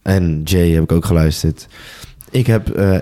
En 0.02 0.42
Jay 0.44 0.70
heb 0.70 0.84
ik 0.84 0.92
ook 0.92 1.06
geluisterd. 1.06 1.68
Ik 2.32 2.48
heb, 2.48 2.70
eh, 2.70 2.98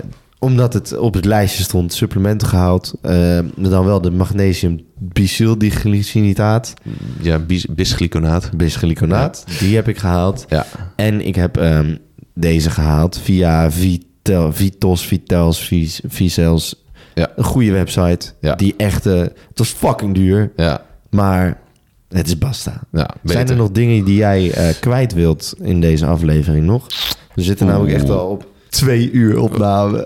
omdat 0.46 0.74
het 0.74 0.98
op 0.98 1.14
het 1.14 1.26
lijstje 1.26 1.64
stond, 1.64 1.94
supplementen 1.94 2.48
gehaald. 2.48 2.94
eh, 3.02 3.40
dan 3.58 3.86
wel 3.86 4.02
de 4.02 4.12
magnesium 4.12 4.80
bisyldiglycinaat. 5.00 6.74
Ja, 7.22 7.40
bis- 7.40 7.66
bisglyconaat. 7.70 8.50
Bisglyconaat. 8.58 9.46
Die 9.60 9.76
heb 9.76 9.88
ik 9.88 9.98
gehaald. 9.98 10.46
Ja. 10.50 10.66
En 10.96 11.26
ik 11.28 11.36
heb 11.36 11.58
ehm, 11.58 11.96
deze 12.34 12.70
gehaald 12.70 13.20
via 13.20 13.72
Vitel, 13.72 14.54
Vitos, 14.54 15.06
Vitels, 15.06 15.72
Vicels. 16.08 16.84
Ja. 17.14 17.32
Een 17.36 17.44
goede 17.44 17.72
website. 17.72 18.32
Ja. 18.40 18.56
Die 18.56 18.74
echt... 18.78 19.06
eh, 19.06 19.20
het 19.20 19.34
was 19.56 19.70
fucking 19.70 20.14
duur. 20.16 20.52
Ja, 20.56 20.82
Maar 21.10 21.60
het 22.10 22.28
is 22.28 22.38
basta. 22.38 22.82
ja 22.92 23.10
Zijn 23.24 23.50
er 23.50 23.56
nog 23.56 23.72
dingen 23.72 24.06
die 24.06 24.16
jij 24.16 24.52
eh, 24.52 24.74
kwijt 24.80 25.14
wilt 25.14 25.54
in 25.62 25.82
deze 25.82 26.06
aflevering 26.06 26.66
nog? 26.66 26.88
We 27.36 27.42
zitten 27.42 27.68
namelijk 27.68 27.94
echt 27.94 28.10
al 28.10 28.28
op 28.30 28.48
twee 28.76 29.12
uur 29.12 29.40
opname. 29.40 30.06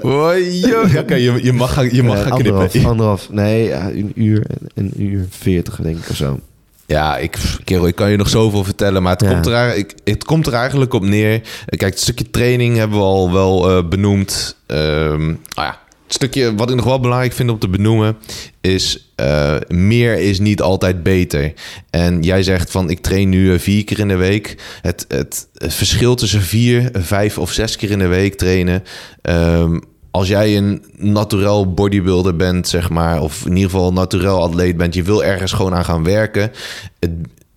Joh. 0.62 0.96
Oké, 1.02 1.16
je, 1.16 1.40
je 1.44 1.54
mag 1.54 1.74
gaan, 1.74 1.96
je 1.96 2.04
mag 2.04 2.18
Eh, 2.18 2.28
gaan 2.28 2.38
knippen. 2.38 2.86
anderhalf, 2.92 3.30
nee, 3.32 3.68
ja, 3.68 3.90
een 3.90 4.12
uur, 4.16 4.46
een 4.74 4.94
uur 4.98 5.26
veertig 5.30 5.76
denk 5.82 5.98
ik 5.98 6.10
of 6.10 6.16
zo. 6.16 6.40
Ja, 6.86 7.18
ik, 7.18 7.38
kerel, 7.64 7.88
ik 7.88 7.96
kan 7.96 8.12
je 8.12 8.18
nog 8.18 8.30
zoveel 8.30 8.64
vertellen, 8.64 9.04
maar 9.04 9.12
het, 9.12 9.22
Ja. 9.22 9.30
komt, 9.34 9.46
er, 9.46 9.54
eigenlijk- 9.54 9.92
ik, 9.92 10.14
het 10.14 10.24
komt 10.24 10.48
er 10.48 10.54
eigenlijk 10.54 10.94
op 10.94 11.04
neer. 11.04 11.42
Kijk, 11.66 11.82
het 11.82 12.00
stukje 12.00 12.30
training 12.30 12.78
hebben 12.78 12.98
we 12.98 13.04
al 13.04 13.32
wel 13.32 13.70
eh, 13.70 13.88
benoemd. 13.90 14.56
Ehm, 14.66 15.26
nou 15.28 15.38
ja, 15.56 15.80
stukje 16.14 16.56
wat 16.56 16.70
ik 16.70 16.76
nog 16.76 16.86
wel 16.86 17.00
belangrijk 17.00 17.34
vind 17.34 17.50
om 17.50 17.60
te 17.60 17.70
benoemen 17.70 18.18
is 18.62 19.12
eh, 19.16 19.56
meer 19.68 20.18
is 20.18 20.40
niet 20.40 20.62
altijd 20.62 21.04
beter. 21.04 21.54
En 21.90 22.22
jij 22.22 22.44
zegt 22.44 22.72
van 22.72 22.90
ik 22.90 23.00
train 23.00 23.30
nu 23.30 23.54
eh, 23.54 23.60
vier 23.60 23.84
keer 23.84 24.00
in 24.00 24.08
de 24.08 24.16
week. 24.16 24.58
Het, 24.82 25.06
het, 25.08 25.48
verschil 25.54 26.16
tussen 26.16 26.42
vier, 26.42 26.90
vijf 26.94 27.38
of 27.38 27.52
zes 27.52 27.76
keer 27.76 27.92
in 27.92 28.00
de 28.00 28.08
week 28.08 28.36
trainen. 28.36 28.84
ehm, 29.22 29.80
als 30.12 30.28
jij 30.28 30.58
een 30.58 30.84
naturel 30.98 31.74
bodybuilder 31.74 32.36
bent, 32.36 32.68
zeg 32.68 32.90
maar, 32.90 33.22
of 33.22 33.46
in 33.46 33.56
ieder 33.56 33.70
geval 33.70 33.94
naturel 33.94 34.42
atleet 34.42 34.78
bent, 34.78 34.94
je 34.94 35.04
wil 35.04 35.24
ergens 35.24 35.52
gewoon 35.52 35.76
aan 35.76 35.86
gaan 35.86 36.04
werken. 36.04 36.52
Het, 37.00 37.12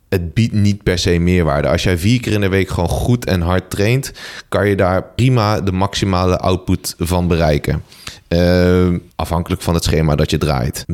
het 0.09 0.35
biedt 0.35 0.53
niet 0.53 0.83
per 0.83 0.99
se 0.99 1.19
meerwaarde. 1.19 1.69
Als 1.69 1.83
jij 1.83 1.99
vier 1.99 2.21
keer 2.21 2.33
in 2.33 2.41
de 2.41 2.49
week 2.49 2.69
gewoon 2.69 2.89
goed 2.89 3.25
en 3.25 3.41
hard 3.41 3.71
traint, 3.71 4.13
kan 4.49 4.69
je 4.69 4.77
daar 4.77 5.05
prima 5.15 5.61
de 5.61 5.73
maximale 5.73 6.39
output 6.39 6.95
van 6.99 7.29
bereiken. 7.29 7.83
Eh, 8.33 8.89
afhankelijk 9.17 9.63
van 9.63 9.75
het 9.75 9.85
schema 9.85 10.15
dat 10.15 10.31
je 10.31 10.39
draait. 10.39 10.85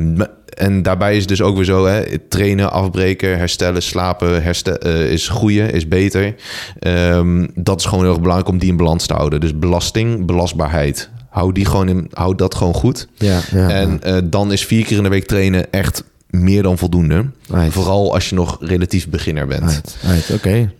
En 0.57 0.83
daarbij 0.83 1.12
is 1.14 1.20
het 1.20 1.29
dus 1.29 1.42
ook 1.42 1.57
weer 1.57 1.64
zo: 1.64 1.87
hè, 1.87 2.18
trainen, 2.18 2.72
afbreken, 2.72 3.38
herstellen, 3.38 3.83
slapen 3.83 4.42
herste- 4.42 4.79
eh, 4.79 5.11
is 5.12 5.29
groeien, 5.29 5.72
is 5.72 5.88
beter. 5.88 6.35
Ehm, 6.79 7.46
dat 7.55 7.79
is 7.79 7.85
gewoon 7.85 8.01
heel 8.01 8.12
erg 8.12 8.20
belangrijk 8.20 8.51
om 8.53 8.59
die 8.59 8.68
in 8.70 8.77
balans 8.77 9.07
te 9.07 9.14
houden. 9.14 9.40
Dus 9.40 9.59
belasting, 9.59 10.27
belastbaarheid. 10.27 11.11
Hou, 11.31 11.53
die 11.53 11.64
gewoon 11.64 11.88
in, 11.88 12.07
hou 12.12 12.35
dat 12.35 12.55
gewoon 12.55 12.74
goed. 12.74 13.09
Ja, 13.14 13.40
ja. 13.51 13.68
en 13.70 14.03
eh, 14.03 14.16
dan 14.24 14.53
is 14.53 14.66
vier 14.66 14.85
keer 14.85 14.96
in 14.96 15.03
de 15.03 15.09
week 15.09 15.27
trainen 15.27 15.72
echt 15.72 16.05
meer 16.31 16.62
dan 16.62 16.79
voldoende. 16.79 17.24
Right. 17.48 17.72
Vooral 17.72 18.14
als 18.14 18.29
je 18.29 18.35
nog 18.35 18.57
relatief 18.61 19.09
beginner 19.09 19.46
bent. 19.46 19.64
Right, 19.64 19.96
right, 20.03 20.31
Oké. 20.35 20.72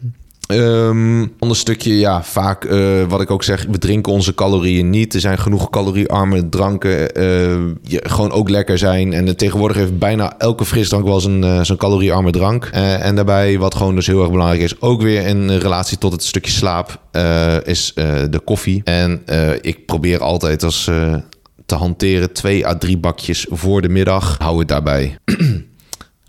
Ehm 0.49 1.27
ander 1.39 1.57
stukje, 1.57 1.99
ja, 1.99 2.23
vaak 2.23 2.65
eh, 2.65 3.05
wat 3.09 3.21
ik 3.21 3.31
ook 3.31 3.45
zeg, 3.45 3.67
we 3.71 3.79
drinken 3.79 4.13
onze 4.13 4.35
calorieën 4.35 4.91
niet. 4.91 5.15
Er 5.15 5.21
zijn 5.21 5.39
genoeg 5.39 5.71
caloriearme 5.71 6.49
dranken, 6.49 7.15
eh, 7.15 7.57
gewoon 7.83 8.31
ook 8.33 8.49
lekker 8.49 8.79
zijn. 8.79 9.13
En 9.13 9.29
eh, 9.29 9.35
tegenwoordig 9.35 9.77
heeft 9.77 9.99
bijna 9.99 10.39
elke 10.39 10.65
frisdrank 10.65 11.05
wel 11.05 11.21
zijn, 11.21 11.67
zijn 11.67 11.79
caloriearme 11.79 12.31
drank. 12.31 12.65
En 12.73 13.15
daarbij, 13.15 13.59
wat 13.59 13.75
gewoon 13.75 13.95
dus 13.95 14.07
heel 14.07 14.21
erg 14.21 14.31
belangrijk 14.31 14.63
is, 14.63 14.81
ook 14.81 15.03
weer 15.03 15.27
in 15.27 15.51
relatie 15.51 15.99
tot 15.99 16.13
het 16.13 16.25
stukje 16.25 16.53
slaap, 16.53 17.01
is 17.65 17.93
de 18.31 18.41
koffie. 18.45 18.81
En 18.85 19.23
ik 19.61 19.87
probeer 19.87 20.23
altijd 20.23 20.63
als... 20.63 20.91
te 21.67 21.75
hanteren 21.75 22.33
twee 22.33 22.67
à 22.67 22.79
drie 22.79 22.99
bakjes 22.99 23.47
voor 23.51 23.83
de 23.83 23.89
middag. 23.89 24.37
Hou 24.39 24.59
het 24.59 24.69
daarbij. 24.69 25.19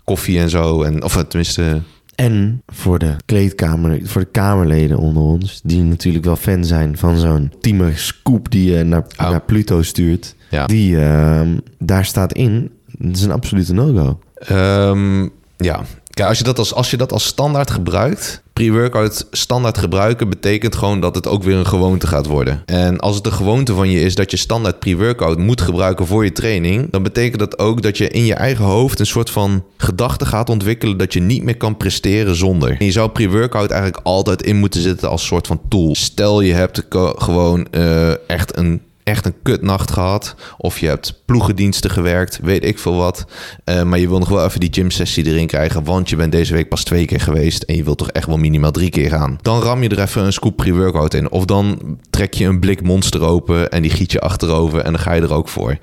Koffie 0.04 0.38
en 0.38 0.50
zo. 0.50 0.82
En, 0.82 1.02
of 1.02 1.24
tenminste, 1.28 1.80
En 2.20 2.62
voor 2.66 2.98
de 2.98 3.16
kleedkamer, 3.26 4.00
voor 4.04 4.20
de 4.20 4.28
kamerleden 4.30 4.98
onder 4.98 5.22
ons, 5.22 5.60
die 5.64 5.82
natuurlijk 5.82 6.24
wel 6.24 6.36
fan 6.36 6.64
zijn 6.64 6.98
van 6.98 7.18
zo'n 7.18 7.50
ultieme 7.52 7.92
scoop 7.94 8.50
die 8.50 8.70
je 8.72 8.84
naar, 8.84 9.04
Oh. 9.18 9.30
naar 9.30 9.40
Pluto 9.40 9.82
stuurt. 9.82 10.34
Ja. 10.50 10.66
Die, 10.66 11.00
ehm, 11.00 11.58
daar 11.78 12.04
staat 12.04 12.32
in, 12.32 12.70
het 12.98 13.16
is 13.16 13.22
een 13.22 13.30
absolute 13.30 13.72
no-go. 13.72 14.18
Ehm, 14.34 15.22
ja, 15.56 15.80
Kijk, 16.10 16.28
als 16.28 16.38
je, 16.38 16.44
dat 16.44 16.58
als, 16.58 16.74
als 16.74 16.90
je 16.90 16.96
dat 16.96 17.12
als 17.12 17.24
standaard 17.24 17.70
gebruikt, 17.70 18.42
pre-workout 18.60 19.26
standaard 19.30 19.78
gebruiken 19.78 20.28
betekent 20.28 20.76
gewoon 20.76 21.00
dat 21.00 21.14
het 21.14 21.26
ook 21.26 21.42
weer 21.42 21.56
een 21.56 21.66
gewoonte 21.66 22.06
gaat 22.06 22.26
worden. 22.26 22.62
En 22.66 22.98
als 22.98 23.16
het 23.16 23.26
een 23.26 23.32
gewoonte 23.32 23.74
van 23.74 23.90
je 23.90 24.00
is 24.00 24.14
dat 24.14 24.30
je 24.30 24.36
standaard 24.36 24.78
pre-workout 24.78 25.38
moet 25.38 25.60
gebruiken 25.60 26.06
voor 26.06 26.24
je 26.24 26.32
training, 26.32 26.90
dan 26.90 27.02
betekent 27.02 27.38
dat 27.38 27.58
ook 27.58 27.82
dat 27.82 27.98
je 27.98 28.08
in 28.08 28.24
je 28.24 28.34
eigen 28.34 28.64
hoofd 28.64 29.00
een 29.00 29.06
soort 29.06 29.30
van 29.30 29.64
gedachte 29.76 30.26
gaat 30.26 30.50
ontwikkelen 30.50 30.96
dat 30.96 31.12
je 31.12 31.20
niet 31.20 31.42
meer 31.42 31.56
kan 31.56 31.76
presteren 31.76 32.34
zonder. 32.34 32.76
En 32.78 32.84
je 32.84 32.92
zou 32.92 33.10
pre-workout 33.10 33.70
eigenlijk 33.70 34.06
altijd 34.06 34.42
in 34.42 34.56
moeten 34.56 34.80
zetten 34.80 35.08
als 35.08 35.26
soort 35.26 35.46
van 35.46 35.60
tool. 35.68 35.94
Stel 35.94 36.40
je 36.40 36.52
hebt 36.52 36.86
gewoon 37.16 37.66
eh, 37.70 38.28
echt 38.28 38.56
een 38.56 38.82
echt 39.04 39.26
een 39.26 39.34
kutnacht 39.42 39.90
gehad. 39.90 40.34
Of 40.56 40.78
je 40.78 40.86
hebt 40.86 41.22
ploegendiensten 41.24 41.90
gewerkt, 41.90 42.38
weet 42.42 42.64
ik 42.64 42.78
veel 42.78 42.96
wat. 42.96 43.24
Eh, 43.64 43.82
maar 43.82 43.98
je 43.98 44.08
wil 44.08 44.18
nog 44.18 44.28
wel 44.28 44.44
even 44.44 44.60
die 44.60 44.72
gymsessie 44.72 45.26
erin 45.26 45.46
krijgen. 45.46 45.84
Want 45.84 46.08
je 46.10 46.16
bent 46.16 46.32
deze 46.32 46.54
week 46.54 46.68
pas 46.68 46.84
twee 46.84 47.04
keer 47.04 47.20
geweest. 47.20 47.62
En 47.62 47.76
je 47.76 47.84
wilt 47.84 47.98
toch 47.98 48.10
echt 48.10 48.26
wel 48.26 48.38
minimaal 48.38 48.70
drie 48.70 48.90
keer 48.90 49.10
gaan. 49.10 49.38
Dan 49.42 49.62
ram 49.62 49.82
je 49.82 49.88
er 49.88 50.00
even 50.00 50.24
een 50.24 50.32
scoop 50.32 50.56
pre-workout 50.56 51.14
in. 51.14 51.30
Of 51.30 51.44
dan 51.44 51.98
trek 52.10 52.34
je 52.34 52.44
een 52.44 52.60
blik 52.60 52.82
monster 52.82 53.22
open. 53.22 53.70
En 53.70 53.82
die 53.82 53.90
giet 53.90 54.12
je 54.12 54.20
achterover. 54.20 54.80
En 54.80 54.92
dan 54.92 55.00
ga 55.00 55.12
je 55.12 55.22
er 55.22 55.32
ook 55.32 55.48
voor. 55.48 55.78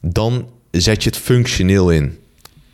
Dan 0.00 0.46
zet 0.70 1.02
je 1.02 1.08
het 1.08 1.18
functioneel 1.18 1.90
in. 1.90 2.18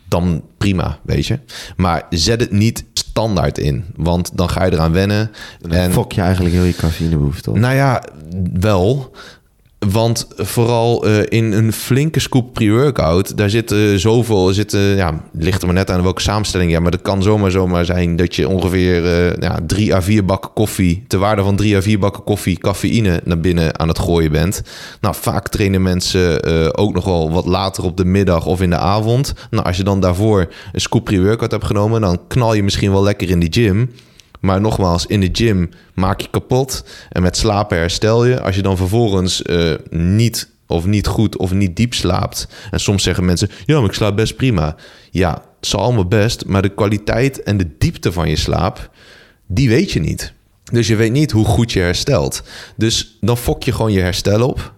Dan 0.05 0.43
prima, 0.57 0.99
weet 1.03 1.25
je. 1.25 1.39
Maar 1.75 2.05
zet 2.09 2.39
het 2.39 2.51
niet 2.51 2.83
standaard 2.93 3.57
in. 3.57 3.85
Want 3.95 4.37
dan 4.37 4.49
ga 4.49 4.65
je 4.65 4.71
eraan 4.71 4.91
wennen. 4.91 5.31
En 5.69 5.91
fok 5.91 6.11
je 6.11 6.21
eigenlijk 6.21 6.55
heel 6.55 6.63
je 6.63 6.75
cafeïnebehoefte 6.75 7.49
op. 7.49 7.57
Nou 7.57 7.75
ja, 7.75 8.03
wel. 8.59 9.11
Want 9.79 10.27
vooral 10.35 11.05
eh, 11.05 11.39
in 11.39 11.51
een 11.51 11.73
flinke 11.73 12.19
scoop 12.19 12.53
pre-workout, 12.53 13.37
daar 13.37 13.49
zitten 13.49 13.99
zoveel, 13.99 14.53
zitten, 14.53 14.79
ja, 14.79 15.23
ligt 15.31 15.61
er 15.61 15.67
maar 15.67 15.75
net 15.75 15.91
aan 15.91 16.03
welke 16.03 16.21
samenstelling. 16.21 16.71
Ja, 16.71 16.79
maar 16.79 16.91
dat 16.91 17.01
kan 17.01 17.23
zomaar 17.23 17.51
zomaar 17.51 17.85
zijn 17.85 18.15
dat 18.15 18.35
je 18.35 18.47
ongeveer 18.47 19.05
eh, 19.05 19.41
ja, 19.41 19.59
drie 19.67 19.95
à 19.95 20.01
vier 20.01 20.25
bakken 20.25 20.53
koffie, 20.53 21.03
te 21.07 21.17
waarde 21.17 21.43
van 21.43 21.55
drie 21.55 21.75
à 21.75 21.81
vier 21.81 21.99
bakken 21.99 22.23
koffie, 22.23 22.57
cafeïne 22.57 23.21
naar 23.23 23.39
binnen 23.39 23.79
aan 23.79 23.87
het 23.87 23.99
gooien 23.99 24.31
bent. 24.31 24.61
Nou, 25.01 25.15
vaak 25.15 25.47
trainen 25.47 25.81
mensen 25.81 26.41
eh, 26.41 26.69
ook 26.71 26.93
nog 26.93 27.05
wel 27.05 27.31
wat 27.31 27.45
later 27.45 27.83
op 27.83 27.97
de 27.97 28.05
middag 28.05 28.45
of 28.45 28.61
in 28.61 28.69
de 28.69 28.77
avond. 28.77 29.33
Nou, 29.49 29.65
als 29.65 29.77
je 29.77 29.83
dan 29.83 29.99
daarvoor 29.99 30.47
een 30.73 30.81
scoop 30.81 31.05
pre-workout 31.05 31.51
hebt 31.51 31.65
genomen, 31.65 32.01
dan 32.01 32.19
knal 32.27 32.53
je 32.53 32.63
misschien 32.63 32.91
wel 32.91 33.03
lekker 33.03 33.29
in 33.29 33.39
die 33.39 33.53
gym. 33.53 33.89
Maar 34.39 34.61
nogmaals, 34.61 35.05
in 35.05 35.19
de 35.19 35.29
gym 35.31 35.69
maak 35.93 36.21
je 36.21 36.27
kapot. 36.29 36.83
En 37.09 37.21
met 37.21 37.37
slapen 37.37 37.77
herstel 37.77 38.25
je. 38.25 38.41
Als 38.41 38.55
je 38.55 38.61
dan 38.61 38.77
vervolgens 38.77 39.41
uh, 39.41 39.73
niet 39.89 40.49
of 40.67 40.85
niet 40.85 41.07
goed 41.07 41.37
of 41.37 41.53
niet 41.53 41.75
diep 41.75 41.93
slaapt. 41.93 42.47
En 42.71 42.79
soms 42.79 43.03
zeggen 43.03 43.25
mensen, 43.25 43.49
ja, 43.65 43.79
maar 43.79 43.89
ik 43.89 43.95
slaap 43.95 44.15
best 44.15 44.35
prima. 44.35 44.75
Ja, 45.11 45.31
het 45.31 45.67
zal 45.67 45.79
allemaal 45.79 46.07
best. 46.07 46.45
Maar 46.45 46.61
de 46.61 46.73
kwaliteit 46.73 47.43
en 47.43 47.57
de 47.57 47.67
diepte 47.77 48.11
van 48.11 48.29
je 48.29 48.35
slaap, 48.35 48.89
die 49.47 49.69
weet 49.69 49.91
je 49.91 49.99
niet. 49.99 50.33
Dus 50.71 50.87
je 50.87 50.95
weet 50.95 51.11
niet 51.11 51.31
hoe 51.31 51.45
goed 51.45 51.71
je 51.71 51.79
herstelt. 51.79 52.43
Dus 52.75 53.17
dan 53.21 53.37
fok 53.37 53.63
je 53.63 53.71
gewoon 53.71 53.91
je 53.91 54.01
herstel 54.01 54.47
op. 54.47 54.73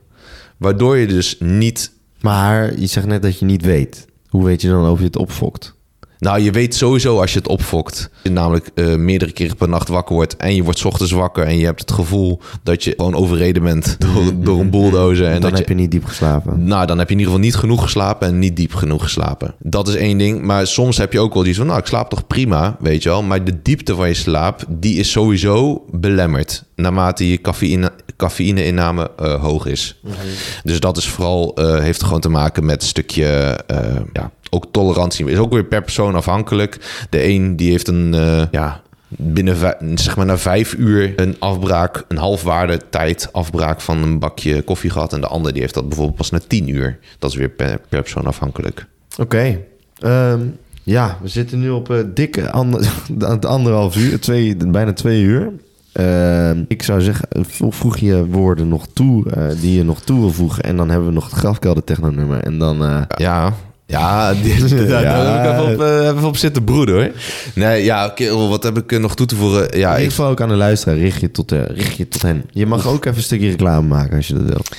Waardoor 0.58 0.97
je 0.97 1.08
dus 1.08 1.36
niet... 1.39 1.91
Maar 2.21 2.80
je 2.80 2.88
zegt 2.88 3.08
net 3.08 3.21
dat 3.21 3.39
je 3.39 3.45
niet 3.45 3.65
weet. 3.65 4.06
Hoe 4.30 4.45
weet 4.45 4.62
je 4.62 4.69
dan 4.69 4.89
of 4.89 5.00
je 5.00 5.06
het 5.06 5.15
opfokt? 5.15 5.76
Nou, 6.21 6.41
je 6.41 6.51
weet 6.51 6.75
sowieso 6.75 7.19
als 7.19 7.34
je 7.34 7.38
het 7.38 7.47
opfokt. 7.47 8.10
Je 8.23 8.29
namelijk 8.29 8.69
uh, 8.75 8.95
meerdere 8.95 9.31
keren 9.31 9.55
per 9.55 9.69
nacht 9.69 9.88
wakker 9.88 10.15
wordt. 10.15 10.38
En 10.38 10.55
je 10.55 10.63
wordt 10.63 10.79
's 10.79 10.86
ochtends 10.86 11.12
wakker. 11.12 11.43
En 11.43 11.57
je 11.57 11.65
hebt 11.65 11.79
het 11.79 11.91
gevoel 11.91 12.39
dat 12.63 12.84
je 12.84 12.93
gewoon 12.97 13.15
overreden 13.15 13.63
bent 13.63 13.95
door, 13.99 14.34
door 14.36 14.60
een 14.60 14.69
bulldozer. 14.69 15.25
En 15.25 15.31
dan 15.31 15.49
dat 15.49 15.60
heb 15.60 15.67
je, 15.67 15.73
niet 15.73 15.91
diep 15.91 16.05
geslapen. 16.05 16.63
Nou, 16.65 16.86
dan 16.86 16.97
heb 16.97 17.07
je 17.07 17.13
in 17.13 17.19
ieder 17.19 17.34
geval 17.34 17.49
niet 17.49 17.60
genoeg 17.60 17.81
geslapen 17.81 18.27
en 18.27 18.39
niet 18.39 18.55
diep 18.55 18.73
genoeg 18.73 19.03
geslapen. 19.03 19.55
Dat 19.60 19.88
is 19.88 19.95
één 19.95 20.17
ding. 20.17 20.41
Maar 20.41 20.67
soms 20.67 20.97
heb 20.97 21.13
je 21.13 21.19
ook 21.19 21.34
wel 21.34 21.45
iets 21.45 21.57
van, 21.57 21.67
nou, 21.67 21.79
ik 21.79 21.86
slaap 21.86 22.10
toch 22.10 22.27
prima, 22.27 22.77
weet 22.79 23.03
je 23.03 23.10
wel. 23.10 23.23
Maar 23.23 23.43
de 23.43 23.62
diepte 23.62 23.95
van 23.95 24.07
je 24.07 24.13
slaap, 24.13 24.63
die 24.67 24.95
is 24.95 25.12
sowieso 25.12 25.86
belemmerd. 25.91 26.63
Naarmate 26.75 27.29
je 27.29 27.41
cafeïne, 27.41 27.91
cafeïne-inname 28.17 29.12
uh, 29.21 29.41
hoog 29.41 29.65
is. 29.65 29.99
Mm 30.03 30.12
-hmm. 30.12 30.29
Dus 30.63 30.79
dat 30.79 30.97
is 30.97 31.07
vooral, 31.07 31.60
uh, 31.60 31.79
heeft 31.79 32.03
gewoon 32.03 32.19
te 32.19 32.29
maken 32.29 32.65
met 32.65 32.81
een 32.81 32.88
stukje, 32.88 33.60
uh, 33.71 33.77
ja, 34.13 34.31
ook 34.53 34.65
tolerantie. 34.71 35.25
Is 35.25 35.37
ook 35.37 35.53
weer 35.53 35.65
per 35.65 35.81
persoon 35.81 36.15
afhankelijk. 36.15 37.05
De 37.09 37.23
een 37.23 37.55
die 37.55 37.71
heeft 37.71 37.87
een, 37.87 38.13
uh, 38.13 38.43
ja, 38.51 38.81
binnen 39.07 39.57
zeg 39.95 40.15
maar 40.15 40.25
na 40.25 40.37
vijf 40.37 40.73
uur 40.73 41.13
een 41.15 41.35
afbraak, 41.39 42.05
een 42.07 42.17
halfwaarde 42.17 42.81
tijd 42.89 43.29
afbraak 43.31 43.81
van 43.81 44.03
een 44.03 44.19
bakje 44.19 44.61
koffie 44.61 44.89
gehad. 44.89 45.13
En 45.13 45.21
de 45.21 45.27
ander 45.27 45.51
die 45.51 45.61
heeft 45.61 45.73
dat 45.73 45.87
bijvoorbeeld 45.87 46.17
pas 46.17 46.29
na 46.29 46.39
tien 46.47 46.67
uur. 46.67 46.99
Dat 47.19 47.29
is 47.29 47.35
weer 47.35 47.49
per, 47.49 47.79
per 47.89 48.01
persoon 48.01 48.25
afhankelijk. 48.25 48.85
Oké. 49.17 49.21
Okay. 49.21 50.31
Um, 50.31 50.57
ja, 50.83 51.17
we 51.21 51.27
zitten 51.27 51.59
nu 51.59 51.69
op 51.69 51.89
uh, 51.89 51.97
dikke 52.13 52.51
ander, 52.51 52.91
anderhalf 53.41 53.95
uur, 53.95 54.19
twee, 54.19 54.55
bijna 54.55 54.93
twee 54.93 55.21
uur. 55.21 55.51
Uh, 55.99 56.51
ik 56.67 56.83
zou 56.83 57.01
zeggen, 57.01 57.27
voeg 57.69 57.97
je 57.97 58.25
woorden 58.27 58.67
nog 58.67 58.87
toe 58.93 59.25
uh, 59.37 59.61
die 59.61 59.77
je 59.77 59.83
nog 59.83 60.01
toe 60.01 60.19
wil 60.19 60.31
voegen. 60.31 60.63
En 60.63 60.77
dan 60.77 60.89
hebben 60.89 61.07
we 61.07 61.13
nog 61.13 61.23
het 61.23 61.33
grafkelder 61.33 61.83
technonummer. 61.83 62.43
En 62.43 62.57
dan... 62.57 63.05
Ja, 63.17 63.53
ja, 63.91 64.34
die, 64.43 64.86
daar 64.86 65.01
ja. 65.01 65.25
heb 65.25 65.45
ik 65.45 65.51
even 65.51 65.73
op, 65.73 65.82
uh, 65.82 66.08
even 66.08 66.23
op 66.23 66.38
zitten 66.38 66.63
broeden 66.63 66.95
hoor. 66.95 67.12
Nee, 67.56 67.84
ja, 67.84 68.10
kerel, 68.10 68.49
wat 68.49 68.63
heb 68.63 68.77
ik 68.77 68.99
nog 68.99 69.15
toe 69.15 69.25
te 69.25 69.36
voegen? 69.36 69.77
Ja, 69.77 69.89
In 69.89 69.97
ieder 69.97 70.12
geval 70.12 70.30
ook 70.30 70.41
aan 70.41 70.49
de 70.49 70.56
luisteraar, 70.56 70.97
richt 70.97 71.21
je 71.21 71.32
tot, 71.32 71.51
uh, 71.51 71.60
richt 71.67 71.97
je 71.97 72.08
tot 72.08 72.21
hen. 72.21 72.43
Je 72.51 72.65
mag 72.65 72.88
ook 72.88 73.06
even 73.06 73.17
een 73.17 73.23
stukje 73.23 73.49
reclame 73.49 73.88
maken 73.88 74.15
als 74.15 74.27
je 74.27 74.34
dat 74.34 74.43
wilt. 74.43 74.75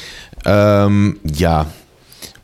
Um, 0.47 1.19
ja, 1.23 1.67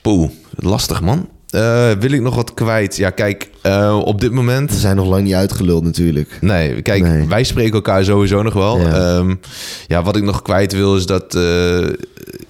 poeh, 0.02 0.30
lastig 0.56 1.00
man. 1.00 1.28
Uh, 1.54 1.90
wil 1.90 2.10
ik 2.10 2.20
nog 2.20 2.34
wat 2.34 2.54
kwijt? 2.54 2.96
Ja, 2.96 3.10
kijk, 3.10 3.50
uh, 3.62 4.00
op 4.04 4.20
dit 4.20 4.32
moment... 4.32 4.70
We 4.70 4.78
zijn 4.78 4.96
nog 4.96 5.08
lang 5.08 5.22
niet 5.22 5.34
uitgeluld 5.34 5.84
natuurlijk. 5.84 6.38
Nee, 6.40 6.82
kijk, 6.82 7.02
nee. 7.02 7.26
wij 7.28 7.44
spreken 7.44 7.72
elkaar 7.72 8.04
sowieso 8.04 8.42
nog 8.42 8.54
wel. 8.54 8.80
Ja. 8.80 9.16
Um, 9.16 9.40
ja, 9.86 10.02
wat 10.02 10.16
ik 10.16 10.22
nog 10.22 10.42
kwijt 10.42 10.72
wil 10.72 10.96
is 10.96 11.06
dat... 11.06 11.34
Uh, 11.34 11.86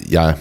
ja, 0.09 0.39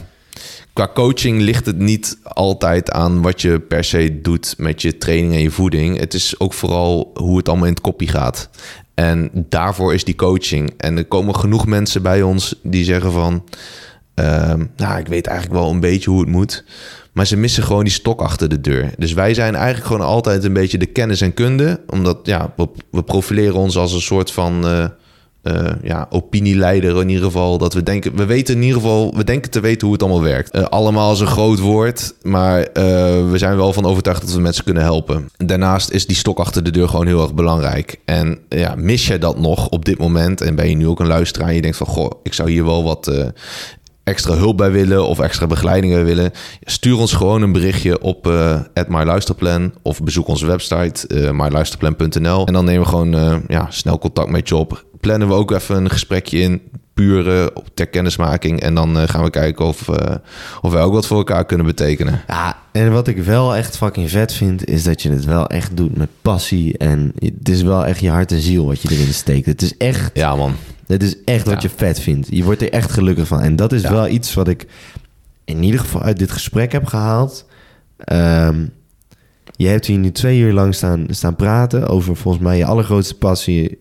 qua 0.77 0.89
coaching 0.93 1.41
ligt 1.41 1.65
het 1.65 1.77
niet 1.77 2.17
altijd 2.23 2.91
aan 2.91 3.21
wat 3.21 3.41
je 3.41 3.59
per 3.59 3.83
se 3.83 4.21
doet 4.21 4.55
met 4.57 4.81
je 4.81 4.97
training 4.97 5.33
en 5.33 5.41
je 5.41 5.51
voeding. 5.51 5.99
Het 5.99 6.13
is 6.13 6.39
ook 6.39 6.53
vooral 6.53 7.11
hoe 7.13 7.37
het 7.37 7.47
allemaal 7.47 7.65
in 7.65 7.73
het 7.73 7.81
kopje 7.81 8.07
gaat. 8.07 8.49
En 8.93 9.29
daarvoor 9.33 9.93
is 9.93 10.03
die 10.03 10.15
coaching. 10.15 10.73
En 10.77 10.97
er 10.97 11.05
komen 11.05 11.35
genoeg 11.35 11.65
mensen 11.65 12.01
bij 12.01 12.21
ons 12.21 12.59
die 12.63 12.83
zeggen 12.83 13.11
van... 13.11 13.43
Uh, 14.15 14.53
nou, 14.75 14.99
ik 14.99 15.07
weet 15.07 15.27
eigenlijk 15.27 15.59
wel 15.59 15.69
een 15.69 15.79
beetje 15.79 16.09
hoe 16.09 16.19
het 16.19 16.29
moet. 16.29 16.63
Maar 17.11 17.27
ze 17.27 17.37
missen 17.37 17.63
gewoon 17.63 17.83
die 17.83 17.93
stok 17.93 18.21
achter 18.21 18.49
de 18.49 18.61
deur. 18.61 18.93
Dus 18.97 19.13
wij 19.13 19.33
zijn 19.33 19.55
eigenlijk 19.55 19.85
gewoon 19.85 20.07
altijd 20.07 20.43
een 20.43 20.53
beetje 20.53 20.77
de 20.77 20.85
kennis 20.85 21.21
en 21.21 21.33
kunde. 21.33 21.79
Omdat 21.87 22.19
ja, 22.23 22.53
we, 22.91 23.03
profileren 23.03 23.55
ons 23.55 23.77
als 23.77 23.93
een 23.93 24.01
soort 24.01 24.31
van 24.31 24.65
uh, 24.65 24.85
uh, 25.47 25.71
ja, 25.83 26.07
opinieleider 26.09 27.01
in 27.01 27.09
ieder 27.09 27.23
geval. 27.23 27.57
Dat 27.57 27.73
we 27.73 27.83
denken, 27.83 28.15
we 28.15 28.25
weten 28.25 28.55
in 28.55 28.61
ieder 28.61 28.81
geval, 28.81 29.13
we 29.15 29.23
denken 29.23 29.51
te 29.51 29.59
weten 29.59 29.87
hoe 29.87 29.95
het 29.95 30.03
allemaal 30.03 30.23
werkt. 30.23 30.55
Uh, 30.55 30.63
allemaal 30.63 31.13
is 31.13 31.19
een 31.19 31.27
groot 31.27 31.59
woord, 31.59 32.13
maar 32.21 32.67
we 32.73 33.33
zijn 33.35 33.57
wel 33.57 33.73
van 33.73 33.85
overtuigd 33.85 34.21
dat 34.21 34.33
we 34.33 34.41
mensen 34.41 34.63
kunnen 34.63 34.83
helpen. 34.83 35.29
Daarnaast 35.37 35.89
is 35.89 36.07
die 36.07 36.15
stok 36.15 36.39
achter 36.39 36.63
de 36.63 36.71
deur 36.71 36.89
gewoon 36.89 37.07
heel 37.07 37.21
erg 37.21 37.33
belangrijk. 37.33 37.99
En 38.05 38.39
ja, 38.49 38.75
mis 38.77 39.07
je 39.07 39.17
dat 39.17 39.39
nog 39.39 39.69
op 39.69 39.85
dit 39.85 39.97
moment 39.97 40.41
en 40.41 40.55
ben 40.55 40.69
je 40.69 40.75
nu 40.75 40.87
ook 40.87 40.99
een 40.99 41.07
luisteraar 41.07 41.47
en 41.47 41.55
je 41.55 41.61
denkt 41.61 41.77
van, 41.77 41.87
goh, 41.87 42.11
ik 42.23 42.33
zou 42.33 42.51
hier 42.51 42.65
wel 42.65 42.83
wat 42.83 43.11
extra 44.07 44.33
hulp 44.33 44.57
bij 44.57 44.71
willen 44.71 45.07
of 45.07 45.19
extra 45.19 45.47
begeleiding 45.47 45.93
bij 45.93 46.05
willen, 46.05 46.31
stuur 46.61 46.97
ons 46.97 47.13
gewoon 47.13 47.41
een 47.41 47.51
berichtje 47.51 48.01
op 48.01 48.27
uh, 48.27 48.59
@myluisterplan 48.87 49.73
of 49.81 50.03
bezoek 50.03 50.27
onze 50.27 50.45
website 50.45 51.07
uh, 51.07 51.31
myluisterplan.nl 51.31 52.45
en 52.45 52.53
dan 52.53 52.65
nemen 52.65 52.83
we 52.83 52.89
gewoon 52.89 53.43
ja, 53.47 53.67
snel 53.69 53.99
contact 53.99 54.29
met 54.29 54.49
je 54.49 54.55
op. 54.55 54.85
Plannen 54.99 55.27
we 55.27 55.33
ook 55.33 55.51
even 55.51 55.75
een 55.75 55.89
gesprekje 55.89 56.39
in, 56.39 56.61
puur 56.93 57.51
ter 57.73 57.87
kennismaking 57.87 58.61
en 58.61 58.75
dan 58.75 59.09
gaan 59.09 59.23
we 59.23 59.29
kijken 59.29 59.65
of, 59.65 59.89
of 60.61 60.71
wij 60.71 60.81
ook 60.81 60.93
wat 60.93 61.07
voor 61.07 61.17
elkaar 61.17 61.45
kunnen 61.45 61.65
betekenen. 61.65 62.21
Ja, 62.27 62.57
en 62.71 62.91
wat 62.91 63.07
ik 63.07 63.17
wel 63.17 63.55
echt 63.55 63.77
fucking 63.77 64.09
vet 64.09 64.33
vind, 64.33 64.67
is 64.67 64.83
dat 64.83 65.01
je 65.01 65.09
het 65.09 65.25
wel 65.25 65.47
echt 65.47 65.77
doet 65.77 65.97
met 65.97 66.09
passie 66.21 66.77
en 66.77 67.11
het 67.19 67.49
is 67.49 67.61
wel 67.61 67.85
echt 67.85 67.99
je 67.99 68.09
hart 68.09 68.31
en 68.31 68.39
ziel 68.39 68.65
wat 68.65 68.81
je 68.81 68.91
erin 68.91 69.13
steekt. 69.13 69.45
Het 69.45 69.61
is 69.61 69.77
echt. 69.77 70.11
Ja, 70.13 70.35
man. 70.35 70.55
Het 70.87 71.03
is 71.03 71.23
echt 71.23 71.45
wat 71.45 71.61
ja. 71.61 71.69
je 71.69 71.75
vet 71.75 71.99
vindt. 71.99 72.27
Je 72.29 72.43
wordt 72.43 72.61
er 72.61 72.71
echt 72.71 72.91
gelukkig 72.91 73.27
van. 73.27 73.41
En 73.41 73.55
dat 73.55 73.73
is 73.73 73.81
ja. 73.81 73.91
wel 73.91 74.07
iets 74.07 74.33
wat 74.33 74.47
ik 74.47 74.65
in 75.45 75.63
ieder 75.63 75.79
geval 75.79 76.01
uit 76.01 76.19
dit 76.19 76.31
gesprek 76.31 76.71
heb 76.71 76.85
gehaald. 76.85 77.45
Um, 78.11 78.71
je 79.55 79.67
hebt 79.67 79.85
hier 79.85 79.97
nu 79.97 80.11
twee 80.11 80.39
uur 80.39 80.53
lang 80.53 80.75
staan, 80.75 81.05
staan 81.09 81.35
praten 81.35 81.87
over 81.87 82.15
volgens 82.15 82.43
mij 82.43 82.57
je 82.57 82.65
allergrootste 82.65 83.15
passie 83.15 83.77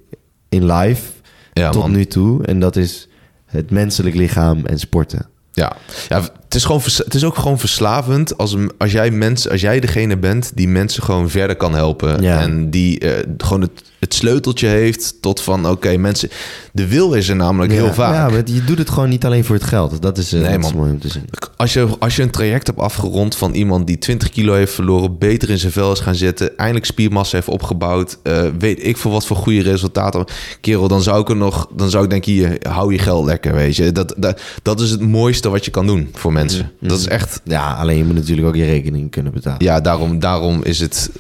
in 0.57 0.73
life 0.73 1.13
ja, 1.53 1.71
tot 1.71 1.83
man. 1.83 1.91
nu 1.91 2.05
toe. 2.05 2.45
En 2.45 2.61
dat 2.61 2.77
is 2.77 3.09
het 3.47 3.71
menselijk 3.71 4.15
lichaam 4.15 4.67
en 4.67 4.79
sporten. 4.79 5.27
Ja, 5.53 5.77
ja 6.09 6.23
het, 6.47 6.55
is 6.55 6.65
gewoon, 6.65 6.81
het 6.85 7.15
is 7.15 7.25
ook 7.25 7.37
gewoon 7.37 7.59
verslavend 7.59 8.39
als, 8.39 8.57
als, 8.79 8.93
jij 8.93 9.11
mens, 9.11 9.49
als 9.49 9.61
jij 9.61 9.81
degene 9.81 10.17
bent 10.17 10.53
die 10.55 10.69
mensen 10.69 11.03
gewoon 11.03 11.31
verder 11.31 11.57
kan 11.57 11.75
helpen. 11.75 12.23
Ja. 12.23 12.41
En 12.41 12.71
die 12.71 13.05
uh, 13.05 13.13
gewoon 13.37 13.61
het, 13.61 13.83
het 13.99 14.15
sleuteltje 14.15 14.67
heeft 14.67 15.15
tot 15.21 15.41
van 15.41 15.69
oké, 15.69 15.97
mensen. 15.97 16.29
De 16.73 16.87
wil 16.87 17.13
is 17.13 17.29
er 17.29 17.37
namelijk 17.37 17.73
Ja, 17.73 17.83
heel 17.83 17.95
vaak. 17.95 18.15
Ja, 18.15 18.29
maar 18.29 18.43
je 18.45 18.65
doet 18.65 18.79
het 18.79 18.91
gewoon 18.91 19.09
niet 19.09 19.25
alleen 19.25 19.45
voor 19.45 19.55
het 19.55 19.65
geld. 19.65 20.03
Dat 20.03 20.19
is, 20.19 20.33
eh, 20.33 20.41
Nee, 20.41 20.57
dat 20.57 20.65
is 20.65 20.73
mooi 20.73 20.91
om 20.91 21.01
te 21.01 21.09
zien. 21.09 21.25
Als 21.57 21.73
je, 21.73 21.89
als 21.99 22.17
je 22.17 22.23
een 22.23 22.31
traject 22.31 22.67
hebt 22.67 22.79
afgerond 22.79 23.37
van 23.37 23.53
iemand 23.53 23.87
die 23.87 23.99
20 23.99 24.31
kilo 24.31 24.55
heeft 24.55 24.73
verloren, 24.73 25.19
beter 25.19 25.51
in 25.51 25.59
zijn 25.59 25.73
vel 25.73 25.93
is 25.93 26.01
gaan 26.01 26.15
zitten, 26.15 26.57
eindelijk 26.57 26.87
spiermassa 26.87 27.37
heeft 27.37 27.49
opgebouwd, 27.49 28.19
eh, 28.23 28.43
weet 28.59 28.87
ik 28.87 28.97
voor 28.97 29.13
wat 29.13 29.27
voor 29.27 29.37
goede 29.37 29.63
resultaten. 29.63 30.25
Kerel, 30.61 30.89
dan 30.89 31.03
zou 31.03 31.21
ik 31.21 31.29
er 31.29 31.37
nog, 31.37 31.69
dan 31.77 31.91
zou 31.91 32.05
ik 32.05 32.11
denken, 32.11 32.33
hier, 32.33 32.59
hou 32.69 32.93
je 32.93 32.99
geld 32.99 33.25
lekker, 33.25 33.55
weet 33.55 33.77
je. 33.77 33.93
Dat, 33.93 34.15
dat, 34.17 34.41
dat 34.63 34.81
is 34.81 34.91
het 34.91 35.01
mooiste 35.01 35.49
wat 35.49 35.65
je 35.65 35.71
kan 35.71 35.87
doen 35.87 36.09
voor 36.13 36.33
mensen. 36.37 36.71
Dat 36.81 36.99
is 36.99 37.07
echt, 37.07 37.41
Ja, 37.45 37.73
alleen 37.75 37.97
je 37.97 38.05
moet 38.05 38.15
natuurlijk 38.15 38.49
ook 38.49 38.57
je 38.57 38.65
rekening 38.65 39.11
kunnen 39.11 39.33
betalen. 39.33 39.65
ja, 39.65 39.81
daarom, 39.81 40.19
daarom 40.19 40.65
is 40.65 40.81
het, 40.81 41.11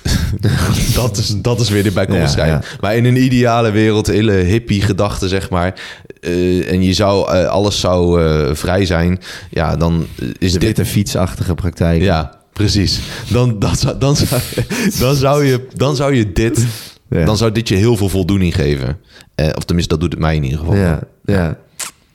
dat, 0.95 1.17
is, 1.17 1.35
dat 1.43 1.61
is 1.61 1.69
weer 1.69 1.83
de 1.83 1.91
bijkomstigheid. 1.91 2.65
Ja, 2.65 2.71
Maar 2.81 2.97
in 2.97 3.05
een 3.05 3.23
ideale 3.23 3.71
wereld, 3.71 4.07
hele 4.07 4.33
hippie 4.33 4.83
gedachte, 4.83 5.29
zeg 5.29 5.51
maar, 5.51 5.81
eh, 6.21 6.73
en 6.73 6.83
je 6.83 6.93
zou, 6.93 7.33
eh, 7.33 7.47
alles 7.47 7.81
zou 7.81 8.23
eh, 8.25 8.55
vrij 8.55 8.85
zijn, 8.87 9.19
ja, 9.51 9.77
dan 9.77 10.07
is 10.39 10.53
De 10.53 10.59
dit 10.59 10.63
witte 10.69 10.85
fietsachtige 10.85 11.55
praktijk. 11.55 12.03
Ja, 12.03 12.39
precies. 12.53 13.01
Dan, 13.29 13.59
dan, 13.59 13.77
zou, 13.77 13.99
dan, 13.99 14.17
zou, 14.17 14.41
dan, 14.99 15.15
zou, 15.15 15.45
je, 15.45 15.67
dan 15.75 15.97
zou 15.97 16.15
je 16.15 16.33
dit... 16.33 16.67
Ja. 17.11 17.25
Dan 17.25 17.37
zou 17.37 17.53
dit 17.53 17.69
je 17.69 17.75
heel 17.75 17.97
veel 17.97 18.09
voldoening 18.09 18.55
geven. 18.55 18.99
Eh, 19.35 19.49
of 19.55 19.65
tenminste, 19.65 19.93
dat 19.93 20.01
doet 20.03 20.13
het 20.13 20.21
mij 20.21 20.37
in 20.37 20.45
ieder 20.45 20.59
geval. 20.59 20.75
Ja, 20.75 21.01
ja. 21.25 21.57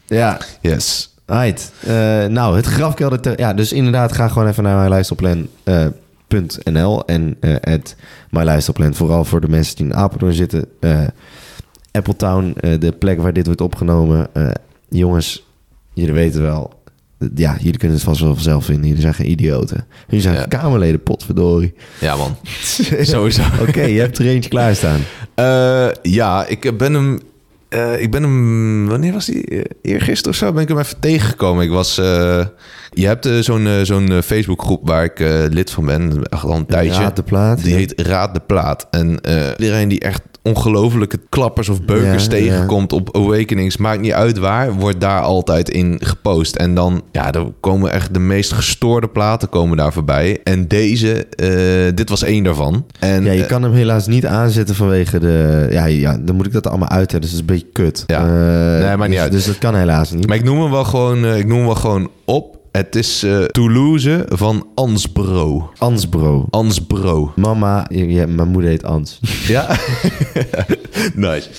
Ja, 0.07 0.39
Yes. 0.61 1.10
Right. 1.31 1.71
Eh, 1.79 2.25
nou, 2.25 2.55
het 2.55 2.65
grafkelder... 2.65 3.39
ja, 3.39 3.53
dus 3.53 3.73
inderdaad, 3.73 4.11
ga 4.11 4.27
gewoon 4.27 4.47
even 4.47 4.63
naar 4.63 4.77
mijnluisterplan.nl 4.77 7.05
en 7.05 7.35
eh 7.39 7.55
het 7.59 7.95
mijnluisterplan. 8.29 8.93
Vooral 8.93 9.25
voor 9.25 9.41
de 9.41 9.49
mensen 9.49 9.75
die 9.75 9.85
in 9.85 9.95
Apeldoorn 9.95 10.33
zitten. 10.33 10.65
Appletown, 11.91 12.53
de 12.79 12.91
plek 12.99 13.21
waar 13.21 13.33
dit 13.33 13.45
wordt 13.45 13.61
opgenomen. 13.61 14.27
Jongens, 14.89 15.45
jullie 15.93 16.13
weten 16.13 16.41
wel... 16.41 16.79
Ja, 17.35 17.55
jullie 17.59 17.77
kunnen 17.77 17.97
het 17.97 18.05
vast 18.05 18.21
wel 18.21 18.33
vanzelf 18.33 18.65
vinden. 18.65 18.85
Jullie 18.85 19.01
zijn 19.01 19.13
geen 19.13 19.29
idioten. 19.31 19.85
Jullie 20.07 20.21
zijn 20.21 20.35
Ja. 20.35 20.45
Kamerleden, 20.45 21.03
potverdorie. 21.03 21.73
Ja, 21.99 22.15
man. 22.15 22.35
Sowieso. 23.01 23.41
Oké, 23.67 23.81
je 23.81 23.99
hebt 23.99 24.17
er 24.17 24.27
eentje 24.27 24.49
klaarstaan. 24.49 24.99
Ja, 26.01 26.45
ik 26.45 26.77
ben 26.77 26.93
hem... 26.93 27.19
eh, 27.71 28.01
ik 28.01 28.11
ben 28.11 28.23
hem... 28.23 28.87
Wanneer 28.87 29.13
was 29.13 29.25
die? 29.25 29.45
Eh, 29.45 29.61
Eergisteren 29.81 30.31
of 30.31 30.35
zo 30.35 30.53
ben 30.53 30.61
ik 30.61 30.67
hem 30.67 30.79
even 30.79 30.99
tegengekomen. 30.99 31.63
Ik 31.63 31.69
was... 31.69 31.97
eh, 31.97 32.45
je 32.89 33.05
hebt 33.05 33.29
zo'n 33.39 33.67
zo'n 33.83 34.21
Facebookgroep 34.23 34.87
waar 34.87 35.03
ik 35.03 35.19
lid 35.53 35.71
van 35.71 35.85
ben. 35.85 36.23
Echt 36.23 36.43
al 36.43 36.55
een 36.55 36.65
tijdje. 36.65 37.01
Raad 37.01 37.15
de 37.15 37.23
plaat. 37.23 37.63
Die 37.63 37.71
ja. 37.71 37.77
heet 37.77 38.01
Raad 38.01 38.33
de 38.33 38.39
Plaat. 38.39 38.87
En 38.89 39.19
iedereen 39.57 39.87
die 39.87 39.99
echt 39.99 40.21
ongelofelijke 40.43 41.19
klappers 41.29 41.69
of 41.69 41.81
beukers 41.81 42.23
Ja, 42.23 42.29
tegenkomt 42.29 42.93
op 42.93 43.15
Awakenings, 43.15 43.77
maakt 43.77 44.01
niet 44.01 44.11
uit 44.11 44.37
waar, 44.37 44.73
wordt 44.73 45.01
daar 45.01 45.21
altijd 45.21 45.69
in 45.69 45.97
gepost. 46.03 46.55
En 46.55 46.75
dan, 46.75 47.01
ja, 47.11 47.31
er 47.31 47.45
komen 47.59 47.91
echt 47.91 48.13
de 48.13 48.19
meest 48.19 48.51
gestoorde 48.53 49.07
platen 49.07 49.49
komen 49.49 49.77
daar 49.77 49.93
voorbij. 49.93 50.39
En 50.43 50.67
deze, 50.67 51.25
eh, 51.25 51.95
dit 51.95 52.09
was 52.09 52.23
één 52.23 52.43
daarvan. 52.43 52.85
En, 52.99 53.23
Ja, 53.23 53.31
je 53.31 53.41
eh, 53.41 53.47
kan 53.47 53.63
hem 53.63 53.73
helaas 53.73 54.07
niet 54.07 54.25
aanzetten 54.25 54.75
vanwege 54.75 55.19
de... 55.19 55.67
Ja, 55.71 55.85
ja 55.85 56.17
dan 56.21 56.35
moet 56.35 56.45
ik 56.45 56.53
dat 56.53 56.67
allemaal 56.67 56.89
uit 56.89 57.11
hebben. 57.11 57.29
Dus 57.29 57.39
dat 57.39 57.39
is 57.39 57.49
een 57.49 57.55
beetje 57.55 57.71
kut. 57.83 58.03
Ja. 58.07 58.19
Eh, 58.19 58.87
Nee, 58.87 58.97
maakt 58.97 59.01
niet 59.01 59.11
dus, 59.11 59.19
uit. 59.19 59.31
Dus 59.31 59.45
dat 59.45 59.57
kan 59.57 59.75
helaas 59.75 60.11
niet. 60.11 60.27
maar 60.27 60.37
ik 60.37 60.43
noem 60.43 60.61
hem 60.61 60.71
wel 60.71 60.83
gewoon, 60.83 61.25
ik 61.25 61.45
noem 61.47 61.57
hem 61.57 61.65
wel 61.65 61.75
gewoon 61.75 62.09
op. 62.25 62.59
Het 62.71 62.95
is 62.95 63.23
eh, 63.23 63.43
Toulouse 63.43 64.25
van 64.29 64.67
Ansbro. 64.75 65.71
Ansbro. 65.77 66.47
Ansbro. 66.49 67.33
Mama, 67.35 67.85
ja, 67.89 68.27
mijn 68.27 68.47
moeder 68.47 68.69
heet 68.69 68.83
Ans. 68.83 69.19
Ja? 69.47 69.67
nice. 71.15 71.49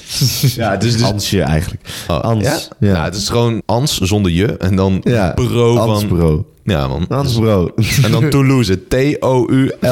Ja, 0.57 0.77
dus, 0.77 0.93
dus 0.93 1.03
Ansje 1.03 1.43
eigenlijk. 1.43 2.05
Oh, 2.09 2.21
Ans. 2.21 2.45
Ja? 2.45 2.59
Ja. 2.79 2.95
Ja, 2.95 3.05
het 3.05 3.15
is 3.15 3.29
gewoon 3.29 3.63
Ans 3.67 3.99
zonder 3.99 4.33
je. 4.33 4.57
En 4.57 4.77
dan 4.77 5.01
Ja, 5.03 5.33
bro 5.35 5.75
van... 5.75 5.89
Ansbro. 5.89 6.47
Ja, 6.65 6.89
man. 6.89 7.07
Ansbro. 7.09 7.71
En 8.05 8.11
dan 8.11 8.29
Toulouse. 8.31 8.87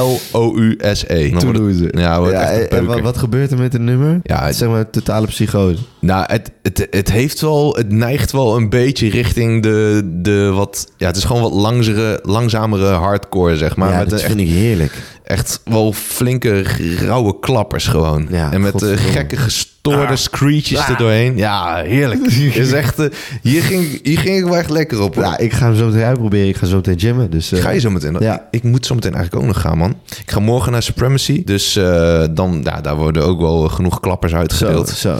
T-O-U-L-O-U-S-E. 0.00 1.30
Het- 1.30 1.40
Toulouse. 1.40 1.88
Ja, 1.90 2.18
wordt 2.18 2.32
Ja, 2.34 2.50
echt 2.50 2.72
een 2.72 2.78
en 2.78 2.84
wat, 2.84 3.00
wat 3.00 3.16
gebeurt 3.18 3.50
er 3.50 3.58
met 3.58 3.72
het 3.72 3.82
nummer? 3.82 4.20
Ja, 4.22 4.44
het 4.46 4.56
zeg 4.56 4.68
maar 4.68 4.90
totale 4.90 5.26
psychose. 5.26 5.76
Nou, 6.00 6.24
het, 6.26 6.50
het, 6.62 6.86
het 6.90 7.12
heeft 7.12 7.40
wel... 7.40 7.74
Het 7.76 7.92
neigt 7.92 8.32
wel 8.32 8.56
een 8.56 8.68
beetje 8.68 9.10
richting 9.10 9.62
de... 9.62 10.02
de 10.22 10.50
wat, 10.54 10.92
ja, 10.96 11.06
het 11.06 11.16
is 11.16 11.24
gewoon 11.24 11.42
wat 11.42 11.52
langzere, 11.52 12.18
langzamere 12.22 12.84
hardcore, 12.92 13.56
zeg 13.56 13.76
maar. 13.76 13.90
ja, 13.90 13.98
met 13.98 14.10
dat 14.10 14.20
een 14.20 14.26
vind 14.26 14.40
echt, 14.40 14.48
ik 14.48 14.54
heerlijk. 14.54 14.92
echt 15.24 15.60
wel 15.64 15.92
flinke, 15.92 16.62
rauwe 16.98 17.38
klappers 17.40 17.86
gewoon. 17.86 18.26
Ja, 18.30 18.52
en 18.52 18.60
met 18.60 18.72
de 18.72 18.78
godverdomme. 18.78 19.12
gekke 19.12 19.36
gestoorde 19.82 20.12
Ah. 20.12 20.16
screeches 20.18 20.78
Ah. 20.78 20.88
er 20.88 20.96
doorheen. 20.96 21.36
Ja, 21.36 21.82
heerlijk. 21.84 22.26
is 22.54 22.72
echt, 22.72 22.98
eh, 22.98 23.06
hier, 23.42 23.62
ging, 23.62 24.00
hier 24.02 24.18
ging 24.18 24.36
ik 24.36 24.44
wel 24.44 24.56
echt 24.56 24.70
lekker 24.70 25.00
op. 25.02 25.14
hoor. 25.14 25.24
Ja, 25.24 25.38
ik 25.38 25.52
ga 25.52 25.66
hem 25.66 25.74
zo 25.76 25.86
meteen 25.86 26.02
uitproberen. 26.02 26.48
Ik 26.48 26.56
ga 26.56 26.66
zo 26.66 26.76
meteen 26.76 27.00
gymmen. 27.00 27.30
Dus, 27.30 27.52
eh, 27.52 27.60
Ga 27.60 27.70
je 27.70 27.80
zo 27.80 27.90
meteen? 27.90 28.16
Ja. 28.20 28.34
Ik, 28.34 28.40
ik 28.50 28.62
moet 28.62 28.86
zo 28.86 28.94
meteen 28.94 29.14
eigenlijk 29.14 29.42
ook 29.44 29.48
nog 29.52 29.60
gaan, 29.62 29.78
man. 29.78 29.94
Ik 30.20 30.30
ga 30.30 30.40
morgen 30.40 30.72
naar 30.72 30.82
Supremacy. 30.82 31.42
Dus 31.44 31.76
eh, 31.76 32.22
dan, 32.30 32.60
ja, 32.64 32.80
daar 32.80 32.96
worden 32.96 33.24
ook 33.24 33.40
wel 33.40 33.68
genoeg 33.68 34.00
klappers 34.00 34.34
uitgedeeld. 34.34 34.88
zo. 34.88 35.16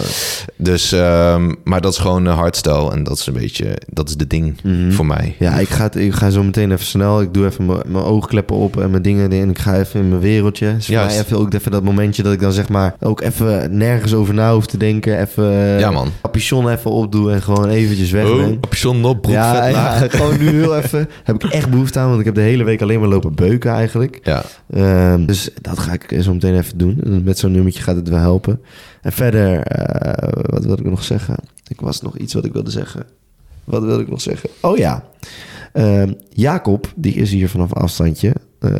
Dus, 0.56 0.92
ehm, 0.92 1.52
maar 1.64 1.80
dat 1.80 1.92
is 1.92 1.98
gewoon 1.98 2.26
hardstyle. 2.26 2.90
En 2.92 3.02
dat 3.04 3.18
is 3.18 3.26
een 3.26 3.32
beetje, 3.32 3.78
dat 3.86 4.08
is 4.08 4.16
de 4.16 4.26
ding 4.26 4.54
voor 4.90 5.06
mij. 5.06 5.34
Mhm. 5.38 5.44
Ja, 5.44 5.58
ik 5.58 5.68
ga, 5.68 5.92
ik 5.94 6.12
ga 6.12 6.30
zo 6.30 6.42
meteen 6.42 6.72
even 6.72 6.86
snel. 6.86 7.20
Ik 7.20 7.34
doe 7.34 7.46
even 7.46 7.66
mijn- 7.66 8.04
oogkleppen 8.04 8.56
op 8.56 8.80
en 8.80 8.90
mijn 8.90 9.02
dingen. 9.02 9.32
En 9.32 9.50
ik 9.50 9.58
ga 9.58 9.78
even 9.78 10.00
in 10.00 10.08
mijn 10.08 10.20
wereldje. 10.20 10.74
Dus 10.76 10.88
even 10.88 11.38
ook 11.38 11.54
even 11.54 11.70
dat 11.70 11.82
momentje 11.82 12.22
dat 12.22 12.32
ik 12.32 12.40
dan 12.40 12.52
zeg 12.52 12.68
maar 12.68 12.94
ook 13.00 13.20
even 13.20 13.76
nergens 13.76 14.14
over 14.14 14.34
na 14.34 14.48
te 14.66 14.76
denken. 14.76 15.20
Even 15.20 15.44
Ja, 15.78 15.90
man. 15.90 16.08
capuchon 16.22 16.68
even 16.68 16.90
opdoe 16.90 17.32
en 17.32 17.42
gewoon 17.42 17.68
eventjes 17.68 18.10
weg. 18.10 18.30
Oh, 18.30 18.60
capuchon 18.60 19.04
op, 19.04 19.20
broek 19.22 19.34
Ja, 19.34 19.72
gewoon 20.08 20.38
nu 20.38 20.48
heel 20.48 20.76
even. 20.76 21.08
Heb 21.24 21.44
ik 21.44 21.50
echt 21.50 21.70
behoefte 21.70 21.98
aan, 21.98 22.08
want 22.08 22.18
ik 22.18 22.24
heb 22.24 22.34
de 22.34 22.40
hele 22.40 22.64
week 22.64 22.82
alleen 22.82 23.00
maar 23.00 23.08
lopen 23.08 23.34
beuken 23.34 23.70
eigenlijk. 23.70 24.20
Ja. 24.22 24.42
Ehm, 24.70 25.24
dus 25.26 25.50
dat 25.60 25.78
ga 25.78 25.92
ik 25.92 26.16
zo 26.22 26.32
meteen 26.32 26.56
even 26.56 26.78
doen. 26.78 27.20
Met 27.24 27.38
zo'n 27.38 27.52
nummertje 27.52 27.82
gaat 27.82 27.96
het 27.96 28.08
wel 28.08 28.18
helpen. 28.18 28.60
En 29.02 29.12
verder, 29.12 29.60
eh, 29.62 30.28
wat 30.46 30.64
wilde 30.64 30.82
ik 30.82 30.90
nog 30.90 31.04
zeggen? 31.04 31.34
Ik 31.68 31.80
was 31.80 32.02
nog 32.02 32.16
iets 32.18 32.34
wat 32.34 32.44
ik 32.44 32.52
wilde 32.52 32.70
zeggen. 32.70 33.02
Wat 33.64 33.82
wilde 33.82 34.02
ik 34.02 34.08
nog 34.10 34.20
zeggen? 34.20 34.50
Oh 34.60 34.76
ja. 34.76 35.04
Ehm, 35.72 36.12
Jacob, 36.28 36.92
die 36.96 37.14
is 37.14 37.30
hier 37.30 37.48
vanaf 37.48 37.74
afstandje. 37.74 38.32
Eh, 38.58 38.70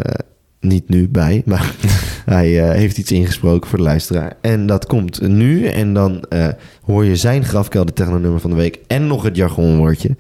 niet 0.61 0.89
nu 0.89 1.09
bij, 1.09 1.43
maar 1.45 1.75
hij 2.25 2.61
eh, 2.63 2.77
heeft 2.77 2.99
iets 2.99 3.13
ingesproken 3.13 3.69
voor 3.69 3.79
de 3.79 3.85
luisteraar. 3.85 4.33
En 4.41 4.67
dat 4.67 4.87
komt 4.87 5.29
nu. 5.29 5.67
En 5.67 5.95
dan 5.95 6.25
eh, 6.29 6.49
hoor 6.83 7.05
je 7.05 7.17
zijn 7.17 7.45
grafkelder 7.45 7.95
technonummer 7.95 8.41
van 8.41 8.51
de 8.51 8.57
week. 8.57 8.79
En 8.87 9.07
nog 9.07 9.23
het 9.23 9.37
jargonwoordje. 9.37 10.17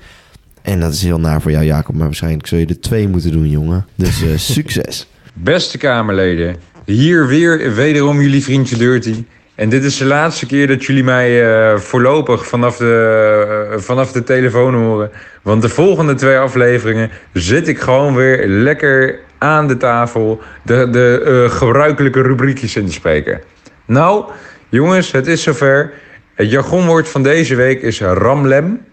En 0.62 0.80
dat 0.80 0.92
is 0.92 1.02
heel 1.02 1.20
naar 1.20 1.42
voor 1.42 1.50
jou, 1.50 1.64
Jacob. 1.64 1.94
Maar 1.94 2.06
waarschijnlijk 2.06 2.46
zul 2.46 2.58
je 2.58 2.66
er 2.66 2.80
twee 2.80 3.08
moeten 3.08 3.32
doen, 3.32 3.48
jongen. 3.48 3.86
Dus 3.94 4.22
eh, 4.22 4.28
succes. 4.56 5.06
Beste 5.34 5.78
Kamerleden, 5.78 6.56
hier 6.84 7.26
weer 7.26 7.74
wederom 7.74 8.20
jullie 8.20 8.42
vriendje 8.42 8.76
Dirty. 8.76 9.24
En 9.54 9.68
dit 9.68 9.84
is 9.84 9.96
de 9.96 10.04
laatste 10.04 10.46
keer 10.46 10.66
dat 10.66 10.84
jullie 10.84 11.04
mij 11.04 11.78
voorlopig 11.78 12.46
vanaf 12.46 12.76
de, 12.76 13.74
vanaf 13.76 14.12
de 14.12 14.22
telefoon 14.22 14.74
horen. 14.74 15.10
Want 15.42 15.62
de 15.62 15.68
volgende 15.68 16.14
twee 16.14 16.36
afleveringen 16.36 17.10
zit 17.32 17.68
ik 17.68 17.78
gewoon 17.78 18.14
weer 18.14 18.48
lekker 18.48 19.18
aan 19.40 19.66
de 19.66 19.76
tafel 19.76 20.40
de, 20.62 20.90
de 20.90 21.22
eh, 21.24 21.56
gebruikelijke 21.56 22.22
rubriekjes 22.22 22.76
in 22.76 22.90
spreken. 22.90 23.40
Nou, 23.84 24.24
jongens, 24.68 25.12
het 25.12 25.26
is 25.26 25.42
zover. 25.42 25.92
Het 26.34 26.50
jargonwoord 26.50 27.08
van 27.08 27.22
deze 27.22 27.54
week 27.54 27.82
is 27.82 28.00
ramlem. 28.00 28.84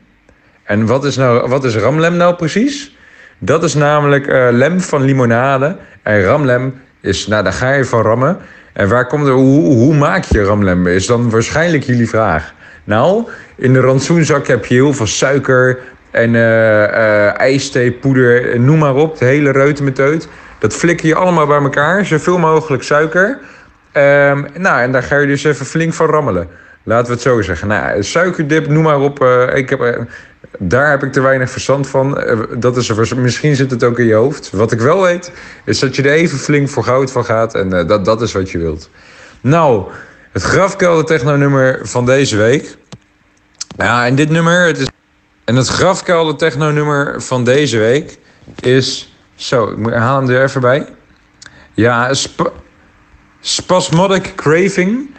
En 0.63 0.85
wat 0.85 1.05
is, 1.05 1.15
nou, 1.15 1.49
wat 1.49 1.63
is 1.63 1.75
ramlem 1.75 2.15
nou 2.15 2.35
precies? 2.35 2.95
Dat 3.37 3.63
is 3.63 3.73
namelijk 3.73 4.27
eh, 4.27 4.47
lem 4.51 4.81
van 4.81 5.01
limonade. 5.01 5.77
En 6.01 6.21
ramlem 6.21 6.81
is, 7.01 7.27
nou 7.27 7.43
daar 7.43 7.53
ga 7.53 7.73
je 7.73 7.85
van 7.85 8.01
rammen. 8.01 8.37
En 8.73 8.89
waar 8.89 9.07
komt 9.07 9.27
er, 9.27 9.33
hoe, 9.33 9.73
hoe 9.73 9.95
maak 9.95 10.23
je 10.23 10.43
ramlem? 10.43 10.87
Is 10.87 11.05
dan 11.05 11.29
waarschijnlijk 11.29 11.83
jullie 11.83 12.09
vraag. 12.09 12.53
Nou, 12.83 13.27
in 13.55 13.73
de 13.73 13.79
rantsoenzak 13.79 14.47
heb 14.47 14.65
je 14.65 14.73
heel 14.73 14.93
veel 14.93 15.07
suiker 15.07 15.79
en 16.17 16.35
eh 16.35 16.83
eh 16.83 17.39
ijsthee, 17.39 17.91
poeder, 17.91 18.51
eh, 18.51 18.59
noem 18.59 18.77
maar 18.77 18.95
op. 18.95 19.17
De 19.17 19.25
hele 19.25 19.51
reutemeteut. 19.51 20.27
Dat 20.59 20.73
flikker 20.73 21.07
je 21.07 21.15
allemaal 21.15 21.47
bij 21.47 21.61
elkaar. 21.61 22.05
Zoveel 22.05 22.37
mogelijk 22.37 22.83
suiker. 22.83 23.39
Ehm, 23.91 24.43
nou, 24.53 24.81
en 24.81 24.91
daar 24.91 25.03
ga 25.03 25.17
je 25.17 25.27
dus 25.27 25.43
even 25.43 25.65
flink 25.65 25.93
van 25.93 26.07
rammelen. 26.07 26.47
Laten 26.83 27.07
we 27.07 27.13
het 27.13 27.21
zo 27.21 27.41
zeggen. 27.41 27.67
Nou, 27.67 28.03
suikerdip, 28.03 28.67
noem 28.67 28.83
maar 28.83 28.99
op. 28.99 29.23
ik 29.53 29.69
heb, 29.69 30.07
daar 30.59 30.89
heb 30.89 31.03
ik 31.03 31.11
te 31.11 31.21
weinig 31.21 31.49
verstand 31.49 31.87
van. 31.87 32.23
Dat 32.57 32.77
is 32.77 33.13
misschien 33.13 33.55
zit 33.55 33.71
het 33.71 33.83
ook 33.83 33.99
in 33.99 34.05
je 34.05 34.13
hoofd. 34.13 34.49
Wat 34.51 34.71
ik 34.71 34.79
wel 34.79 35.01
weet, 35.01 35.31
is 35.65 35.79
dat 35.79 35.95
je 35.95 36.03
er 36.03 36.11
even 36.11 36.37
flink 36.37 36.69
voor 36.69 36.83
goud 36.83 37.11
van 37.11 37.25
gaat. 37.25 37.55
En 37.55 37.69
dat, 37.69 38.05
dat 38.05 38.21
is 38.21 38.31
wat 38.31 38.51
je 38.51 38.57
wilt. 38.57 38.89
Nou, 39.41 39.83
het 40.31 40.43
grafkelder 40.43 41.05
techno-nummer 41.05 41.79
van 41.83 42.05
deze 42.05 42.37
week. 42.37 42.77
Ja, 43.77 44.05
en 44.05 44.15
dit 44.15 44.29
nummer... 44.29 44.65
Het 44.65 44.77
is, 44.77 44.87
en 45.47 45.55
het 45.55 45.67
grafkelder 45.67 46.35
techno-nummer 46.35 47.21
van 47.21 47.43
deze 47.43 47.77
week 47.77 48.17
is... 48.59 49.13
Zo, 49.35 49.67
ik 49.67 49.77
moet- 49.77 49.93
hem 49.93 50.29
er 50.29 50.43
even 50.43 50.61
bij. 50.61 50.85
Ja, 51.73 52.13
sp- 52.13 52.51
Spasmodic 53.39 54.33
Craving 54.35 55.09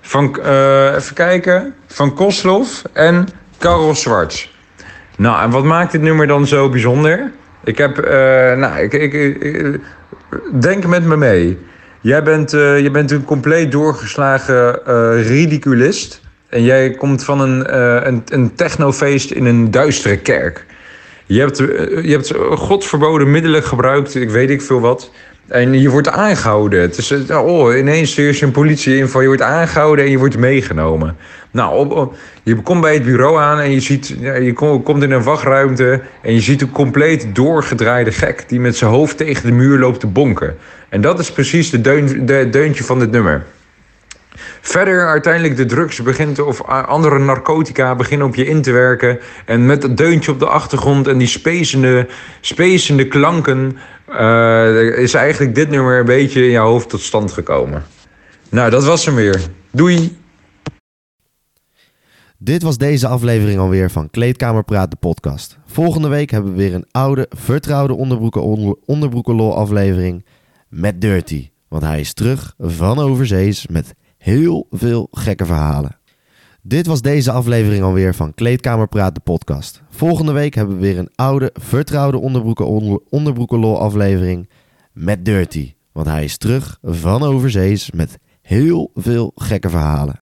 van, 0.00 0.40
eh, 0.42 0.94
even 0.94 1.14
kijken, 1.14 1.74
van 1.86 2.14
Koslov 2.14 2.68
en 2.92 3.28
Karel 3.58 3.94
Zwarts. 3.94 4.54
Nou, 5.16 5.42
en 5.42 5.50
wat 5.50 5.64
maakt 5.64 5.92
dit 5.92 6.00
nummer 6.00 6.26
dan 6.26 6.46
zo 6.46 6.68
bijzonder? 6.68 7.32
Ik 7.64 7.78
heb, 7.78 7.98
eh, 7.98 8.12
nou, 8.56 8.78
ik, 8.78 8.92
ik, 8.92 9.80
denk 10.60 10.86
met 10.86 11.04
me 11.04 11.16
mee. 11.16 11.58
Jij 12.00 12.22
bent, 12.22 12.52
eh, 12.52 12.80
je 12.80 12.90
bent 12.90 13.10
een 13.10 13.24
compleet 13.24 13.72
doorgeslagen 13.72 14.82
ridiculist. 15.22 16.20
En 16.48 16.62
jij 16.62 16.90
komt 16.90 17.24
van 17.24 17.40
een, 17.40 17.66
eh, 17.66 18.06
een, 18.06 18.22
een 18.28 18.54
technofeest 18.54 19.30
in 19.30 19.44
een 19.44 19.70
duistere 19.70 20.16
kerk. 20.16 20.66
Je 21.26 21.40
hebt, 21.40 21.60
eh, 21.60 22.04
je 22.04 22.10
hebt 22.10 22.34
godverboden 22.50 23.30
middelen 23.30 23.62
gebruikt, 23.62 24.14
ik 24.14 24.30
weet 24.30 24.50
ik 24.50 24.62
veel 24.62 24.80
wat. 24.80 25.10
En 25.48 25.80
je 25.80 25.90
wordt 25.90 26.08
aangehouden. 26.08 26.80
Het 26.80 26.98
is, 26.98 27.10
eh, 27.10 27.46
oh, 27.46 27.76
ineens 27.76 28.18
is 28.18 28.40
er 28.40 28.46
een 28.46 28.52
politieinval. 28.52 29.20
Je 29.20 29.26
wordt 29.26 29.42
aangehouden 29.42 30.04
en 30.04 30.10
je 30.10 30.18
wordt 30.18 30.38
meegenomen. 30.38 31.16
Nou, 31.50 31.90
op, 31.90 32.16
je 32.42 32.54
komt 32.62 32.80
bij 32.80 32.94
het 32.94 33.04
bureau 33.04 33.38
aan 33.38 33.58
en 33.58 33.70
je, 33.70 33.80
ziet, 33.80 34.14
je 34.20 34.52
kom- 34.52 34.82
komt 34.82 35.02
in 35.02 35.10
een 35.10 35.22
wachtruimte... 35.22 36.00
en 36.22 36.34
je 36.34 36.40
ziet 36.40 36.62
een 36.62 36.70
compleet 36.70 37.34
doorgedraaide 37.34 38.12
gek... 38.12 38.44
die 38.48 38.60
met 38.60 38.76
zijn 38.76 38.90
hoofd 38.90 39.16
tegen 39.16 39.46
de 39.46 39.52
muur 39.52 39.78
loopt 39.78 40.00
te 40.00 40.06
bonken. 40.06 40.56
En 40.88 41.00
dat 41.00 41.18
is 41.18 41.32
precies 41.32 41.70
de, 41.70 41.80
de 42.24 42.48
deuntje 42.50 42.84
van 42.84 42.98
dit 42.98 43.10
nummer. 43.10 43.44
Verder 44.60 45.08
uiteindelijk 45.08 45.56
de 45.56 45.66
drugs 45.66 46.02
begint 46.02 46.38
of 46.38 46.62
andere 46.64 47.18
narcotica 47.18 47.94
beginnen 47.94 48.26
op 48.26 48.34
je 48.34 48.46
in 48.46 48.62
te 48.62 48.72
werken. 48.72 49.18
En 49.44 49.66
met 49.66 49.82
dat 49.82 49.96
deuntje 49.96 50.32
op 50.32 50.38
de 50.38 50.46
achtergrond 50.46 51.08
en 51.08 51.18
die 51.18 51.28
spacende, 51.28 52.08
spacende 52.40 53.08
klanken... 53.08 53.76
eh, 54.06 54.98
is 54.98 55.14
eigenlijk 55.14 55.54
dit 55.54 55.70
nummer 55.70 55.98
een 55.98 56.04
beetje 56.04 56.44
in 56.44 56.50
je 56.50 56.58
hoofd 56.58 56.88
tot 56.88 57.00
stand 57.00 57.32
gekomen. 57.32 57.84
Nou, 58.50 58.70
dat 58.70 58.84
was 58.84 59.04
hem 59.04 59.14
weer. 59.14 59.40
Doei! 59.70 60.16
Dit 62.40 62.62
was 62.62 62.76
deze 62.76 63.08
aflevering 63.08 63.58
alweer 63.58 63.90
van 63.90 64.10
Kleedkamerpraat, 64.10 64.90
de 64.90 64.96
podcast. 64.96 65.58
Volgende 65.66 66.08
week 66.08 66.30
hebben 66.30 66.52
we 66.52 66.58
weer 66.58 66.74
een 66.74 66.86
oude, 66.90 67.26
vertrouwde 67.30 67.94
onderbroeken, 67.94 68.42
onder, 68.42 68.76
onderbroekenlol 68.84 69.56
aflevering 69.56 70.24
met 70.68 71.00
Dirty. 71.00 71.50
Want 71.68 71.82
hij 71.82 72.00
is 72.00 72.12
terug 72.12 72.54
van 72.58 72.98
overzees 72.98 73.66
met 73.66 73.94
heel 74.28 74.66
veel 74.70 75.08
gekke 75.10 75.46
verhalen. 75.46 75.98
Dit 76.62 76.86
was 76.86 77.00
deze 77.00 77.32
aflevering 77.32 77.82
alweer 77.82 78.14
van 78.14 78.34
Kleedkamerpraat, 78.34 79.14
de 79.14 79.20
podcast. 79.20 79.82
Volgende 79.90 80.32
week 80.32 80.54
hebben 80.54 80.74
we 80.74 80.80
weer 80.80 80.98
een 80.98 81.10
oude, 81.14 81.50
vertrouwde 81.54 82.18
onderbroeken, 82.18 82.66
onder, 82.66 83.00
onderbroekenlol 83.08 83.80
aflevering 83.80 84.48
met 84.92 85.24
Dirty. 85.24 85.74
Want 85.92 86.06
hij 86.06 86.24
is 86.24 86.36
terug 86.36 86.78
van 86.82 87.22
overzees 87.22 87.90
met 87.90 88.18
heel 88.42 88.90
veel 88.94 89.32
gekke 89.34 89.70
verhalen. 89.70 90.16